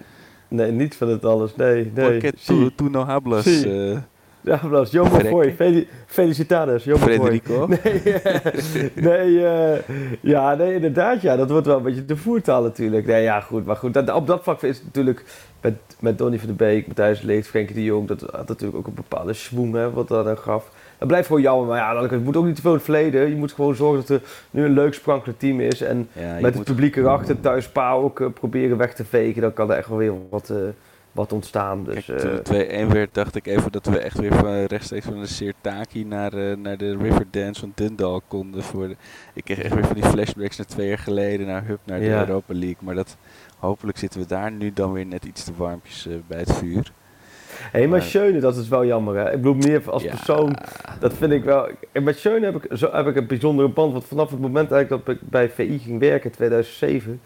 nee, 0.48 0.72
niet 0.72 0.96
van 0.96 1.08
het 1.10 1.26
alles, 1.26 1.56
nee. 1.56 1.92
nee. 1.96 2.12
Porque 2.12 2.32
tu, 2.76 2.90
no 2.90 3.04
hablas. 3.04 3.44
Sí. 3.44 3.90
eh, 3.92 3.98
Ja, 4.42 4.58
Blas, 4.58 4.92
Jomo 4.92 5.10
Verrekken. 5.10 5.32
Foy, 5.32 5.54
Fel 5.54 5.84
felicitados, 6.06 6.84
Jomo 6.84 7.06
Foy. 7.06 7.14
Federico? 7.14 7.68
Nee, 7.84 8.14
eh, 8.14 8.94
nee, 8.96 9.46
eh, 9.46 9.80
ja, 10.22 10.56
nee, 10.56 10.74
inderdaad, 10.74 11.22
ja, 11.22 11.36
dat 11.36 11.50
wordt 11.50 11.68
wel 11.68 11.78
een 11.78 11.84
beetje 11.84 12.06
de 12.06 12.18
voertaal 12.18 12.64
natuurlijk. 12.64 13.06
Nee, 13.06 13.24
ja, 13.24 13.40
goed, 13.40 13.66
maar 13.66 13.76
goed, 13.76 13.94
dat, 13.94 14.14
op 14.14 14.28
dat 14.28 14.44
vlak 14.44 14.62
is 14.62 14.76
het 14.76 14.86
natuurlijk 14.86 15.24
met, 15.62 15.74
met 16.00 16.18
Donny 16.18 16.40
van 16.40 16.48
de 16.48 16.54
Beek, 16.54 16.88
Matthijs 16.88 17.22
Leegt, 17.22 17.48
Frenkie 17.48 17.76
de 17.76 17.84
Jong, 17.84 18.08
dat 18.08 18.22
had 18.22 18.48
natuurlijk 18.48 18.78
ook 18.78 18.88
een 18.88 18.94
bepaalde 18.94 19.34
schwung, 19.34 19.74
hè, 19.74 19.92
wat 19.92 20.08
dat 20.08 20.26
dan 20.26 20.38
gaf. 20.38 20.72
Dat 20.98 21.08
blijft 21.08 21.28
gewoon 21.28 21.42
jammer, 21.42 21.68
maar 21.68 21.78
ja, 21.78 22.02
het 22.02 22.24
moet 22.24 22.38
ook 22.38 22.46
niet 22.46 22.56
te 22.56 22.62
veel 22.62 22.72
in 22.72 22.78
het 22.78 22.86
verleden. 22.86 23.30
Je 23.30 23.36
moet 23.36 23.54
gewoon 23.54 23.76
zorgen 23.76 24.00
dat 24.00 24.10
er 24.10 24.28
nu 24.52 24.66
een 24.66 24.74
leuk 24.74 24.94
sprankelijk 24.94 25.40
team 25.40 25.60
is 25.60 25.82
en 25.82 26.10
Ja, 26.14 26.38
met 26.42 26.54
het 26.54 26.64
publiek 26.64 26.96
erachter, 26.96 27.40
thuis 27.40 27.68
Pa 27.68 27.92
ook 27.92 28.20
eh, 28.20 28.28
proberen 28.34 28.78
weg 28.78 28.94
te 28.94 29.06
vegen, 29.06 29.42
dan 29.42 29.54
kan 29.54 29.72
er 29.72 29.78
echt 29.78 29.90
wel 29.90 29.98
weer 29.98 30.14
wat, 30.30 30.54
wat 31.18 31.34
ontstaan. 31.34 31.84
Dus, 31.84 32.06
Kijk, 32.06 32.20
toen 32.20 32.30
eh, 32.30 32.80
het 32.82 32.88
2-1 32.90 32.92
werd, 32.94 33.14
dacht 33.14 33.36
ik 33.36 33.48
even 33.48 33.72
dat 33.72 33.86
we 33.86 34.00
echt 34.00 34.18
weer 34.20 34.34
van, 34.34 34.64
rechtstreeks 34.64 35.06
van 35.06 35.20
de 35.20 35.28
Sirtaki 35.28 36.06
naar, 36.06 36.34
eh, 36.34 36.58
naar 36.58 36.78
de 36.78 36.98
Riverdance 36.98 37.60
van 37.60 37.72
Dundalk 37.76 38.24
konden. 38.28 38.64
Voor 38.64 38.88
de, 38.88 38.96
ik 39.34 39.44
kreeg 39.44 39.60
echt 39.62 39.74
weer 39.74 39.86
van 39.86 39.96
die 39.96 40.06
flashbacks 40.06 40.58
naar 40.58 40.66
twee 40.68 40.88
jaar 40.88 40.98
geleden, 40.98 41.48
naar 41.48 41.66
Hub, 41.66 41.80
naar 41.86 42.00
de 42.00 42.06
Ja. 42.06 42.20
Europa 42.20 42.54
League. 42.54 42.78
Maar 42.80 42.96
dat, 42.96 43.18
hopelijk 43.58 43.98
zitten 43.98 44.20
we 44.20 44.26
daar 44.28 44.52
nu 44.52 44.74
dan 44.74 44.92
weer 44.92 45.06
net 45.06 45.26
iets 45.26 45.44
te 45.44 45.52
warmpjes 45.58 46.08
eh, 46.08 46.14
bij 46.28 46.40
het 46.40 46.54
vuur. 46.54 46.92
Hé, 47.72 47.80
maar 47.80 47.90
Maar- 47.90 48.02
Schöne, 48.02 48.40
dat 48.40 48.58
is 48.58 48.68
wel 48.68 48.86
jammer 48.86 49.16
hè. 49.16 49.26
Ik 49.26 49.36
bedoel, 49.36 49.54
meer 49.54 49.92
als 49.92 50.04
Ja. 50.04 50.10
persoon, 50.10 50.56
dat 51.00 51.14
vind 51.14 51.32
ik 51.32 51.44
wel... 51.44 51.68
En 51.92 52.04
met 52.04 52.18
Schöne 52.18 52.46
heb 52.46 52.64
ik, 52.64 52.78
zo, 52.78 52.92
heb 52.92 53.08
ik 53.08 53.16
een 53.16 53.28
bijzondere 53.28 53.68
band, 53.70 53.92
want 53.92 54.06
vanaf 54.06 54.30
het 54.30 54.40
moment 54.40 54.72
eigenlijk 54.72 55.06
dat 55.06 55.16
ik 55.16 55.22
bij 55.30 55.50
VI 55.50 55.80
ging 55.80 56.00
werken, 56.00 56.30
in 56.30 56.36
2007, 56.36 57.22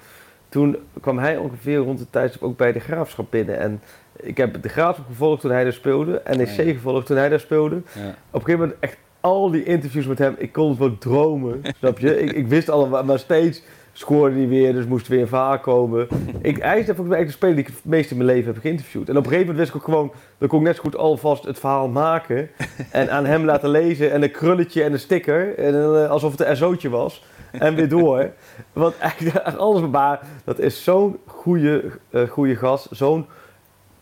toen 0.51 0.77
kwam 1.01 1.19
hij 1.19 1.37
ongeveer 1.37 1.77
rond 1.77 1.99
de 1.99 2.09
tijd 2.09 2.41
ook 2.41 2.57
bij 2.57 2.71
de 2.71 2.79
Graafschap 2.79 3.31
binnen. 3.31 3.59
En 3.59 3.81
ik 4.15 4.37
heb 4.37 4.61
de 4.61 4.69
Graafschap 4.69 5.05
gevolgd 5.07 5.41
toen 5.41 5.51
hij 5.51 5.63
daar 5.63 5.73
speelde, 5.73 6.21
NEC 6.25 6.47
Ah, 6.47 6.55
ja. 6.55 6.63
gevolgd 6.63 7.05
toen 7.05 7.17
hij 7.17 7.29
daar 7.29 7.39
speelde. 7.39 7.75
Ja. 7.75 7.81
Op 8.09 8.39
een 8.39 8.45
gegeven 8.45 8.59
moment 8.59 8.77
echt 8.79 8.97
al 9.19 9.51
die 9.51 9.63
interviews 9.63 10.05
met 10.05 10.17
hem, 10.17 10.35
ik 10.37 10.51
kon 10.51 10.69
het 10.69 10.77
wel 10.77 10.97
dromen, 10.97 11.61
snap 11.79 11.99
je? 11.99 12.19
Ik, 12.21 12.31
ik 12.31 12.47
wist 12.47 12.69
allemaal, 12.69 13.03
maar 13.03 13.19
steeds 13.19 13.61
scoorde 14.01 14.35
hij 14.35 14.47
weer, 14.47 14.73
dus 14.73 14.85
moest 14.85 15.07
er 15.07 15.15
weer 15.15 15.27
verhaal 15.27 15.59
komen. 15.59 16.07
Ik, 16.41 16.57
hij 16.57 16.79
is 16.79 16.85
volgens 16.85 17.07
mij 17.07 17.17
echt 17.17 17.27
de 17.27 17.33
speler 17.33 17.55
die 17.55 17.65
ik 17.65 17.71
het 17.71 17.85
meest 17.85 18.11
in 18.11 18.17
mijn 18.17 18.29
leven 18.29 18.53
heb 18.53 18.61
geïnterviewd. 18.61 19.09
En 19.09 19.17
op 19.17 19.23
een 19.23 19.29
gegeven 19.31 19.47
moment 19.47 19.57
wist 19.57 19.69
ik 19.69 19.75
ook 19.75 19.95
gewoon, 19.95 20.11
dan 20.37 20.47
kon 20.47 20.59
ik 20.59 20.65
net 20.65 20.75
zo 20.75 20.81
goed 20.81 20.95
alvast 20.95 21.43
het 21.43 21.59
verhaal 21.59 21.87
maken 21.87 22.49
en 22.91 23.11
aan 23.11 23.25
hem 23.25 23.45
laten 23.45 23.69
lezen 23.69 24.11
en 24.11 24.23
een 24.23 24.31
krulletje 24.31 24.83
en 24.83 24.93
een 24.93 24.99
sticker, 24.99 25.57
en, 25.57 25.73
eh, 25.73 26.09
alsof 26.09 26.31
het 26.31 26.47
een 26.47 26.57
SO'tje 26.57 26.89
was. 26.89 27.23
En 27.51 27.75
weer 27.75 27.89
door. 27.89 28.29
Want 28.73 28.97
eigenlijk 28.97 29.37
alles 29.57 29.89
maar 29.89 30.19
dat 30.43 30.59
is 30.59 30.83
zo'n 30.83 31.17
goede, 31.25 31.83
eh, 32.09 32.27
goede 32.27 32.55
gast, 32.55 32.87
zo'n 32.91 33.25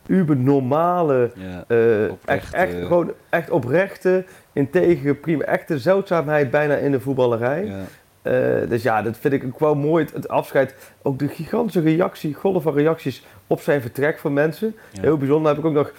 uber 0.07 0.35
normale, 0.35 1.31
Ja, 1.35 1.63
eh, 1.67 2.05
echt, 2.25 2.53
echt, 2.53 2.73
gewoon 2.73 3.11
echt 3.29 3.49
oprechte, 3.49 4.25
integere, 4.53 5.13
prima, 5.13 5.43
echte 5.43 5.79
zeldzaamheid 5.79 6.51
bijna 6.51 6.75
in 6.75 6.91
de 6.91 6.99
voetballerij. 6.99 7.65
Ja. 7.65 7.83
Eh, 8.29 8.69
dus 8.69 8.83
ja, 8.83 9.01
dat 9.01 9.17
vind 9.17 9.33
ik 9.33 9.43
ook 9.45 9.59
wel 9.59 9.75
mooi. 9.75 10.03
Het, 10.05 10.13
het 10.13 10.27
afscheid, 10.27 10.75
ook 11.01 11.19
de 11.19 11.27
gigantische 11.27 11.81
reactie, 11.81 12.33
golf 12.33 12.63
van 12.63 12.73
reacties 12.73 13.25
op 13.47 13.61
zijn 13.61 13.81
vertrek 13.81 14.19
van 14.19 14.33
mensen. 14.33 14.75
Ja. 14.91 15.01
Heel 15.01 15.17
bijzonder. 15.17 15.49
Heb 15.51 15.59
ik 15.59 15.65
ook 15.65 15.73
nog 15.73 15.91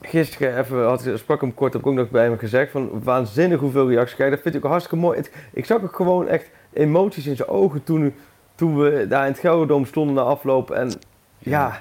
gisteren 0.00 0.58
even, 0.58 0.84
had, 0.84 1.06
ik- 1.06 1.16
sprak 1.16 1.40
hem 1.40 1.54
kort, 1.54 1.72
heb 1.72 1.82
ik 1.82 1.88
ook 1.88 1.94
nog 1.94 2.10
bij 2.10 2.24
hem 2.24 2.38
gezegd 2.38 2.70
van 2.70 2.90
waanzinnig 3.02 3.60
hoeveel 3.60 3.88
reacties 3.88 4.14
krijgen. 4.14 4.34
Dat 4.36 4.44
vind 4.44 4.54
ik 4.54 4.64
ook 4.64 4.70
hartstikke 4.70 5.04
mooi. 5.04 5.16
Het- 5.18 5.32
ik 5.52 5.64
zag 5.64 5.82
ook 5.82 5.96
gewoon 5.96 6.28
echt 6.28 6.50
emoties 6.72 7.26
in 7.26 7.36
zijn 7.36 7.48
ogen 7.48 7.84
toen, 7.84 8.14
toen 8.54 8.78
we 8.78 9.06
daar 9.08 9.26
in 9.26 9.30
het 9.32 9.40
Gelderdoom 9.40 9.84
stonden 9.86 10.14
na 10.14 10.20
afloop. 10.22 10.70
En 10.70 10.92
ja, 11.38 11.80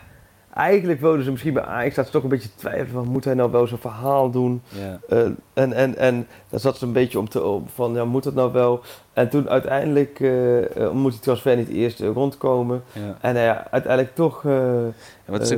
eigenlijk 0.53 0.99
wilden 0.99 1.23
ze 1.23 1.31
misschien 1.31 1.53
bij 1.53 1.63
Ajax 1.63 1.95
dat 1.95 2.05
ze 2.05 2.11
toch 2.11 2.23
een 2.23 2.29
beetje 2.29 2.55
twijfelen 2.55 3.03
van 3.03 3.07
moet 3.07 3.25
hij 3.25 3.33
nou 3.33 3.51
wel 3.51 3.67
zo'n 3.67 3.77
verhaal 3.77 4.29
doen? 4.29 4.61
Ja. 4.67 4.99
Eh, 5.09 5.25
en, 5.53 5.73
en, 5.73 5.97
en 5.97 6.27
daar 6.49 6.59
zat 6.59 6.77
ze 6.77 6.85
een 6.85 6.93
beetje 6.93 7.19
om 7.19 7.29
te 7.29 7.43
om 7.43 7.65
van, 7.73 7.93
ja, 7.93 8.05
moet 8.05 8.23
dat 8.23 8.33
nou 8.33 8.51
wel? 8.51 8.81
En 9.13 9.29
toen 9.29 9.49
uiteindelijk 9.49 10.19
eh, 10.19 10.91
moet 10.91 11.11
die 11.11 11.21
transfer 11.21 11.55
niet 11.55 11.69
eerst 11.69 11.99
rondkomen. 11.99 12.83
Ja. 12.91 13.17
En 13.21 13.35
ja, 13.35 13.67
uiteindelijk 13.71 14.15
toch, 14.15 14.45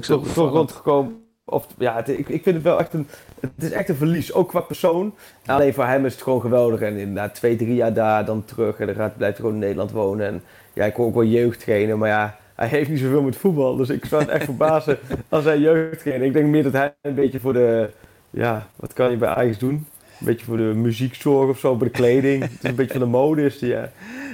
toch, 0.01 0.35
rondgekomen. 0.35 1.23
Of, 1.45 1.67
ja, 1.77 1.95
het, 1.95 2.09
ik, 2.09 2.29
ik 2.29 2.43
vind 2.43 2.55
het 2.55 2.63
wel 2.63 2.79
echt 2.79 2.93
een, 2.93 3.07
het 3.39 3.51
is 3.57 3.71
echt 3.71 3.89
een 3.89 3.95
verlies, 3.95 4.33
ook 4.33 4.49
qua 4.49 4.59
persoon. 4.59 5.15
Alleen 5.45 5.73
voor 5.73 5.85
hem 5.85 6.05
is 6.05 6.13
het 6.13 6.21
gewoon 6.21 6.41
geweldig. 6.41 6.81
En 6.81 6.97
inderdaad 6.97 7.35
twee, 7.35 7.55
drie 7.55 7.75
jaar 7.75 7.93
daar, 7.93 8.25
dan 8.25 8.45
terug. 8.45 8.79
En 8.79 8.85
dan 8.85 8.95
gaat, 8.95 9.17
blijft 9.17 9.37
hij 9.37 9.45
gewoon 9.45 9.53
in 9.53 9.59
Nederland 9.59 9.91
wonen. 9.91 10.27
En 10.27 10.41
ja, 10.73 10.85
ik 10.85 10.95
hoor 10.95 11.05
ook 11.05 11.13
wel 11.13 11.23
jeugdtrainer, 11.23 11.97
maar 11.97 12.09
ja, 12.09 12.37
hij 12.55 12.67
heeft 12.67 12.89
niet 12.89 12.99
zoveel 12.99 13.21
met 13.21 13.35
voetbal. 13.35 13.75
Dus 13.75 13.89
ik 13.89 14.05
zou 14.05 14.21
het 14.21 14.31
echt 14.31 14.45
verbazen 14.45 14.97
als 15.29 15.43
hij 15.43 15.59
jeugdtrainer. 15.59 16.27
Ik 16.27 16.33
denk 16.33 16.47
meer 16.47 16.63
dat 16.63 16.73
hij 16.73 16.93
een 17.01 17.15
beetje 17.15 17.39
voor 17.39 17.53
de, 17.53 17.89
ja, 18.29 18.67
wat 18.75 18.93
kan 18.93 19.11
je 19.11 19.17
bij 19.17 19.29
Ajax 19.29 19.57
doen? 19.57 19.87
Een 20.19 20.25
beetje 20.25 20.45
voor 20.45 20.57
de 20.57 20.73
muziekzorg 20.75 21.49
of 21.49 21.59
zo, 21.59 21.75
bij 21.75 21.87
de 21.87 21.93
kleding. 21.93 22.41
het 22.43 22.51
is 22.51 22.69
een 22.69 22.75
beetje 22.75 22.91
van 22.91 23.01
de 23.01 23.17
mode 23.17 23.45
is 23.45 23.59
die, 23.59 23.69
ja. 23.69 23.91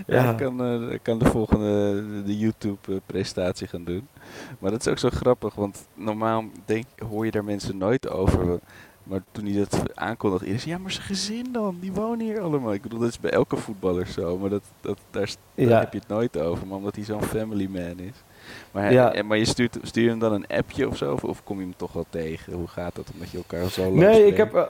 Ja, 0.07 0.33
kan, 0.33 0.63
eh, 0.63 0.97
kan 1.01 1.19
de 1.19 1.25
volgende 1.25 2.03
de 2.25 2.37
YouTube-presentatie 2.37 3.67
gaan 3.67 3.83
doen. 3.83 4.07
Maar 4.59 4.71
dat 4.71 4.79
is 4.79 4.87
ook 4.87 4.97
zo 4.97 5.09
grappig, 5.09 5.55
want 5.55 5.87
normaal 5.93 6.43
denk, 6.65 6.85
hoor 7.09 7.25
je 7.25 7.31
daar 7.31 7.43
mensen 7.43 7.77
nooit 7.77 8.09
over. 8.09 8.59
Maar 9.11 9.21
toen 9.31 9.45
hij 9.45 9.53
dat 9.57 9.81
aankondigde, 9.95 10.57
zei, 10.57 10.71
ja, 10.71 10.77
maar 10.77 10.91
zijn 10.91 11.05
gezin 11.05 11.45
dan, 11.51 11.77
die 11.79 11.91
wonen 11.91 12.25
hier 12.25 12.41
allemaal. 12.41 12.73
Ik 12.73 12.81
bedoel, 12.81 12.99
dat 12.99 13.09
is 13.09 13.19
bij 13.19 13.31
elke 13.31 13.57
voetballer 13.57 14.07
zo, 14.07 14.37
maar 14.37 14.49
dat, 14.49 14.61
dat, 14.81 14.97
daar, 15.11 15.29
daar 15.55 15.79
heb 15.79 15.93
je 15.93 15.99
het 15.99 16.07
nooit 16.07 16.37
over. 16.39 16.67
Maar 16.67 16.77
omdat 16.77 16.95
hij 16.95 17.03
zo'n 17.03 17.23
family 17.23 17.67
man 17.71 17.99
is. 17.99 18.23
Maar, 18.71 18.83
hij, 18.83 18.93
Ja. 18.93 19.13
maar 19.25 19.37
je 19.37 19.45
stuurt, 19.45 19.77
stuur 19.81 20.03
je 20.03 20.09
hem 20.09 20.19
dan 20.19 20.33
een 20.33 20.47
appje 20.47 20.87
of 20.87 20.97
zo? 20.97 21.13
Of, 21.13 21.23
of 21.23 21.43
kom 21.43 21.57
je 21.57 21.63
hem 21.63 21.73
toch 21.77 21.93
wel 21.93 22.05
tegen? 22.09 22.53
Hoe 22.53 22.67
gaat 22.67 22.95
dat, 22.95 23.09
omdat 23.13 23.29
je 23.29 23.37
elkaar 23.37 23.69
zo 23.69 23.81
lang 23.81 23.95
Nee, 23.95 24.25
ik 24.25 24.37
heb, 24.37 24.53
eh, 24.53 24.63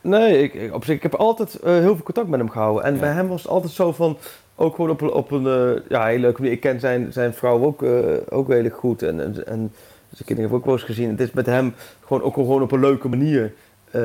nee 0.00 0.42
ik, 0.42 0.54
ik- 0.54 0.74
op 0.74 0.84
zich, 0.84 0.96
ik 0.96 1.02
heb 1.02 1.14
altijd 1.14 1.54
eh, 1.54 1.72
heel 1.72 1.94
veel 1.94 2.04
contact 2.04 2.28
met 2.28 2.38
hem 2.40 2.50
gehouden. 2.50 2.84
En 2.84 2.98
bij 2.98 3.12
hem 3.12 3.28
was 3.28 3.42
het 3.42 3.50
altijd 3.50 3.72
zo 3.72 3.92
van, 3.92 4.16
ook 4.54 4.74
gewoon 4.74 4.90
op 4.90 5.00
een, 5.00 5.12
op 5.12 5.30
een 5.30 5.46
eh, 5.46 5.82
ja, 5.88 6.04
hele 6.06 6.20
leuke 6.20 6.40
manier. 6.40 6.54
Ik 6.54 6.60
ken 6.60 6.80
zijn, 6.80 7.12
zijn 7.12 7.34
vrouw 7.34 7.62
ook, 7.64 7.82
ook 8.28 8.48
redelijk 8.48 8.76
goed. 8.76 9.02
En, 9.02 9.20
en, 9.20 9.46
en 9.46 9.72
zijn 10.10 10.26
kinderen 10.26 10.42
heb 10.42 10.50
ik 10.50 10.56
ook 10.56 10.64
wel 10.64 10.74
eens 10.74 10.82
gezien. 10.82 11.08
Het 11.10 11.20
is 11.20 11.30
met 11.32 11.46
hem 11.46 11.74
gewoon 12.04 12.22
ook 12.22 12.34
gewoon 12.34 12.62
op 12.62 12.72
een 12.72 12.80
leuke 12.80 13.08
manier. 13.08 13.52
Eh, 13.94 14.00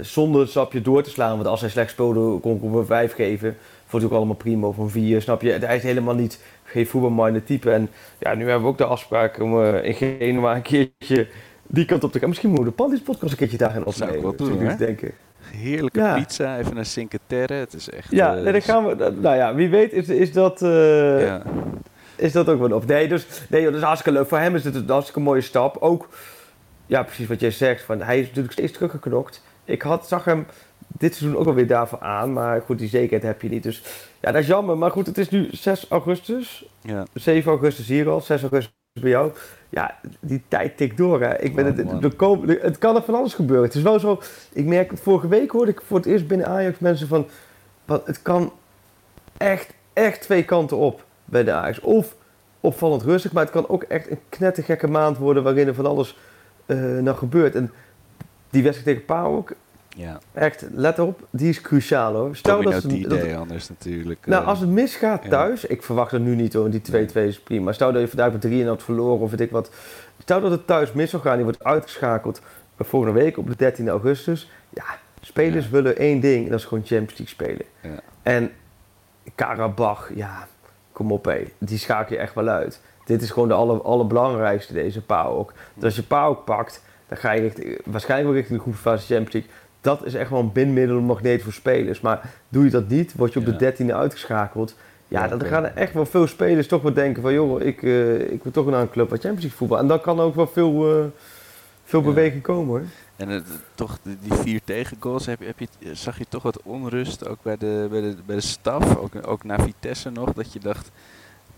zonder 0.00 0.40
een 0.40 0.48
sapje 0.48 0.82
door 0.82 1.02
te 1.02 1.10
slaan. 1.10 1.34
Want 1.36 1.46
als 1.48 1.60
hij 1.60 1.70
slecht 1.70 1.90
speelde, 1.90 2.38
kon 2.38 2.56
ik 2.56 2.62
hem 2.62 2.74
een 2.74 2.86
5 2.86 3.14
geven. 3.14 3.56
Vond 3.86 4.02
ik 4.02 4.08
ook 4.10 4.16
allemaal 4.16 4.34
prima 4.34 4.66
of 4.66 4.76
een 4.76 4.90
4, 4.90 5.22
snap 5.22 5.42
je? 5.42 5.50
Hij 5.52 5.76
is 5.76 5.82
helemaal 5.82 6.14
niet 6.14 6.40
geen 6.64 6.86
voetbalminded 6.86 7.46
type. 7.46 7.70
En 7.70 7.88
ja, 8.18 8.34
nu 8.34 8.44
hebben 8.44 8.62
we 8.62 8.68
ook 8.68 8.78
de 8.78 8.84
afspraak 8.84 9.40
om 9.40 9.62
eh, 9.64 9.84
in 9.84 9.94
Genua 9.94 10.54
een 10.54 10.62
keertje 10.62 11.26
die 11.66 11.84
kant 11.84 12.04
op 12.04 12.12
te 12.12 12.18
gaan. 12.18 12.28
Misschien 12.28 12.48
moeten 12.50 12.66
we 12.68 12.76
de 12.76 12.82
Pandis 12.82 13.00
podcast 13.00 13.32
een 13.32 13.38
keertje 13.38 13.58
daar 13.58 13.70
gaan 13.70 13.82
Dat 13.84 13.94
zou 13.94 14.10
ik 14.10 14.24
opnemen. 14.24 14.58
wel 14.58 14.66
doen, 14.68 14.76
denken. 14.86 15.10
Heerlijke 15.40 15.98
Ja. 16.00 16.14
pizza, 16.22 16.58
even 16.58 16.74
naar 16.74 16.84
Cinque 16.86 17.18
Terre. 17.26 17.54
Het 17.54 17.74
is 17.74 17.90
echt... 17.90 18.10
Ja, 18.10 18.36
eh, 18.36 18.52
dan 18.52 18.62
gaan 18.62 18.86
we. 18.86 18.96
dat- 18.96 19.20
Nou 19.20 19.36
ja, 19.36 19.54
wie 19.54 19.68
weet 19.68 19.92
is, 19.92 20.08
is 20.08 20.32
dat. 20.32 20.60
Ja. 20.60 21.42
Is 22.16 22.32
dat 22.32 22.48
ook 22.48 22.58
wel 22.60 22.72
op? 22.72 22.86
Nee, 22.86 23.08
dus, 23.08 23.26
nee, 23.48 23.64
dat 23.64 23.74
is 23.74 23.80
hartstikke 23.82 24.18
leuk. 24.18 24.28
Voor 24.28 24.38
hem 24.38 24.54
is 24.54 24.64
het 24.64 24.74
een 24.74 24.84
hartstikke 24.88 25.20
mooie 25.20 25.40
stap. 25.40 25.76
Ook, 25.76 26.08
ja, 26.88 27.02
precies 27.02 27.26
wat 27.26 27.40
jij 27.40 27.50
zegt. 27.50 27.82
Van, 27.82 28.02
hij 28.02 28.20
is 28.20 28.26
natuurlijk 28.26 28.52
steeds 28.52 28.72
teruggeknokt. 28.72 29.42
Ik 29.64 29.82
had, 29.82 30.08
zag 30.08 30.24
hem 30.24 30.46
dit 30.86 31.14
seizoen 31.14 31.38
ook 31.40 31.46
alweer 31.46 31.66
daarvoor 31.66 32.00
aan. 32.00 32.32
Maar 32.32 32.60
goed, 32.62 32.78
die 32.78 32.88
zekerheid 32.88 33.22
heb 33.22 33.42
je 33.42 33.48
niet. 33.48 33.62
Dus 33.62 33.82
ja, 34.20 34.32
dat 34.32 34.40
is 34.40 34.46
jammer. 34.46 34.78
Maar 34.78 34.90
goed, 34.90 35.06
het 35.06 35.18
is 35.18 35.30
nu 35.30 35.48
6 35.52 35.86
augustus. 35.88 36.68
Ja. 36.80 37.04
7 37.14 37.50
augustus 37.50 37.86
hier 37.88 38.08
al. 38.08 38.20
6 38.20 38.40
augustus 38.42 38.72
bij 38.92 39.10
jou. 39.10 39.32
Ja, 39.68 39.98
die 40.20 40.42
tijd 40.48 40.76
tikt 40.76 40.96
door. 40.96 41.20
Hè. 41.22 41.38
Ik 41.40 41.54
ben 41.54 41.64
Oh, 41.64 41.70
het, 41.76 42.20
er- 42.48 42.62
het 42.62 42.78
kan 42.78 42.96
er 42.96 43.02
van 43.02 43.14
alles 43.14 43.34
gebeuren. 43.34 43.66
Het 43.66 43.74
is 43.74 43.82
wel 43.82 44.00
zo. 44.00 44.20
Ik 44.52 44.64
merk, 44.64 44.92
vorige 44.98 45.28
week 45.28 45.50
hoorde 45.50 45.70
ik 45.70 45.80
voor 45.86 45.96
het 45.96 46.06
eerst 46.06 46.26
binnen 46.26 46.46
Ajax 46.46 46.78
mensen 46.78 47.08
van. 47.08 47.26
Wat, 47.84 48.06
het 48.06 48.22
kan 48.22 48.52
echt, 49.36 49.74
echt 49.92 50.20
twee 50.20 50.44
kanten 50.44 50.76
op 50.76 51.04
bij 51.24 51.44
de 51.44 51.52
Ajax. 51.52 51.80
Of 51.80 52.14
opvallend 52.60 53.02
rustig, 53.02 53.32
maar 53.32 53.42
het 53.42 53.52
kan 53.52 53.68
ook 53.68 53.82
echt 53.82 54.10
een 54.10 54.20
knettergekke 54.28 54.86
maand 54.86 55.16
worden 55.18 55.42
waarin 55.42 55.66
er 55.66 55.74
van 55.74 55.86
alles 55.86 56.16
eh 56.68 56.76
nou 56.78 57.16
gebeurt. 57.16 57.54
En 57.54 57.70
die 58.50 58.62
wedstrijd 58.62 58.96
tegen 58.96 59.04
PAOK, 59.16 59.52
Ja. 59.88 60.18
echt, 60.32 60.64
let 60.72 60.98
op, 60.98 61.26
die 61.30 61.48
is 61.48 61.60
cruciaal 61.60 62.14
hoor. 62.14 62.36
Stel 62.36 62.62
dat, 62.62 62.82
ze- 62.82 62.88
D-Day 62.88 63.28
dat, 63.28 63.38
anders 63.38 63.68
natuurlijk. 63.68 64.26
nou, 64.26 64.42
eh. 64.42 64.48
als 64.48 64.60
het 64.60 64.68
misgaat 64.68 65.22
ja. 65.22 65.28
thuis, 65.28 65.64
ik 65.64 65.82
verwacht 65.82 66.10
het 66.10 66.22
nu 66.22 66.34
niet 66.34 66.52
hoor, 66.52 66.70
die 66.70 66.80
2-2 66.80 67.26
is 67.26 67.40
prima. 67.40 67.72
Stel 67.72 67.92
dat 67.92 68.00
je 68.00 68.08
vandaag 68.08 68.32
met 68.32 68.40
3 68.40 68.66
had 68.66 68.82
verloren 68.82 69.20
of 69.20 69.30
weet 69.30 69.40
ik 69.40 69.50
wat. 69.50 69.70
Stel 70.18 70.40
dat 70.40 70.50
het 70.50 70.66
thuis 70.66 70.92
mis 70.92 71.10
zou 71.10 71.22
gaan, 71.22 71.34
die 71.34 71.44
wordt 71.44 71.64
uitgeschakeld 71.64 72.40
eh, 72.76 72.86
volgende 72.86 73.20
week 73.20 73.38
op 73.38 73.46
de 73.46 73.56
13 73.56 73.88
augustus. 73.88 74.50
Ja, 74.70 74.84
spelers 75.20 75.64
Ja. 75.64 75.70
willen 75.70 75.96
één 75.96 76.20
ding 76.20 76.44
en 76.44 76.50
dat 76.50 76.58
is 76.58 76.64
gewoon 76.64 76.84
Champions 76.84 77.18
League 77.18 77.26
spelen. 77.34 77.66
Ja. 77.82 78.00
En 78.22 78.50
Karabach, 79.34 80.10
ja, 80.14 80.46
kom 80.92 81.12
op 81.12 81.24
hé, 81.24 81.44
die 81.58 81.78
schakel 81.78 82.14
je 82.16 82.20
echt 82.22 82.34
wel 82.34 82.48
uit. 82.48 82.80
Dit 83.08 83.22
is 83.22 83.30
gewoon 83.30 83.48
de 83.48 83.54
aller, 83.54 83.82
allerbelangrijkste, 83.82 84.72
deze 84.72 85.00
PAOK. 85.02 85.52
Dus 85.74 85.84
als 85.84 85.96
je 85.96 86.02
PAOK 86.02 86.44
pakt, 86.44 86.82
dan 87.08 87.18
ga 87.18 87.32
je 87.32 87.40
richting, 87.40 87.78
waarschijnlijk 87.84 88.28
wel 88.30 88.38
richting 88.38 88.58
de 88.58 88.64
groepsfase 88.64 89.06
Champions 89.14 89.32
League. 89.32 89.50
Dat 89.80 90.04
is 90.04 90.14
echt 90.14 90.30
wel 90.30 90.40
een 90.40 90.52
bindmiddel, 90.52 90.96
een 90.96 91.04
magneet 91.04 91.42
voor 91.42 91.52
spelers. 91.52 92.00
Maar 92.00 92.30
doe 92.48 92.64
je 92.64 92.70
dat 92.70 92.88
niet, 92.88 93.14
word 93.16 93.32
je 93.32 93.38
op 93.38 93.46
Ja. 93.46 93.52
de 93.52 93.58
13e 93.58 93.94
uitgeschakeld. 93.94 94.74
Ja, 95.08 95.22
Ja, 95.22 95.28
dan 95.36 95.44
gaan 95.48 95.64
er 95.64 95.72
echt 95.74 95.92
wel 95.92 96.06
veel 96.06 96.26
spelers 96.26 96.66
toch 96.66 96.82
wel 96.82 96.92
denken 96.92 97.22
van... 97.22 97.32
joh, 97.32 97.60
ik, 97.60 97.82
eh, 97.82 98.30
ik 98.32 98.42
wil 98.42 98.52
toch 98.52 98.66
naar 98.66 98.80
een 98.80 98.90
club 98.90 99.10
wat 99.10 99.20
Champions 99.20 99.40
League 99.42 99.58
voetbal. 99.58 99.78
En 99.78 99.86
dan 99.86 100.00
kan 100.00 100.20
ook 100.20 100.34
wel 100.34 100.46
veel, 100.46 100.98
eh, 100.98 101.04
veel 101.84 102.00
Ja. 102.00 102.06
beweging 102.06 102.42
komen 102.42 102.66
hoor. 102.68 102.82
En 103.16 103.44
toch, 103.74 103.98
die, 104.02 104.16
die 104.22 104.32
vier 104.34 104.60
tegengoals, 104.64 105.26
heb, 105.26 105.40
je- 105.40 105.46
heb 105.46 105.58
je, 105.58 105.94
zag 105.94 106.18
je 106.18 106.24
toch 106.28 106.42
wat 106.42 106.62
onrust 106.62 107.28
ook 107.28 107.38
bij 107.42 107.56
de, 107.56 107.86
bij 107.90 108.00
de, 108.00 108.14
bij 108.26 108.36
de 108.36 108.42
staf, 108.42 108.96
ook, 108.96 109.12
ook 109.26 109.44
naar 109.44 109.60
Vitesse 109.60 110.10
nog, 110.10 110.32
dat 110.32 110.52
je 110.52 110.58
dacht, 110.60 110.90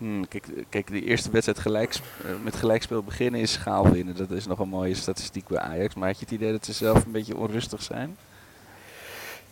hmm, 0.01 0.27
kijk, 0.27 0.47
kijk, 0.69 0.87
de 0.87 1.03
eerste 1.03 1.31
wedstrijd 1.31 1.59
gelijk, 1.59 1.99
met 2.43 2.55
gelijkspel 2.55 3.03
beginnen 3.03 3.39
is 3.39 3.51
schaal 3.51 3.89
winnen. 3.91 4.15
Dat 4.15 4.31
is 4.31 4.47
nog 4.47 4.59
een 4.59 4.69
mooie 4.69 4.95
statistiek 4.95 5.47
bij 5.47 5.59
Ajax, 5.59 5.95
maar 5.95 6.07
had 6.07 6.19
je 6.19 6.25
het 6.25 6.33
idee 6.33 6.51
dat 6.51 6.65
ze 6.65 6.73
zelf 6.73 7.05
een 7.05 7.11
beetje 7.11 7.37
onrustig 7.37 7.81
zijn? 7.81 8.17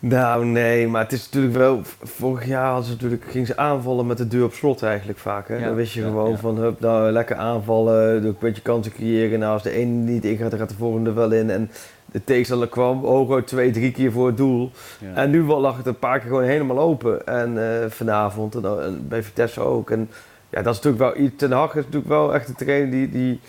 Nou, 0.02 0.44
nee, 0.44 0.88
maar 0.88 1.02
het 1.02 1.12
is 1.12 1.24
natuurlijk 1.24 1.54
wel... 1.54 1.80
Vorig 2.02 2.46
jaar 2.46 2.66
hadden 2.66 2.84
ze 2.84 2.90
natuurlijk, 2.90 3.24
gingen 3.24 3.46
ze 3.46 3.56
aanvallen 3.56 4.06
met 4.06 4.18
de 4.18 4.28
deur 4.28 4.44
op 4.44 4.52
slot 4.52 4.82
eigenlijk 4.82 5.18
vaak. 5.18 5.48
Hè? 5.48 5.56
Ja, 5.56 5.66
Dan 5.66 5.74
wist 5.74 5.92
je 5.92 6.00
ja, 6.00 6.06
gewoon 6.06 6.30
ja. 6.30 6.36
van, 6.36 6.56
hup, 6.56 6.80
nou, 6.80 7.10
lekker 7.10 7.36
aanvallen, 7.36 8.22
doe 8.22 8.30
een 8.30 8.36
beetje 8.40 8.62
kansen 8.62 8.92
creëren. 8.92 9.38
Nou, 9.38 9.52
als 9.52 9.62
de 9.62 9.70
ene 9.70 9.92
niet 9.92 10.24
ingaat, 10.24 10.50
dan 10.50 10.58
gaat 10.58 10.68
de 10.68 10.74
volgende 10.74 11.12
wel 11.12 11.32
in. 11.32 11.50
En 11.50 11.70
de 12.06 12.24
tegenstander 12.24 12.68
kwam 12.68 13.04
hooguit 13.04 13.46
twee, 13.46 13.70
drie 13.70 13.92
keer 13.92 14.12
voor 14.12 14.26
het 14.26 14.36
doel. 14.36 14.70
En 15.14 15.30
nu 15.30 15.42
lag 15.42 15.76
het 15.76 15.86
een 15.86 15.98
paar 15.98 16.18
keer 16.18 16.28
gewoon 16.28 16.44
helemaal 16.44 16.78
open. 16.78 17.26
En 17.26 17.82
eh, 17.82 17.90
vanavond, 17.90 18.54
en, 18.54 18.82
en 18.82 19.08
bij 19.08 19.22
Vitesse 19.22 19.60
ook. 19.60 19.90
En 19.90 20.10
ja, 20.50 20.62
dat 20.62 20.74
is 20.74 20.80
natuurlijk 20.80 21.14
wel 21.16 21.24
iets... 21.24 21.36
Ten 21.36 21.52
Hag 21.52 21.68
is 21.74 21.84
natuurlijk 21.84 22.08
wel 22.08 22.34
echt 22.34 22.48
een 22.48 22.54
trainer 22.54 22.90
die... 22.90 23.10
die 23.10 23.40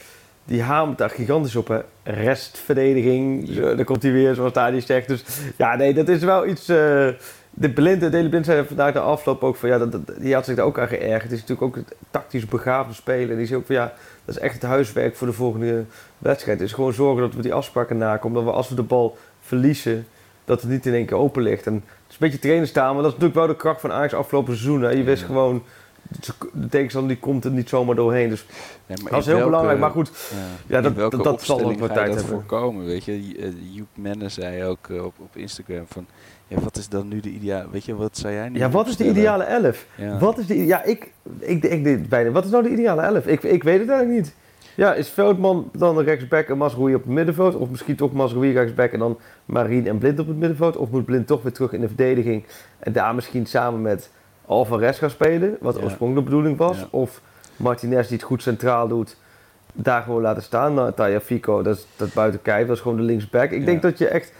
die 0.45 0.61
hamert 0.61 0.97
daar 0.97 1.09
gigantisch 1.09 1.55
op, 1.55 1.67
hè. 1.67 1.79
Restverdediging, 2.03 3.55
dan 3.59 3.83
komt 3.83 4.03
hij 4.03 4.11
weer, 4.11 4.35
zoals 4.35 4.51
Tadi 4.53 4.81
zegt. 4.81 5.07
Dus 5.07 5.23
ja, 5.57 5.75
nee, 5.75 5.93
dat 5.93 6.07
is 6.07 6.23
wel 6.23 6.47
iets... 6.47 6.69
eh, 6.69 6.75
de 7.49 7.69
Blind, 7.73 8.01
de 8.01 8.09
Dele 8.09 8.29
Blind 8.29 8.45
zei 8.45 8.65
vandaag 8.67 8.93
de 8.93 8.99
afloop 8.99 9.43
ook 9.43 9.55
van... 9.55 9.69
Ja, 9.69 9.77
dat, 9.77 9.91
dat- 9.91 10.01
die 10.17 10.33
had 10.33 10.45
zich 10.45 10.55
daar 10.55 10.65
ook 10.65 10.79
aan 10.79 10.87
geërgerd. 10.87 11.21
Het 11.23 11.31
is 11.31 11.39
natuurlijk 11.39 11.67
ook 11.67 11.75
een 11.75 11.85
tactisch 12.11 12.45
begaafde 12.45 12.93
speler. 12.93 13.37
Die 13.37 13.45
zei 13.45 13.59
ook 13.59 13.65
van, 13.65 13.75
ja, 13.75 13.93
dat 14.25 14.35
is 14.35 14.41
echt 14.41 14.53
het 14.53 14.63
huiswerk 14.63 15.15
voor 15.15 15.27
de 15.27 15.33
volgende 15.33 15.83
wedstrijd. 16.17 16.59
Het 16.59 16.67
is 16.67 16.73
gewoon 16.73 16.93
zorgen 16.93 17.21
dat 17.21 17.33
we 17.33 17.41
die 17.41 17.53
afspraken 17.53 17.97
nakomen. 17.97 18.37
Dat 18.43 18.51
we 18.51 18.57
als 18.57 18.69
we 18.69 18.75
de 18.75 18.83
bal 18.83 19.17
verliezen, 19.41 20.07
dat 20.45 20.61
het 20.61 20.69
niet 20.69 20.85
in 20.85 20.93
één 20.93 21.05
keer 21.05 21.17
open 21.17 21.41
ligt. 21.41 21.65
En 21.67 21.73
het 21.73 21.83
is 22.07 22.13
een 22.13 22.17
beetje 22.19 22.39
trainen 22.39 22.67
staan, 22.67 22.93
maar 22.93 23.03
dat 23.03 23.13
is 23.13 23.17
natuurlijk 23.19 23.35
wel 23.35 23.47
de 23.47 23.55
kracht 23.55 23.81
van 23.81 23.91
Ajax 23.91 24.13
afgelopen 24.13 24.53
seizoen. 24.55 24.81
Hè. 24.81 24.89
Je 24.89 25.03
wist 25.03 25.21
Ja. 25.21 25.27
gewoon... 25.27 25.63
De 26.53 26.67
tegenstander 26.69 27.11
die 27.11 27.19
komt 27.21 27.45
er 27.45 27.51
niet 27.51 27.69
zomaar 27.69 27.95
doorheen. 27.95 28.29
Dus 28.29 28.45
Nee, 28.85 28.97
dat 29.09 29.19
is 29.19 29.25
heel 29.25 29.33
welke- 29.35 29.49
belangrijk. 29.49 29.79
Maar 29.79 29.91
goed, 29.91 30.11
Ja, 30.67 30.75
Ja, 30.75 30.81
dat- 30.81 30.95
dat- 30.95 31.11
dat 31.11 31.23
zal 31.23 31.33
opstelling 31.33 31.79
wat 31.79 31.93
tijd 31.93 32.07
hebben. 32.07 32.25
voorkomen, 32.25 32.85
weet 32.85 33.03
je? 33.05 33.11
Eh, 33.39 33.47
Joep 33.75 33.87
Menne 33.95 34.29
zei 34.29 34.63
ook 34.63 34.87
eh, 34.89 35.05
op, 35.05 35.13
op 35.19 35.35
Instagram 35.37 35.83
van, 35.87 36.05
ja, 36.47 36.59
wat 36.59 36.77
is 36.77 36.89
dan 36.89 37.07
nu 37.07 37.19
de 37.19 37.29
ideale, 37.29 37.67
weet 37.71 37.85
je, 37.85 37.95
wat 37.95 38.17
zou 38.17 38.33
jij 38.33 38.49
nu 38.49 38.57
Ja, 38.59 38.69
wat 38.69 38.87
is 38.87 38.95
de 38.97 39.07
ideale 39.09 39.43
elf? 39.43 39.85
Ja. 39.95 40.17
Wat 40.17 40.37
is 40.37 40.45
de, 40.47 40.65
ja, 40.65 40.83
ik, 40.83 41.11
ik, 41.39 41.63
ik, 41.63 41.85
ik 41.85 42.09
bijna. 42.09 42.31
Wat 42.31 42.45
is 42.45 42.51
nou 42.51 42.63
de 42.63 42.69
ideale 42.69 43.01
elf? 43.01 43.27
Ik, 43.27 43.43
ik 43.43 43.63
weet 43.63 43.79
het 43.79 43.89
eigenlijk 43.89 44.19
niet. 44.21 44.33
Ja, 44.75 44.93
is 44.93 45.09
Veldman 45.09 45.69
dan 45.73 45.99
rechtsback 45.99 46.47
en 46.47 46.57
Masroei 46.57 46.95
op 46.95 47.03
het 47.03 47.11
middenveld? 47.13 47.55
Of 47.55 47.69
misschien 47.69 47.95
toch 47.95 48.11
Masroei 48.13 48.51
rechtsback 48.53 48.91
en 48.91 48.99
dan 48.99 49.17
Marien 49.45 49.87
en 49.87 49.97
Blind 49.97 50.19
op 50.19 50.27
het 50.27 50.37
middenveld? 50.37 50.77
Of 50.77 50.89
moet 50.89 51.05
Blind 51.05 51.27
toch 51.27 51.41
weer 51.43 51.51
terug 51.51 51.73
in 51.73 51.81
de 51.81 51.87
verdediging 51.87 52.43
en 52.79 52.91
daar 52.93 53.15
misschien 53.15 53.45
samen 53.45 53.81
met 53.81 54.09
Alvarez 54.51 54.97
gaan 54.99 55.09
spelen? 55.09 55.57
Wat 55.59 55.73
de 55.73 55.79
Ja. 55.79 55.85
oorspronkelijke 55.85 56.29
bedoeling 56.29 56.57
was. 56.57 56.85
Of 56.89 57.21
Martinez 57.55 58.07
die 58.07 58.17
het 58.17 58.25
goed 58.25 58.41
centraal 58.41 58.87
doet, 58.87 59.17
daar 59.73 60.01
gewoon 60.01 60.21
laten 60.21 60.43
staan. 60.43 60.73
Nou, 60.73 60.91
Taya 60.93 61.19
Fico, 61.21 61.61
dat 61.61 61.75
is 61.77 61.87
dat 61.95 62.13
buiten 62.13 62.41
kijf, 62.41 62.67
dat 62.67 62.75
is 62.75 62.81
gewoon 62.81 62.97
de 62.97 63.03
linksback. 63.03 63.51
Ik 63.51 63.65
denk 63.65 63.81
dat 63.81 63.97
je 63.97 64.07
echt... 64.07 64.33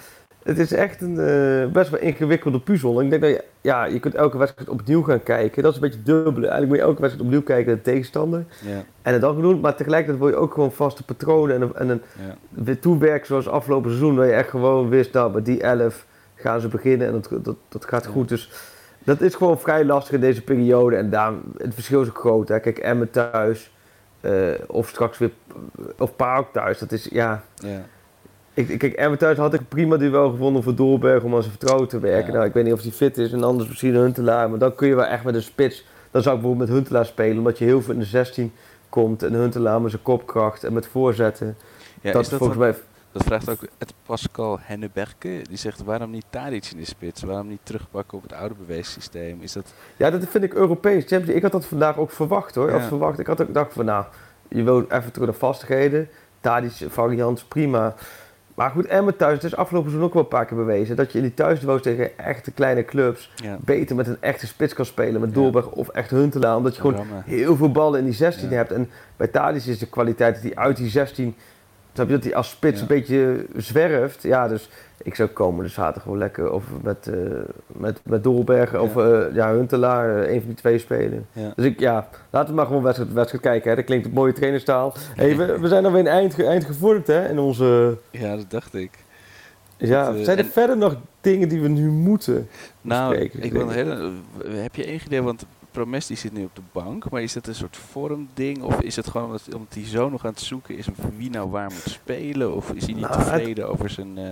Het 0.43 0.59
is 0.59 0.71
echt 0.73 1.01
een 1.01 1.19
eh, 1.19 1.71
best 1.71 1.89
wel 1.89 1.99
ingewikkelde 1.99 2.59
puzzel. 2.59 3.01
Ik 3.01 3.09
denk 3.09 3.21
dat 3.21 3.31
je, 3.31 3.43
ja, 3.61 3.85
je 3.85 3.99
kunt 3.99 4.15
elke 4.15 4.37
wedstrijd 4.37 4.69
opnieuw 4.69 5.01
gaan 5.03 5.23
kijken. 5.23 5.63
Dat 5.63 5.71
is 5.75 5.77
een 5.81 5.87
beetje 5.89 6.03
dubbele. 6.03 6.47
Eigenlijk 6.47 6.67
moet 6.67 6.77
je 6.77 6.83
elke 6.83 7.01
wedstrijd 7.01 7.25
opnieuw 7.27 7.43
kijken 7.43 7.67
naar 7.67 7.75
de 7.75 7.81
tegenstander. 7.81 8.45
Ja, 8.65 8.83
En 9.01 9.13
het 9.13 9.21
dan 9.21 9.41
doen. 9.41 9.59
Maar 9.59 9.75
tegelijkertijd 9.75 10.19
wil 10.19 10.27
je 10.29 10.35
ook 10.35 10.53
gewoon 10.53 10.71
vaste 10.71 11.03
patronen 11.03 11.55
en, 11.55 11.61
een- 11.61 11.75
en 11.75 11.89
een 11.89 12.01
ja. 12.27 12.35
weer 12.49 12.79
toewerken 12.79 13.25
zoals 13.27 13.47
afgelopen 13.47 13.89
seizoen. 13.89 14.15
Dat 14.15 14.25
je 14.25 14.31
echt 14.31 14.49
gewoon 14.49 14.89
wist, 14.89 15.13
nou, 15.13 15.31
bij 15.31 15.41
die 15.41 15.61
11 15.61 16.05
gaan 16.35 16.61
ze 16.61 16.67
beginnen 16.67 17.07
en 17.07 17.13
dat, 17.13 17.43
dat, 17.45 17.55
dat 17.69 17.85
gaat 17.85 18.05
goed. 18.07 18.29
Dus 18.29 18.51
dat 19.03 19.21
is 19.21 19.35
gewoon 19.35 19.59
vrij 19.59 19.85
lastig 19.85 20.13
in 20.13 20.19
deze 20.19 20.41
periode. 20.41 20.95
En 20.95 21.09
daarom, 21.09 21.41
het 21.57 21.73
verschil 21.73 22.01
is 22.01 22.07
ook 22.07 22.17
groot. 22.19 22.47
Hè. 22.47 22.59
Kijk, 22.59 22.77
Emmen 22.77 23.11
thuis. 23.11 23.71
eh, 24.21 24.31
of 24.67 24.87
straks 24.89 25.17
weer, 25.17 25.31
of 25.97 26.15
Paok 26.15 26.53
thuis. 26.53 26.79
Dat 26.79 26.91
is, 26.91 27.07
ja... 27.11 27.43
ja. 27.55 27.81
Ik, 28.53 28.77
kijk, 28.77 28.93
Emmen 28.93 29.17
thuis 29.19 29.37
had 29.37 29.53
ik 29.53 29.59
een 29.59 29.65
prima 29.67 29.97
duel 29.97 30.29
gevonden 30.29 30.63
voor 30.63 30.75
Doorberg 30.75 31.23
om 31.23 31.35
aan 31.35 31.41
zijn 31.41 31.55
vertrouwen 31.57 31.87
te 31.87 31.99
werken. 31.99 32.27
Ja. 32.27 32.33
Nou, 32.33 32.45
ik 32.45 32.53
weet 32.53 32.63
niet 32.63 32.73
of 32.73 32.81
hij 32.81 32.91
fit 32.91 33.17
is 33.17 33.31
en 33.31 33.43
anders 33.43 33.69
misschien 33.69 33.95
een 33.95 34.01
Huntelaar. 34.01 34.49
Maar 34.49 34.59
dan 34.59 34.75
kun 34.75 34.87
je 34.87 34.95
wel 34.95 35.05
echt 35.05 35.23
met 35.23 35.35
een 35.35 35.41
spits 35.41 35.85
dan 36.11 36.21
zou 36.21 36.35
ik 36.35 36.41
bijvoorbeeld 36.41 36.69
met 36.69 36.77
Huntelaar 36.79 37.05
spelen, 37.05 37.37
omdat 37.37 37.57
je 37.57 37.65
heel 37.65 37.81
veel 37.81 37.93
in 37.93 37.99
de 37.99 38.05
16 38.05 38.51
komt 38.89 39.23
en 39.23 39.33
Huntelaar 39.33 39.81
met 39.81 39.91
zijn 39.91 40.03
kopkracht 40.03 40.63
en 40.63 40.73
met 40.73 40.87
voorzetten. 40.87 41.57
Ja, 42.01 42.11
dat 42.11 42.21
is 42.21 42.29
dat 42.29 42.37
volgens 42.39 42.59
wat- 42.59 42.67
mij 42.69 42.81
Dat 43.11 43.23
vraagt 43.23 43.49
ook 43.49 43.61
het 43.77 43.93
Pascal 44.05 44.57
Henneberke. 44.61 45.41
Die 45.47 45.57
zegt 45.57 45.83
waarom 45.83 46.09
niet 46.11 46.25
Tadic 46.29 46.65
in 46.71 46.77
de 46.77 46.85
spits? 46.85 47.21
Waarom 47.23 47.47
niet 47.47 47.59
terugpakken 47.63 48.17
op 48.17 48.23
het 48.23 48.33
oude 48.33 48.55
beweegsysteem? 48.55 49.41
Is 49.41 49.53
dat... 49.53 49.73
Ja, 49.97 50.09
dat 50.11 50.25
vind 50.29 50.43
ik 50.43 50.53
Europees. 50.53 51.05
Ik 51.05 51.41
had 51.41 51.51
dat 51.51 51.65
vandaag 51.65 51.97
ook 51.97 52.11
verwacht 52.11 52.55
hoor. 52.55 52.65
Ik 52.67 52.71
had 52.71 52.81
Ja. 52.81 52.87
verwacht. 52.87 53.19
Ik 53.19 53.27
had 53.27 53.41
ook 53.41 53.47
gedacht 53.47 53.73
van 53.73 53.85
nou, 53.85 54.05
je 54.47 54.63
wil 54.63 54.85
even 54.89 55.11
terug 55.11 55.27
naar 55.27 55.37
vastigheden. 55.37 56.09
Tadic 56.39 56.71
variant, 56.89 57.45
prima. 57.47 57.95
Maar 58.55 58.69
goed, 58.69 58.85
Emmen 58.85 59.15
thuis, 59.17 59.33
het 59.33 59.43
is 59.43 59.55
afgelopen 59.55 59.89
seizoen 59.89 60.09
ook 60.09 60.13
wel 60.15 60.23
een 60.23 60.29
paar 60.29 60.45
keer 60.45 60.57
bewezen. 60.57 60.95
Dat 60.95 61.11
je 61.11 61.17
in 61.17 61.23
die 61.23 61.33
thuisduels 61.33 61.81
tegen 61.81 62.17
echte 62.17 62.51
kleine 62.51 62.85
clubs 62.85 63.31
Ja. 63.35 63.57
beter 63.61 63.95
met 63.95 64.07
een 64.07 64.17
echte 64.19 64.47
spits 64.47 64.73
kan 64.73 64.85
spelen. 64.85 65.21
Met 65.21 65.29
Ja. 65.29 65.35
Doorberg 65.35 65.67
of 65.67 65.87
echt 65.89 66.09
Huntelaar. 66.09 66.55
Omdat 66.55 66.75
je 66.75 66.83
Ja, 66.83 66.89
gewoon 66.89 67.21
heel 67.25 67.55
veel 67.55 67.71
ballen 67.71 67.99
in 67.99 68.05
die 68.05 68.13
16 68.13 68.49
Ja. 68.49 68.55
hebt. 68.55 68.71
En 68.71 68.89
bij 69.17 69.27
Tadic 69.27 69.63
is 69.65 69.79
de 69.79 69.87
kwaliteit 69.89 70.33
dat 70.33 70.43
hij 70.43 70.55
uit 70.55 70.77
die 70.77 70.89
16... 70.89 71.35
Snap 71.93 72.07
je, 72.07 72.13
dat 72.13 72.23
hij 72.23 72.35
als 72.35 72.49
spits 72.49 72.75
Ja. 72.75 72.81
een 72.81 72.87
beetje 72.87 73.45
zwerft. 73.55 74.23
Ja, 74.23 74.47
dus 74.47 74.69
ik 75.03 75.15
zou 75.15 75.29
komende 75.29 75.69
zaterdag 75.69 76.03
gewoon 76.03 76.17
lekker 76.17 76.51
of 76.51 76.63
met, 76.81 77.07
eh 77.07 77.19
met, 77.67 77.99
met 78.05 78.25
of 78.27 78.97
eh, 78.97 79.19
ja, 79.33 79.51
Huntelaar, 79.53 80.23
eh, 80.23 80.31
een 80.33 80.39
van 80.39 80.47
die 80.47 80.57
twee 80.57 80.77
spelen. 80.77 81.25
Ja. 81.33 81.53
Dus 81.55 81.65
ik, 81.65 81.79
ja, 81.79 82.07
laten 82.29 82.49
we 82.49 82.55
maar 82.55 82.65
gewoon 82.65 82.83
wedstrijd, 82.83 83.13
wedstrijd 83.13 83.43
kijken. 83.43 83.69
Hè. 83.69 83.75
Dat 83.75 83.85
klinkt 83.85 84.05
een 84.05 84.13
mooie 84.13 84.33
trainerstaal. 84.33 84.93
Hey, 85.15 85.37
we, 85.37 85.59
we 85.59 85.67
zijn 85.67 85.85
alweer 85.85 86.05
eind, 86.05 86.43
eind 86.43 86.65
gevorderd 86.65 87.07
hè, 87.07 87.29
in 87.29 87.39
onze... 87.39 87.97
Ja, 88.11 88.35
dat 88.35 88.49
dacht 88.49 88.73
ik. 88.73 88.91
Ja, 89.77 90.11
Dat, 90.11 90.25
zijn 90.25 90.37
er 90.37 90.43
en- 90.45 90.51
verder 90.51 90.77
nog 90.77 90.95
dingen 91.21 91.49
die 91.49 91.61
we 91.61 91.67
nu 91.67 91.89
moeten 91.89 92.47
Nou, 92.81 93.15
ik 93.15 93.51
wil 93.51 93.61
een 93.61 93.69
hele, 93.69 94.11
heb 94.47 94.75
je 94.75 94.85
enig 94.85 95.05
idee, 95.05 95.21
want 95.21 95.45
Promes 95.71 96.07
die 96.07 96.17
zit 96.17 96.33
nu 96.33 96.43
op 96.43 96.55
de 96.55 96.61
bank, 96.71 97.09
maar 97.09 97.21
is 97.21 97.33
dat 97.33 97.47
een 97.47 97.55
soort 97.55 97.77
vormding? 97.77 98.61
Of 98.63 98.81
is 98.81 98.95
het 98.95 99.07
gewoon 99.07 99.25
omdat, 99.25 99.43
omdat 99.53 99.73
hij 99.73 99.85
zo 99.85 100.09
nog 100.09 100.25
aan 100.25 100.31
het 100.31 100.39
zoeken 100.39 100.77
is 100.77 100.87
wie 101.17 101.29
nou 101.29 101.49
waar 101.49 101.71
moet 101.71 101.81
spelen? 101.91 102.55
Of 102.55 102.71
is 102.71 102.85
hij 102.85 102.93
niet 102.93 103.03
Nou, 103.03 103.15
het- 103.17 103.23
tevreden 103.27 103.69
over 103.69 103.89
zijn, 103.89 104.17
eh 104.17 104.23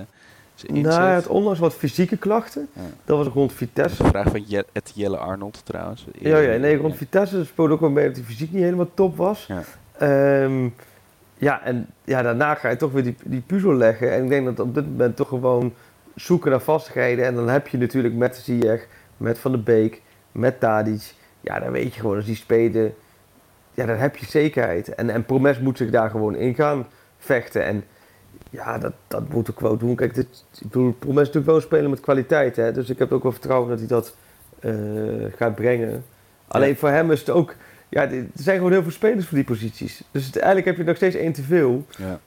zijn 0.55 0.75
inzet? 0.75 0.93
Nou, 0.93 1.11
had 1.13 1.27
onlangs 1.27 1.59
wat 1.59 1.73
fysieke 1.73 2.17
klachten. 2.17 2.67
Ja. 2.73 2.81
Dat 3.05 3.17
was 3.17 3.27
rond 3.27 3.53
Vitesse. 3.53 4.03
een 4.03 4.09
vraag 4.09 4.29
van 4.29 4.43
Je 4.47 4.65
Jelle 4.93 5.17
Arnold 5.17 5.61
trouwens. 5.65 6.05
Ja, 6.19 6.37
ja, 6.37 6.57
nee, 6.57 6.77
rond 6.77 6.95
Vitesse 6.97 7.45
speelde 7.45 7.73
ook 7.73 7.79
wel 7.79 7.89
mee 7.89 8.05
dat 8.07 8.15
hij 8.15 8.25
fysiek 8.25 8.51
niet 8.51 8.63
helemaal 8.63 8.89
top 8.93 9.17
was. 9.17 9.45
Ja. 9.47 9.63
Ehm, 9.97 10.67
ja, 11.37 11.63
en 11.63 11.87
ja, 12.03 12.21
daarna 12.21 12.55
ga 12.55 12.69
je 12.69 12.75
toch 12.75 12.91
weer 12.91 13.03
die, 13.03 13.15
die 13.23 13.41
puzzel 13.45 13.73
leggen. 13.73 14.11
En 14.13 14.23
ik 14.23 14.29
denk 14.29 14.45
dat 14.45 14.59
op 14.59 14.73
dit 14.73 14.85
moment 14.85 15.15
toch 15.15 15.27
gewoon 15.27 15.73
zoeken 16.15 16.51
naar 16.51 16.61
vastigheden. 16.61 17.25
En 17.25 17.35
dan 17.35 17.49
heb 17.49 17.67
je 17.67 17.77
natuurlijk 17.77 18.13
met 18.15 18.35
Ziyech, 18.37 18.87
met 19.17 19.39
Van 19.39 19.51
der 19.51 19.63
Beek, 19.63 20.01
met 20.31 20.59
Tadic. 20.59 21.13
Ja, 21.41 21.59
dan 21.59 21.71
weet 21.71 21.93
je 21.93 21.99
gewoon, 21.99 22.15
als 22.15 22.25
die 22.25 22.35
spelen, 22.35 22.93
ja, 23.73 23.85
dan 23.85 23.97
heb 23.97 24.15
je 24.17 24.25
zekerheid. 24.25 24.95
En, 24.95 25.09
en 25.09 25.25
Promes 25.25 25.59
moet 25.59 25.77
zich 25.77 25.89
daar 25.89 26.09
gewoon 26.09 26.35
in 26.35 26.55
gaan 26.55 26.87
vechten. 27.17 27.63
En 27.65 27.83
ja, 28.49 28.77
dat, 28.77 28.93
dat 29.07 29.29
moet 29.29 29.47
ik 29.47 29.59
wel 29.59 29.77
doen. 29.77 29.95
Kijk, 29.95 30.13
dit, 30.13 30.27
ik 30.53 30.61
bedoel, 30.61 30.91
Promes 30.91 31.21
is 31.21 31.27
natuurlijk 31.27 31.45
wel 31.45 31.55
een 31.55 31.61
speler 31.61 31.89
met 31.89 31.99
kwaliteit. 31.99 32.55
Hè? 32.55 32.71
Dus 32.71 32.89
ik 32.89 32.99
heb 32.99 33.11
ook 33.11 33.23
wel 33.23 33.31
vertrouwen 33.31 33.69
dat 33.69 33.79
hij 33.79 33.87
dat 33.87 34.15
eh, 34.59 34.73
gaat 35.35 35.55
brengen. 35.55 36.05
Alleen 36.47 36.75
voor 36.77 36.89
hem 36.89 37.11
is 37.11 37.19
het 37.19 37.29
ook... 37.29 37.55
Ja, 37.89 38.01
er 38.11 38.25
zijn 38.33 38.57
gewoon 38.57 38.71
heel 38.71 38.81
veel 38.81 38.91
spelers 38.91 39.25
voor 39.27 39.35
die 39.37 39.45
posities. 39.45 40.01
Dus 40.11 40.25
het- 40.25 40.35
eigenlijk 40.37 40.65
heb 40.67 40.77
je 40.77 40.83
nog 40.83 40.95
steeds 40.95 41.15
één 41.15 41.31
te 41.33 41.41
veel. 41.43 41.85
Ja. 41.97 42.19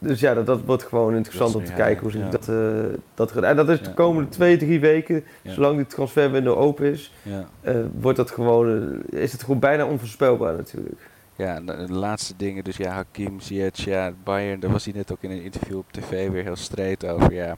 Dus 0.00 0.20
ja, 0.20 0.34
dat, 0.34 0.46
dat 0.46 0.60
wordt 0.64 0.82
gewoon 0.82 1.14
interessant 1.14 1.54
om 1.54 1.64
te 1.64 1.72
kijken 1.72 2.10
hoe 2.10 2.18
ja. 2.18 2.30
dat, 2.30 2.48
eh 2.48 2.98
dat 3.14 3.32
gaat. 3.32 3.42
En 3.42 3.56
dat 3.56 3.68
is 3.68 3.82
de 3.82 3.94
komende 3.94 4.28
twee, 4.30 4.56
drie 4.56 4.80
weken, 4.80 5.24
zolang 5.44 5.76
die 5.76 5.86
transferwindow 5.86 6.58
open 6.58 6.86
is, 6.92 7.12
Ja. 7.22 7.48
eh, 7.60 7.76
wordt 8.00 8.16
dat 8.16 8.30
gewoon, 8.30 8.92
eh, 9.10 9.22
is 9.22 9.32
het 9.32 9.42
gewoon 9.42 9.58
bijna 9.58 9.86
onvoorspelbaar 9.86 10.56
natuurlijk. 10.56 11.00
Ja, 11.36 11.60
de, 11.60 11.86
de 11.86 11.92
laatste 11.92 12.34
dingen, 12.36 12.64
dus 12.64 12.76
ja, 12.76 12.90
Hakim 12.90 13.40
Ziyech, 13.40 13.76
ja, 13.76 14.12
Bayern, 14.24 14.60
daar 14.60 14.70
was 14.70 14.84
hij 14.84 14.94
net 14.94 15.12
ook 15.12 15.18
in 15.22 15.30
een 15.30 15.42
interview 15.42 15.76
op 15.76 15.92
tv 15.92 16.28
weer 16.30 16.42
heel 16.42 16.56
streed 16.56 17.06
over. 17.06 17.32
Ja, 17.32 17.56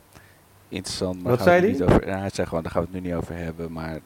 interessant, 0.68 1.22
maar 1.22 1.30
Wat 1.36 1.41
gaan 1.43 1.55
we 1.55 1.59
zei 1.61 1.72
hij? 1.72 1.80
niet 1.80 1.82
over. 1.95 2.07
Ja, 2.09 2.18
hij 2.18 2.30
zei 2.32 2.47
gewoon, 2.47 2.62
daar 2.62 2.72
gaan 2.72 2.82
we 2.82 2.88
het 2.93 3.03
nu 3.03 3.09
niet 3.09 3.16
over 3.18 3.34
hebben, 3.36 3.72
maar 3.72 3.99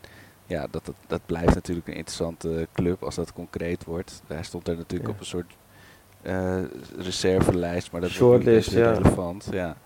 ja, 0.47 0.67
dat, 0.71 0.85
dat, 0.85 0.95
dat 1.07 1.21
blijft 1.27 1.55
natuurlijk 1.55 1.87
een 1.89 1.95
interessante 1.95 2.69
club 2.73 3.03
als 3.03 3.15
dat 3.15 3.33
concreet 3.33 3.85
wordt. 3.85 4.23
Hij 4.27 4.43
stond 4.43 4.69
er 4.69 4.77
natuurlijk 4.77 5.09
Ja. 5.09 5.15
op 5.15 5.21
een 5.21 5.27
soort 5.27 5.53
eh 6.25 6.57
reservelijst, 6.99 7.93
maar 7.93 8.01
dat 8.01 8.11
Shortlist, 8.11 8.69
niet 8.71 8.79
eens 8.81 8.87
ja. 8.87 8.93
relevant. 8.93 9.49
Ja. 9.51 9.77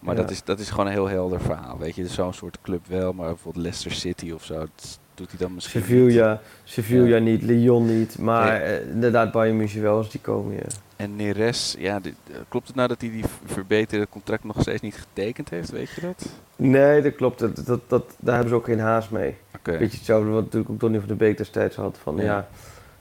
Maar 0.00 0.14
Ja. 0.16 0.20
dat, 0.20 0.30
is, 0.30 0.44
dat 0.44 0.58
is 0.60 0.70
gewoon 0.70 0.86
een 0.86 0.92
heel 0.92 1.08
helder 1.08 1.40
verhaal, 1.40 1.78
weet 1.78 1.94
je. 1.94 2.02
Dus 2.02 2.14
Zo'n 2.14 2.32
soort 2.32 2.58
club 2.62 2.86
wel, 2.88 3.12
maar 3.12 3.26
bijvoorbeeld 3.28 3.64
Leicester 3.64 3.92
City 3.92 4.30
of 4.30 4.44
zo, 4.44 4.54
dat 4.58 4.98
doet 5.14 5.28
hij 5.30 5.38
dan 5.38 5.54
misschien 5.54 5.80
niet. 5.80 5.88
Sevilla, 5.90 6.40
Sevilla 6.64 7.16
Ja. 7.16 7.18
niet, 7.22 7.42
Lyon 7.42 7.98
niet, 7.98 8.18
maar 8.18 8.60
eh, 8.62 8.88
inderdaad 8.88 9.32
Bayern 9.32 9.56
München 9.56 9.82
wel 9.82 9.96
als 9.96 10.10
die 10.10 10.20
komen, 10.20 10.54
ja. 10.54 10.62
En 10.96 11.16
Neres, 11.16 11.74
ja, 11.78 12.00
dit- 12.00 12.14
eh, 12.30 12.36
klopt 12.48 12.66
het 12.66 12.76
nou 12.76 12.88
dat 12.88 13.00
hij 13.00 13.10
die 13.10 13.24
verbeterde 13.44 14.08
contract 14.10 14.44
nog 14.44 14.56
steeds 14.60 14.82
niet 14.82 14.94
getekend 14.96 15.50
heeft, 15.50 15.70
weet 15.70 15.90
je 15.90 16.00
dat? 16.00 16.26
Nee, 16.56 17.02
dat 17.02 17.14
klopt. 17.14 17.38
Dat, 17.38 17.56
dat, 17.66 17.80
dat, 17.88 18.14
daar 18.18 18.34
hebben 18.34 18.50
ze 18.52 18.56
ook 18.58 18.64
geen 18.64 18.80
haast 18.80 19.10
mee. 19.10 19.36
Oké. 19.56 19.78
Beetje 19.78 19.96
hetzelfde 19.96 20.30
wat 20.30 20.42
natuurlijk 20.44 20.70
ook 20.70 20.80
Donny 20.80 20.98
van 20.98 21.08
de 21.08 21.14
Beek 21.14 21.36
destijds 21.36 21.76
had. 21.76 21.98
Van, 22.02 22.16
Ja. 22.16 22.22
ja. 22.22 22.48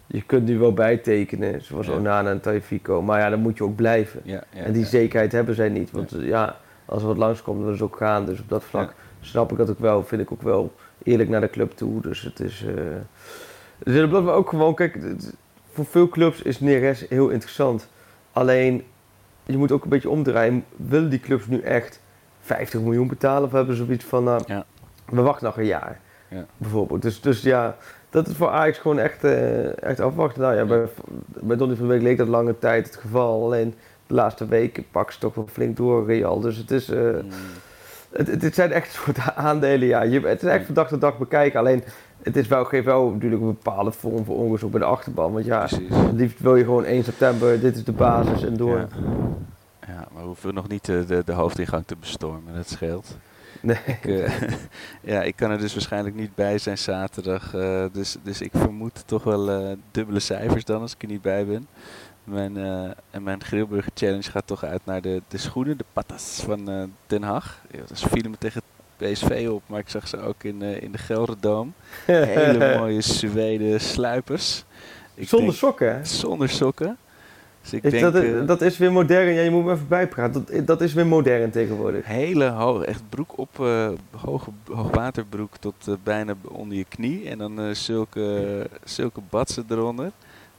Je 0.08 0.22
kunt 0.22 0.46
nu 0.46 0.58
wel 0.60 0.74
bijtekenen, 0.74 1.62
zoals. 1.62 1.88
Onana 1.88 2.30
en 2.30 2.42
Taifiko. 2.42 3.02
Maar 3.02 3.20
ja, 3.20 3.30
dan 3.30 3.40
moet 3.40 3.58
je 3.58 3.64
ook 3.64 3.76
blijven. 3.76 4.22
En 4.50 4.74
die 4.74 4.86
zekerheid 4.86 5.32
hebben 5.32 5.56
zij 5.56 5.70
niet. 5.70 5.92
Want 5.92 6.12
eh, 6.14 6.28
ja, 6.28 6.56
als 6.86 7.02
er 7.02 7.08
wat 7.08 7.18
langskomt, 7.18 7.60
dan 7.60 7.68
is 7.74 7.80
het 7.80 7.90
ook 7.90 7.98
gaan. 7.98 8.26
Dus 8.26 8.40
op 8.40 8.50
dat 8.50 8.64
vlak 8.64 8.94
snap 9.22 9.52
ik 9.52 9.58
dat 9.58 9.70
ook 9.70 9.80
wel. 9.80 10.04
Vind 10.04 10.22
ik 10.22 10.32
ook 10.32 10.42
wel 10.42 10.74
eerlijk 11.04 11.30
naar 11.30 11.42
de 11.42 11.50
club 11.50 11.72
toe. 11.72 12.02
Dus 12.02 12.22
het 12.22 12.40
is... 12.40 12.66
eh 12.68 12.74
dus 13.84 14.04
op 14.04 14.12
dat 14.12 14.28
ook 14.28 14.50
gewoon... 14.50 14.76
Kijk, 14.76 15.00
voor 15.72 15.86
veel 15.86 16.10
clubs 16.10 16.42
is 16.42 16.60
Neres 16.60 17.06
heel 17.10 17.30
interessant. 17.30 17.88
Alleen, 18.32 18.84
je 19.46 19.58
moet 19.58 19.72
ook 19.72 19.84
een 19.84 19.90
beetje 19.90 20.10
omdraaien. 20.10 20.66
Willen 20.76 21.10
die 21.10 21.20
clubs 21.20 21.48
nu 21.48 21.60
echt 21.60 22.02
50 22.42 22.82
miljoen 22.82 23.08
betalen? 23.08 23.44
Of 23.44 23.52
hebben 23.52 23.76
ze 23.76 23.86
zoiets 23.86 24.06
van... 24.06 24.24
Nou, 24.24 24.44
Ja. 24.48 24.66
we 25.10 25.22
wachten 25.22 25.46
nog 25.46 25.58
een 25.58 25.66
jaar 25.66 26.00
Ja. 26.30 26.46
bijvoorbeeld. 26.58 27.02
Dus, 27.02 27.22
dus 27.22 27.42
ja, 27.42 27.76
dat 28.16 28.28
is 28.28 28.36
voor 28.36 28.50
Ajax 28.50 28.78
gewoon 28.78 29.00
echt, 29.00 29.24
eh, 29.24 29.84
echt 29.84 30.00
afwachten. 30.00 30.42
Nou 30.42 30.56
ja, 30.56 30.66
bij, 30.66 30.86
bij 31.42 31.58
Donny 31.58 31.76
van 31.76 31.88
de 31.88 31.94
Beek 31.94 32.02
leek 32.02 32.18
dat 32.18 32.28
lange 32.28 32.60
tijd 32.60 32.86
het 32.86 32.96
geval. 32.96 33.44
Alleen 33.44 33.74
de 34.08 34.14
laatste 34.14 34.48
weken 34.48 34.86
pakken 34.92 35.14
ze 35.14 35.20
toch 35.20 35.36
wel 35.36 35.48
flink 35.52 35.78
door, 35.78 36.06
Real. 36.06 36.40
Dus 36.40 36.58
het 36.58 36.72
is... 36.72 36.90
eh, 36.90 37.00
Mm, 37.00 37.30
het, 38.42 38.56
zijn 38.56 38.72
echt 38.72 38.92
soort 38.92 39.18
aandelen, 39.36 39.88
ja. 39.88 40.02
Je, 40.02 40.20
het 40.22 40.44
is 40.44 40.50
echt 40.50 40.66
van 40.66 40.74
dag 40.74 40.88
tot 40.88 41.02
dag 41.02 41.18
bekijken. 41.18 41.60
Alleen, 41.60 41.84
het 42.24 42.36
is 42.36 42.48
wel, 42.48 42.66
geeft 42.66 42.86
wel 42.86 43.10
natuurlijk 43.10 43.42
een 43.42 43.48
bepaalde 43.48 43.92
vorm 43.92 44.26
voor 44.26 44.36
onrust 44.38 44.64
ook 44.64 44.72
bij 44.72 44.80
de 44.80 44.86
achterban. 44.86 45.34
Want 45.34 45.46
ja, 45.46 45.68
liefst 46.14 46.40
wil 46.40 46.56
je 46.56 46.64
gewoon 46.64 46.86
1 46.86 47.04
september, 47.04 47.60
dit 47.60 47.76
is 47.76 47.84
de 47.84 47.92
basis 47.92 48.44
en 48.44 48.58
door. 48.58 48.78
Ja. 48.78 48.88
Ja, 49.88 50.08
maar 50.14 50.22
we 50.22 50.28
hoeven 50.28 50.54
nog 50.54 50.68
niet 50.68 50.86
de, 50.86 51.06
de, 51.08 51.22
de 51.26 51.32
hoofdingang 51.34 51.86
te 51.86 51.96
bestormen, 52.00 52.56
dat 52.56 52.70
scheelt. 52.70 53.18
Nee. 53.62 53.78
Ik, 53.86 54.06
eh, 54.06 54.42
ja, 55.14 55.22
ik 55.24 55.36
kan 55.36 55.52
er 55.52 55.60
dus 55.60 55.74
waarschijnlijk 55.74 56.16
niet 56.16 56.36
bij 56.36 56.58
zijn 56.58 56.78
zaterdag. 56.78 57.54
eh, 57.54 57.86
dus, 57.92 58.16
dus 58.24 58.42
ik 58.42 58.52
vermoed 58.54 59.04
toch 59.06 59.24
wel 59.24 59.50
eh, 59.50 59.72
dubbele 59.92 60.20
cijfers 60.20 60.66
dan 60.66 60.82
als 60.82 60.94
ik 60.94 61.02
er 61.02 61.08
niet 61.08 61.22
bij 61.22 61.46
ben. 61.46 61.68
Mijn, 62.24 62.58
en 63.12 63.24
mijn 63.24 63.44
Grillburger 63.44 63.92
Challenge 63.94 64.32
gaat 64.32 64.48
toch 64.48 64.64
uit 64.64 64.82
naar 64.86 65.02
de, 65.02 65.22
de 65.28 65.38
schoenen, 65.38 65.78
de 65.78 65.86
patas 65.94 66.42
van 66.46 66.92
Den 67.08 67.24
Haag. 67.24 67.62
Ja, 67.72 67.96
ze 67.96 68.10
vielen 68.10 68.32
me 68.32 68.38
tegen 68.38 68.62
PSV 68.98 69.48
op, 69.52 69.64
maar 69.66 69.80
ik 69.80 69.90
zag 69.90 70.08
ze 70.08 70.20
ook 70.20 70.44
in, 70.44 70.62
in 70.62 70.92
de 70.92 70.98
Gelderdoom. 70.98 71.74
Hele 72.06 72.78
mooie 72.78 73.02
Zweden 73.02 73.82
sluipers. 73.82 74.64
Ik 75.14 75.28
Zonder 75.28 75.48
denk- 75.48 75.60
sokken? 75.60 76.08
Zonder 76.08 76.50
sokken. 76.50 76.98
Dus 77.66 77.74
ik 77.74 77.84
Is 77.84 77.92
denk, 77.92 78.14
dat, 78.14 78.24
eh, 78.24 78.48
dat 78.48 78.62
is 78.62 78.78
weer 78.78 78.92
modern. 78.92 79.34
Ja, 79.34 79.42
je 79.42 79.50
moet 79.52 79.66
me 79.66 79.72
even 79.72 79.88
bijpraten. 79.88 80.46
Dat, 80.52 80.68
dat 80.68 80.82
is 80.82 80.94
weer 80.94 81.08
modern 81.08 81.52
tegenwoordig. 81.52 82.06
hele 82.06 82.46
hoog, 82.50 82.84
echt 82.84 83.02
broek 83.10 83.38
op, 83.38 83.60
eh, 83.60 83.90
hoge 84.16 84.50
hoogwaterbroek 84.72 85.58
tot 85.58 85.88
eh, 85.88 85.94
bijna 86.04 86.34
onder 86.42 86.78
je 86.78 86.86
knie. 86.90 87.30
En 87.30 87.38
dan 87.38 87.76
zulke, 87.76 88.68
zulke 88.84 89.22
batsen 89.30 89.66
eronder. 89.70 90.12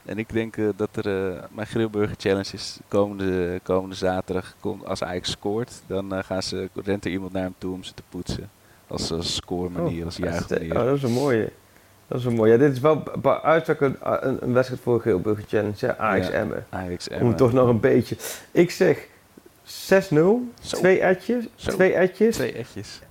En 0.05 0.17
ik 0.17 0.33
denk 0.33 0.55
dat 0.75 1.05
er 1.05 1.39
mijn 1.51 1.67
Grillburger 1.67 2.15
Challenge 2.17 2.53
is 2.53 2.79
komende, 2.87 3.59
komende 3.63 3.95
zaterdag. 3.95 4.55
Komt, 4.59 4.85
als 4.85 5.03
Ajax 5.03 5.31
scoort, 5.31 5.81
dan 5.87 6.23
gaan 6.23 6.43
ze, 6.43 6.69
rent 6.83 7.05
er 7.05 7.11
iemand 7.11 7.31
naar 7.33 7.43
hem 7.43 7.55
toe 7.57 7.73
om 7.73 7.83
ze 7.83 7.93
te 7.93 8.03
poetsen. 8.09 8.49
Als, 8.87 9.11
als 9.11 9.35
scoremanier, 9.35 10.05
als 10.05 10.17
dat 10.17 10.29
is- 10.29 10.33
juichmanier. 10.47 10.77
oh, 10.79 10.85
dat 10.85 10.95
is 10.95 11.03
een 11.03 11.11
mooie. 11.11 11.51
Dat 12.07 12.19
is 12.19 12.25
een 12.25 12.33
mooie. 12.33 12.51
Ja, 12.51 12.57
dit 12.57 12.71
is 12.71 12.79
wel 12.79 13.03
uitstek 13.43 13.81
een, 13.81 13.95
een, 14.01 14.37
een 14.41 14.53
wedstrijd 14.53 14.81
voor 14.81 15.01
Geelburger 15.01 15.43
Challenge. 15.47 15.73
Ja, 15.77 15.95
Ajax 15.97 16.27
Ja, 16.27 16.33
Emmen. 16.33 16.65
Ajax 16.69 17.07
Om 17.21 17.35
toch 17.35 17.53
nog 17.53 17.67
een 17.69 17.79
beetje. 17.79 18.15
Ik 18.51 18.71
zeg 18.71 19.07
6-0, 19.65 20.17
twee 20.61 20.99
etjes, 20.99 21.45
Zo. 21.55 21.71
twee 21.71 21.93
etjes. 21.93 22.35
Twee 22.35 22.51
etjes. 22.53 23.01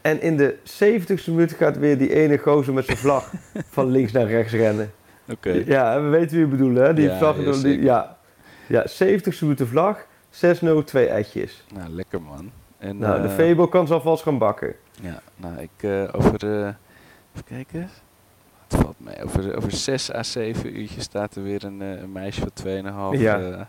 En 0.00 0.20
in 0.22 0.36
de 0.36 0.56
70ste 0.82 1.24
minuut 1.26 1.52
gaat 1.52 1.78
weer 1.78 1.98
die 1.98 2.14
ene 2.14 2.38
gozer 2.38 2.72
met 2.74 2.84
zijn 2.84 2.96
vlag 2.96 3.32
van 3.76 3.90
links 3.90 4.12
naar 4.12 4.26
rechts 4.26 4.52
rennen. 4.52 4.92
Oké. 5.30 5.50
Ja, 5.66 6.02
we 6.02 6.08
weten 6.08 6.36
wie 6.36 6.44
we 6.44 6.50
bedoelen, 6.50 6.84
hè? 6.84 6.94
Die 6.94 7.08
Ja, 7.08 7.18
vlag, 7.18 7.36
ja, 7.44 7.52
die- 7.62 7.82
ja. 7.82 8.16
ja, 8.66 8.86
70ste 8.88 9.38
minuut 9.40 9.58
de 9.58 9.66
vlag, 9.66 10.06
6-0, 10.30 10.84
twee 10.84 11.06
etjes. 11.06 11.64
Nou, 11.74 11.88
lekker 11.90 12.20
man. 12.22 12.50
En, 12.78 12.98
Nou, 12.98 13.22
de 13.22 13.28
eh, 13.28 13.34
Febo 13.34 13.66
kan 13.68 13.86
ze 13.86 13.92
alvast 13.92 14.22
gaan 14.22 14.38
bakken. 14.38 14.74
Ja, 15.00 15.20
nou, 15.36 15.54
ik 15.60 15.70
eh, 15.80 16.02
over. 16.12 16.60
eh, 16.60 16.68
even 17.32 17.44
kijken. 17.44 17.90
Het 18.68 18.80
valt 18.80 18.94
mee. 18.96 19.24
Over, 19.24 19.56
over 19.56 19.70
6 19.70 20.12
à 20.12 20.22
7 20.22 20.78
uurtjes 20.78 21.04
staat 21.04 21.34
er 21.34 21.42
weer 21.42 21.64
een, 21.64 21.80
een 21.80 22.12
meisje 22.12 22.40
van 22.40 23.12
2,5. 23.14 23.20
Ja. 23.20 23.40
Uh, 23.40 23.60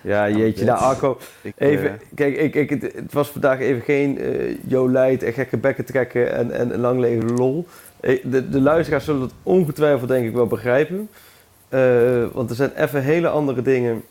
ja, 0.00 0.28
jeetje. 0.28 0.64
Nou, 0.64 0.78
Arco, 0.78 1.18
ik, 1.42 1.54
even, 1.56 1.84
uh, 1.84 1.92
kijk, 2.14 2.36
ik, 2.36 2.54
ik, 2.54 2.70
het, 2.70 2.82
het, 2.82 3.12
was 3.12 3.28
vandaag 3.28 3.60
even 3.60 3.82
geen 3.82 4.20
uh, 4.20 4.56
Jolijt 4.66 5.22
en 5.22 5.32
gekke 5.32 5.56
bekken 5.56 5.84
trekken 5.84 6.32
en, 6.32 6.50
en 6.50 6.80
lang 6.80 7.00
leven 7.00 7.32
lol. 7.32 7.66
De, 8.00 8.48
de 8.48 8.60
luisteraars 8.60 9.04
zullen 9.04 9.20
het 9.20 9.32
ongetwijfeld 9.42 10.08
denk 10.08 10.26
ik 10.26 10.34
wel 10.34 10.46
begrijpen. 10.46 11.08
Uh, 11.68 12.26
want 12.32 12.50
er 12.50 12.56
zijn 12.56 12.72
even 12.76 13.02
hele 13.02 13.28
andere 13.28 13.62
dingen 13.62 14.02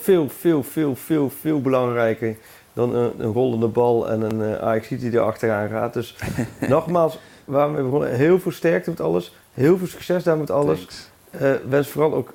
veel, 0.00 0.28
veel, 0.28 0.62
veel, 0.62 0.96
veel, 0.96 1.30
veel 1.30 1.60
belangrijker 1.60 2.36
dan 2.72 2.94
een, 2.94 3.12
een 3.18 3.32
rollende 3.32 3.66
bal 3.68 4.10
en 4.10 4.20
een 4.20 4.50
uh, 4.50 4.58
AX 4.58 4.88
die 4.88 5.12
er 5.12 5.20
achteraan 5.20 5.68
gaat. 5.68 5.92
Dus 5.92 6.16
nogmaals, 6.68 7.18
waar 7.44 7.74
we 7.74 7.82
begonnen, 7.82 8.14
heel 8.14 8.40
veel 8.40 8.52
sterkte 8.52 8.90
met 8.90 9.00
alles. 9.00 9.34
Heel 9.54 9.78
veel 9.78 9.86
succes 9.86 10.24
daar 10.24 10.38
met 10.38 10.50
alles. 10.50 11.08
Uh, 11.40 11.52
wens 11.68 11.88
vooral 11.88 12.14
ook 12.14 12.34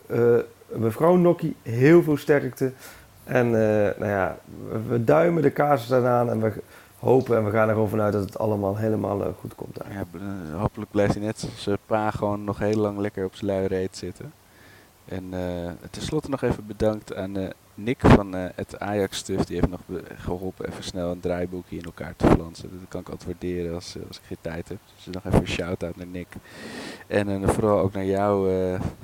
mevrouw 0.68 1.16
Nokkie 1.16 1.56
heel 1.62 2.04
veel 2.04 2.18
sterkte. 2.18 2.72
En 3.24 3.50
nou 3.50 4.06
ja, 4.06 4.38
we, 4.88 5.04
duimen 5.04 5.42
de 5.42 5.50
kaas 5.50 5.94
aan 5.94 6.30
en 6.30 6.42
we 6.42 6.54
hopen 7.00 7.38
en 7.38 7.46
we 7.46 7.52
gaan 7.52 7.68
er 7.68 7.74
gewoon 7.74 7.90
vanuit 7.90 8.14
dat 8.14 8.24
het 8.24 8.38
allemaal 8.38 8.78
helemaal 8.78 9.22
uh, 9.22 9.28
goed 9.40 9.56
komt. 9.56 9.76
Daar. 9.76 9.88
Ja, 9.92 10.06
hopelijk 10.58 10.92
blijft 10.92 11.14
hij 11.14 11.24
net 11.24 11.50
zoals 11.56 11.80
pa 11.86 12.12
gewoon 12.12 12.44
nog 12.44 12.60
heel 12.60 12.78
lang 12.78 12.98
lekker 12.98 13.26
op 13.26 13.36
zijn 13.36 13.52
lui 13.52 13.68
reet 13.68 13.98
zitten. 13.98 14.34
En 15.06 15.24
uh, 15.34 15.72
tenslotte 15.90 16.30
nog 16.30 16.42
even 16.42 16.66
bedankt 16.68 17.16
aan 17.16 17.38
uh, 17.38 17.50
Nick 17.76 18.00
van 18.00 18.34
het 18.34 18.80
Ajax 18.80 19.18
Stuff. 19.18 19.46
Die 19.46 19.56
heeft 19.56 19.70
nog 19.70 19.80
geholpen 20.16 20.68
even 20.70 20.84
snel 20.84 21.12
een 21.12 21.20
draaiboekje 21.20 21.78
in 21.78 21.84
elkaar 21.84 22.14
te 22.16 22.28
flansen. 22.28 22.70
Dat 22.72 22.90
kan 22.90 23.02
ik 23.02 23.10
altijd 23.10 23.30
waarderen 23.30 23.76
als, 23.76 23.96
als 24.08 24.18
ik 24.18 24.24
geen 24.28 24.38
tijd 24.42 24.68
heb. 24.68 24.78
Dus 24.96 25.14
nog 25.14 25.26
even 25.26 25.40
een 25.40 25.48
shout-out 25.48 25.96
naar 25.96 26.08
Nick. 26.08 26.28
En 27.08 27.50
vooral 27.50 27.80
ook 27.80 27.94
naar 27.94 28.06
jou, 28.06 28.50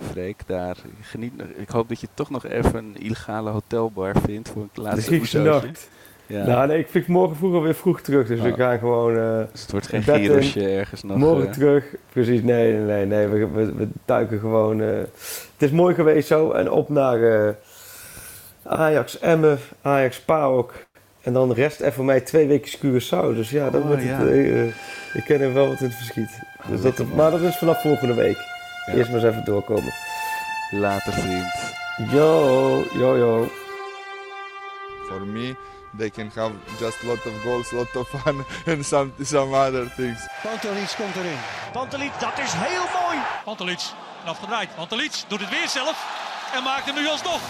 Freek. 0.10 0.42
Daar. 0.46 0.78
Geniet, 1.02 1.34
ik 1.56 1.70
hoop 1.70 1.90
dat 1.90 2.00
je 2.00 2.08
toch 2.14 2.30
nog 2.30 2.46
even 2.46 2.76
een 2.76 2.96
illegale 2.98 3.50
hotelbar 3.50 4.16
vindt 4.26 4.50
voor 4.50 4.62
een 4.62 4.84
laatste 4.84 5.16
oezootje. 5.20 5.72
Ja. 6.32 6.46
Nou, 6.46 6.68
nee, 6.68 6.80
ik 6.80 6.88
vind 6.88 7.08
morgen 7.08 7.36
vroeg 7.36 7.54
alweer 7.54 7.76
vroeg 7.76 8.02
terug, 8.02 8.28
dus 8.28 8.40
oh. 8.40 8.46
we 8.46 8.54
gaan 8.54 8.80
gewoon. 8.80 9.16
Uh, 9.16 9.38
dus 9.52 9.62
het 9.62 9.72
wordt 9.72 9.88
geen 9.88 10.04
girosje 10.04 10.70
ergens 10.70 11.04
nog. 11.04 11.18
Morgen 11.18 11.46
uh... 11.46 11.52
terug, 11.52 11.96
precies. 12.12 12.42
Nee, 12.42 12.74
nee, 12.74 12.86
nee, 12.86 13.06
nee. 13.06 13.28
We, 13.28 13.48
we, 13.48 13.74
we 13.74 13.88
duiken 14.06 14.40
gewoon. 14.40 14.80
Uh, 14.80 14.98
het 14.98 15.12
is 15.58 15.72
mooi 15.72 15.96
geweest 15.96 16.28
zo. 16.28 16.52
En 16.52 16.72
op 16.72 16.90
naar 16.90 17.56
Ajax 18.64 19.20
Emmen, 19.20 19.60
Ajax 19.82 20.20
PAOK. 20.20 20.74
En 21.22 21.34
dan 21.34 21.48
de 21.48 21.54
rest 21.54 21.80
even 21.80 21.94
voor 21.94 22.06
mij 22.06 22.22
twee 22.22 22.48
weken 22.48 22.78
Curaçao. 22.80 23.36
Dus 23.36 23.50
ja, 23.50 23.70
dan 23.70 23.82
oh, 23.82 23.88
wordt 23.88 24.04
ja. 24.04 24.20
het. 24.20 24.74
ik 25.14 25.24
ken 25.24 25.42
er 25.42 25.54
wel 25.54 25.68
wat 25.68 25.80
in 25.80 25.86
het 25.86 25.96
verschiet. 25.96 26.40
Dus 26.68 26.82
dat, 26.82 27.06
maar 27.16 27.32
dat 27.32 27.42
is 27.42 27.58
vanaf 27.58 27.82
volgende 27.82 28.14
week. 28.14 28.38
Ja. 28.86 28.94
Eerst 28.94 29.10
maar 29.10 29.20
eens 29.20 29.30
even 29.30 29.46
doorkomen. 29.46 29.94
Later, 30.72 31.14
vriend. 31.14 31.54
Yo, 32.12 32.84
yo, 32.94 33.18
yo. 33.18 33.48
For 35.08 35.22
me. 35.22 35.56
they 35.98 36.10
can 36.10 36.30
have 36.32 36.54
just 36.80 37.04
a 37.04 37.08
lot 37.08 37.26
of 37.26 37.34
goals, 37.44 37.72
a 37.74 37.76
lot 37.76 37.96
of 37.96 38.08
fun 38.08 38.46
and 38.66 38.86
some, 38.86 39.14
some 39.24 39.54
other 39.54 39.86
things. 39.86 40.28
Pantelic 40.44 40.96
komt 40.98 41.16
erin. 41.16 41.38
Pantelic, 41.74 42.12
dat 42.20 42.40
is 42.40 42.52
heel 42.54 43.02
mooi. 43.02 43.18
Pantelic, 43.44 43.82
afgedraaid. 44.26 44.76
Pantelic 44.76 45.24
doet 45.28 45.40
het 45.40 45.50
weer 45.50 45.68
zelf 45.70 46.06
en 46.56 46.64
maakt 46.64 46.86
hem 46.86 46.96
nu 46.96 47.08
alsnog. 47.08 47.42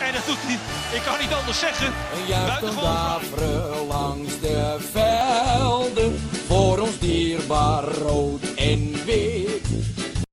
En 0.00 0.12
dat 0.12 0.26
doet 0.26 0.36
hij, 0.40 0.58
ik 0.98 1.02
kan 1.02 1.18
niet 1.20 1.32
anders 1.32 1.58
zeggen. 1.58 1.86
Een 1.86 2.26
juichen 2.26 3.86
langs 3.88 4.40
de 4.40 4.76
velden 4.92 6.20
voor 6.46 6.78
ons 6.78 6.98
dierbaar 6.98 7.84
rood 7.84 8.40
en 8.56 9.04
wit. 9.04 9.47